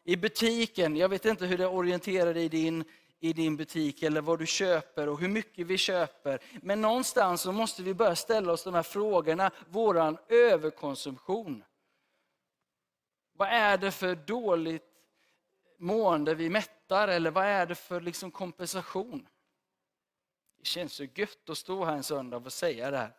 I 0.04 0.16
butiken, 0.16 0.96
jag 0.96 1.08
vet 1.08 1.24
inte 1.24 1.46
hur 1.46 1.58
det 1.58 1.66
orienterar 1.66 2.36
i 2.36 2.48
din, 2.48 2.84
i 3.20 3.32
din 3.32 3.56
butik 3.56 4.02
eller 4.02 4.20
vad 4.20 4.38
du 4.38 4.46
köper 4.46 5.08
och 5.08 5.20
hur 5.20 5.28
mycket 5.28 5.66
vi 5.66 5.78
köper. 5.78 6.42
Men 6.62 6.80
någonstans 6.80 7.40
så 7.40 7.52
måste 7.52 7.82
vi 7.82 7.94
börja 7.94 8.16
ställa 8.16 8.52
oss 8.52 8.64
de 8.64 8.74
här 8.74 8.82
frågorna, 8.82 9.50
våran 9.68 10.18
överkonsumtion. 10.28 11.64
Vad 13.32 13.48
är 13.48 13.78
det 13.78 13.90
för 13.90 14.14
dåligt 14.14 14.84
mående 15.78 16.34
vi 16.34 16.50
mättar 16.50 17.08
eller 17.08 17.30
vad 17.30 17.44
är 17.44 17.66
det 17.66 17.74
för 17.74 18.00
liksom 18.00 18.30
kompensation? 18.30 19.28
Det 20.58 20.66
känns 20.66 20.92
så 20.92 21.04
gött 21.04 21.50
att 21.50 21.58
stå 21.58 21.84
här 21.84 21.92
en 21.96 22.02
söndag 22.02 22.36
och 22.36 22.52
säga 22.52 22.90
det 22.90 22.98
här. 22.98 23.14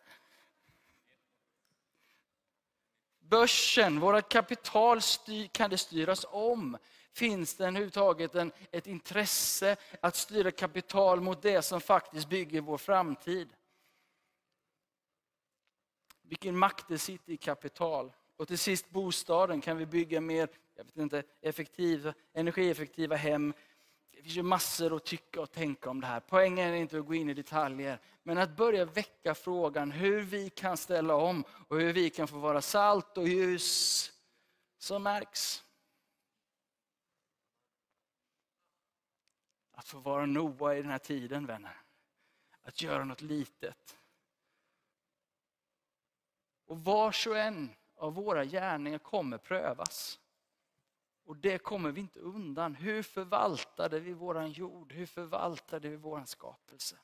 Börsen, 3.18 4.00
våra 4.00 4.22
kapital, 4.22 5.02
styr, 5.02 5.46
kan 5.46 5.70
det 5.70 5.78
styras 5.78 6.26
om? 6.28 6.78
Finns 7.12 7.54
det 7.54 7.66
överhuvudtaget 7.66 8.34
en, 8.34 8.52
ett 8.70 8.86
intresse 8.86 9.76
att 10.00 10.16
styra 10.16 10.50
kapital 10.50 11.20
mot 11.20 11.42
det 11.42 11.62
som 11.62 11.80
faktiskt 11.80 12.28
bygger 12.28 12.60
vår 12.60 12.78
framtid? 12.78 13.48
Vilken 16.22 16.58
makt 16.58 16.88
det 16.88 16.98
sitter 16.98 17.32
i 17.32 17.36
kapital. 17.36 18.12
Och 18.36 18.48
till 18.48 18.58
sist 18.58 18.90
bostaden, 18.90 19.60
kan 19.60 19.76
vi 19.76 19.86
bygga 19.86 20.20
mer 20.20 20.48
jag 20.80 20.84
vet 20.84 20.96
inte, 20.96 21.22
effektiva, 21.40 22.14
energieffektiva 22.32 23.16
hem. 23.16 23.54
Det 24.10 24.22
finns 24.22 24.36
ju 24.36 24.42
massor 24.42 24.96
att 24.96 25.04
tycka 25.04 25.40
och 25.40 25.52
tänka 25.52 25.90
om 25.90 26.00
det 26.00 26.06
här. 26.06 26.20
Poängen 26.20 26.68
är 26.68 26.74
inte 26.74 26.98
att 26.98 27.06
gå 27.06 27.14
in 27.14 27.30
i 27.30 27.34
detaljer, 27.34 27.98
men 28.22 28.38
att 28.38 28.56
börja 28.56 28.84
väcka 28.84 29.34
frågan 29.34 29.90
hur 29.90 30.22
vi 30.22 30.50
kan 30.50 30.76
ställa 30.76 31.14
om 31.14 31.44
och 31.68 31.76
hur 31.76 31.92
vi 31.92 32.10
kan 32.10 32.28
få 32.28 32.38
vara 32.38 32.62
salt 32.62 33.18
och 33.18 33.28
ljus 33.28 34.10
som 34.78 35.02
märks. 35.02 35.64
Att 39.80 39.88
få 39.88 39.98
vara 39.98 40.26
Noa 40.26 40.76
i 40.76 40.82
den 40.82 40.90
här 40.90 40.98
tiden, 40.98 41.46
vänner. 41.46 41.82
Att 42.62 42.82
göra 42.82 43.04
något 43.04 43.20
litet. 43.20 43.98
Och 46.64 46.84
vars 46.84 47.26
och 47.26 47.38
en 47.38 47.74
av 47.94 48.14
våra 48.14 48.44
gärningar 48.44 48.98
kommer 48.98 49.38
prövas. 49.38 50.20
Och 51.24 51.36
det 51.36 51.58
kommer 51.58 51.90
vi 51.90 52.00
inte 52.00 52.20
undan. 52.20 52.74
Hur 52.74 53.02
förvaltade 53.02 54.00
vi 54.00 54.12
våran 54.12 54.52
jord? 54.52 54.92
Hur 54.92 55.06
förvaltade 55.06 55.88
vi 55.88 55.96
våran 55.96 56.26
skapelse? 56.26 56.98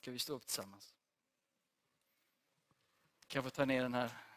Ska 0.00 0.10
vi 0.10 0.18
stå 0.18 0.34
upp 0.34 0.46
tillsammans? 0.46 0.94
Kan 3.26 3.38
jag 3.38 3.44
få 3.44 3.50
ta 3.50 3.64
ner 3.64 3.82
den 3.82 3.94
här? 3.94 4.31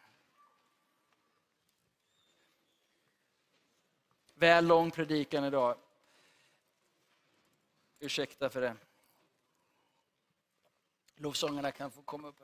Väl 4.38 4.66
lång 4.66 4.90
predikan 4.90 5.44
idag. 5.44 5.78
Ursäkta 7.98 8.50
för 8.50 8.60
det. 8.60 8.76
Lovsångarna 11.14 11.72
kan 11.72 11.90
få 11.90 12.02
komma 12.02 12.28
upp. 12.28 12.42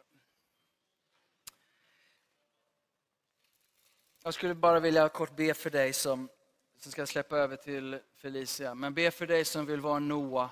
Jag 4.22 4.34
skulle 4.34 4.54
bara 4.54 4.80
vilja 4.80 5.08
kort 5.08 5.36
be 5.36 5.54
för 5.54 5.70
dig 5.70 5.92
som, 5.92 6.28
som 6.76 6.92
ska 6.92 7.06
släppa 7.06 7.36
över 7.36 7.56
till 7.56 8.00
Felicia. 8.14 8.74
Men 8.74 8.94
be 8.94 9.10
för 9.10 9.26
dig 9.26 9.44
som 9.44 9.66
vill 9.66 9.80
vara 9.80 9.98
Noa 9.98 10.50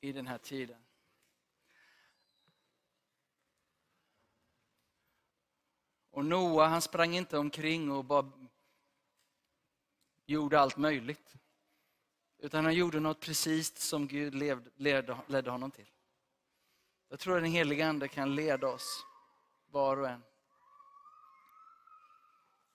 i 0.00 0.12
den 0.12 0.26
här 0.26 0.38
tiden. 0.38 0.84
Och 6.10 6.24
Noa 6.24 6.66
han 6.66 6.82
sprang 6.82 7.16
inte 7.16 7.38
omkring 7.38 7.90
och 7.90 8.04
bara 8.04 8.32
gjorde 10.26 10.60
allt 10.60 10.76
möjligt. 10.76 11.34
Utan 12.38 12.64
han 12.64 12.74
gjorde 12.74 13.00
något 13.00 13.20
precis 13.20 13.78
som 13.78 14.06
Gud 14.06 14.34
levde, 14.34 14.70
ledde 15.26 15.50
honom 15.50 15.70
till. 15.70 15.90
Jag 17.08 17.20
tror 17.20 17.36
att 17.36 17.42
den 17.42 17.52
helige 17.52 17.88
Ande 17.88 18.08
kan 18.08 18.34
leda 18.34 18.68
oss, 18.68 19.06
var 19.66 19.96
och 19.96 20.08
en. 20.08 20.22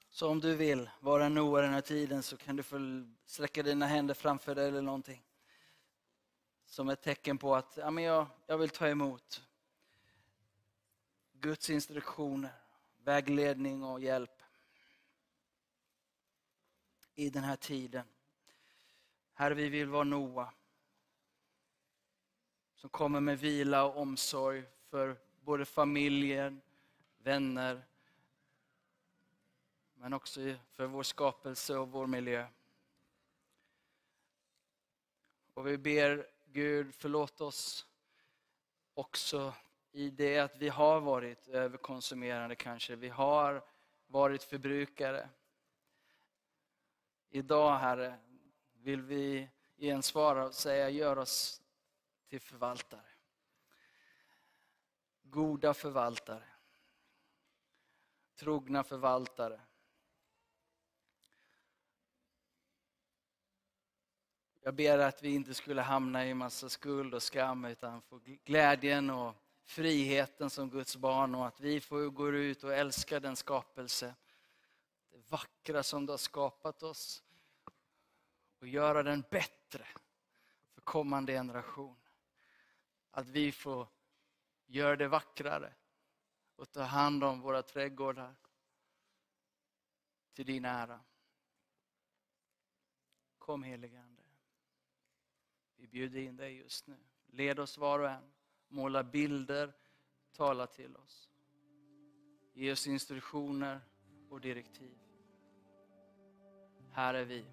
Så 0.09 0.29
om 0.29 0.39
du 0.39 0.55
vill 0.55 0.89
vara 0.99 1.29
Noa 1.29 1.61
den 1.61 1.73
här 1.73 1.81
tiden 1.81 2.23
så 2.23 2.37
kan 2.37 2.55
du 2.55 2.63
få 2.63 2.77
sträcka 3.25 3.63
dina 3.63 3.87
händer 3.87 4.13
framför 4.13 4.55
dig 4.55 4.67
eller 4.67 4.81
någonting. 4.81 5.23
Som 6.65 6.89
ett 6.89 7.01
tecken 7.01 7.37
på 7.37 7.55
att 7.55 7.77
ja, 7.77 7.91
men 7.91 8.03
jag, 8.03 8.27
jag 8.47 8.57
vill 8.57 8.69
ta 8.69 8.87
emot 8.87 9.41
Guds 11.33 11.69
instruktioner, 11.69 12.51
vägledning 13.03 13.83
och 13.83 13.99
hjälp 13.99 14.38
i 17.19 17.29
den 17.29 17.43
här 17.43 17.55
tiden. 17.55 18.05
Herre, 19.33 19.53
vi 19.53 19.69
vill 19.69 19.89
vara 19.89 20.03
Noa 20.03 20.53
som 22.75 22.89
kommer 22.89 23.19
med 23.19 23.39
vila 23.39 23.83
och 23.83 24.01
omsorg 24.01 24.63
för 24.89 25.17
både 25.41 25.65
familjen, 25.65 26.61
vänner, 27.17 27.85
men 29.93 30.13
också 30.13 30.39
för 30.71 30.85
vår 30.85 31.03
skapelse 31.03 31.77
och 31.77 31.91
vår 31.91 32.07
miljö. 32.07 32.47
Och 35.53 35.67
vi 35.67 35.77
ber 35.77 36.27
Gud 36.45 36.95
förlåt 36.95 37.41
oss 37.41 37.87
också 38.93 39.53
i 39.91 40.09
det 40.09 40.39
att 40.39 40.57
vi 40.57 40.69
har 40.69 40.99
varit 40.99 41.47
överkonsumerande 41.47 42.55
kanske. 42.55 42.95
Vi 42.95 43.09
har 43.09 43.63
varit 44.07 44.43
förbrukare. 44.43 45.29
Idag 47.29 47.77
Herre 47.77 48.19
vill 48.73 49.01
vi 49.01 49.49
igen 49.77 50.03
svara 50.03 50.45
och 50.45 50.53
säga 50.53 50.89
gör 50.89 51.17
oss 51.17 51.61
till 52.27 52.41
förvaltare. 52.41 53.01
Goda 55.23 55.73
förvaltare. 55.73 56.43
Trogna 58.35 58.83
förvaltare. 58.83 59.61
Jag 64.61 64.73
ber 64.73 64.97
att 64.97 65.23
vi 65.23 65.29
inte 65.35 65.53
skulle 65.53 65.81
hamna 65.81 66.25
i 66.25 66.33
massa 66.33 66.69
skuld 66.69 67.13
och 67.13 67.23
skam 67.23 67.65
utan 67.65 68.01
få 68.01 68.19
glädjen 68.43 69.09
och 69.09 69.35
friheten 69.63 70.49
som 70.49 70.69
Guds 70.69 70.95
barn 70.95 71.35
och 71.35 71.47
att 71.47 71.59
vi 71.59 71.79
får 71.79 72.09
gå 72.09 72.29
ut 72.29 72.63
och 72.63 72.73
älska 72.73 73.19
den 73.19 73.35
skapelse, 73.35 74.15
vackra 75.29 75.83
som 75.83 76.05
du 76.05 76.13
har 76.13 76.17
skapat 76.17 76.83
oss 76.83 77.23
och 78.59 78.67
göra 78.67 79.03
den 79.03 79.23
bättre 79.29 79.87
för 80.73 80.81
kommande 80.81 81.33
generation. 81.33 81.95
Att 83.11 83.27
vi 83.27 83.51
får 83.51 83.87
göra 84.65 84.95
det 84.95 85.07
vackrare 85.07 85.73
och 86.55 86.71
ta 86.71 86.81
hand 86.81 87.23
om 87.23 87.41
våra 87.41 87.63
trädgårdar 87.63 88.35
till 90.33 90.45
din 90.45 90.65
ära. 90.65 90.99
Kom 93.37 93.63
helige 93.63 94.01
Ande. 94.01 94.23
Vi 95.75 95.87
bjuder 95.87 96.19
in 96.19 96.37
dig 96.37 96.55
just 96.55 96.87
nu. 96.87 96.97
Led 97.25 97.59
oss 97.59 97.77
var 97.77 97.99
och 97.99 98.09
en. 98.09 98.31
Måla 98.67 99.03
bilder, 99.03 99.73
tala 100.31 100.67
till 100.67 100.95
oss. 100.95 101.29
Ge 102.53 102.71
oss 102.71 102.87
instruktioner 102.87 103.81
och 104.29 104.41
direktiv. 104.41 105.08
Här 106.91 107.13
är 107.13 107.25
vi, 107.25 107.45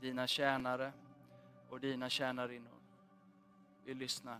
dina 0.00 0.26
tjänare 0.26 0.92
och 1.70 1.80
dina 1.80 2.08
tjänarinnor. 2.08 2.78
Vi 3.84 3.94
lyssnar. 3.94 4.38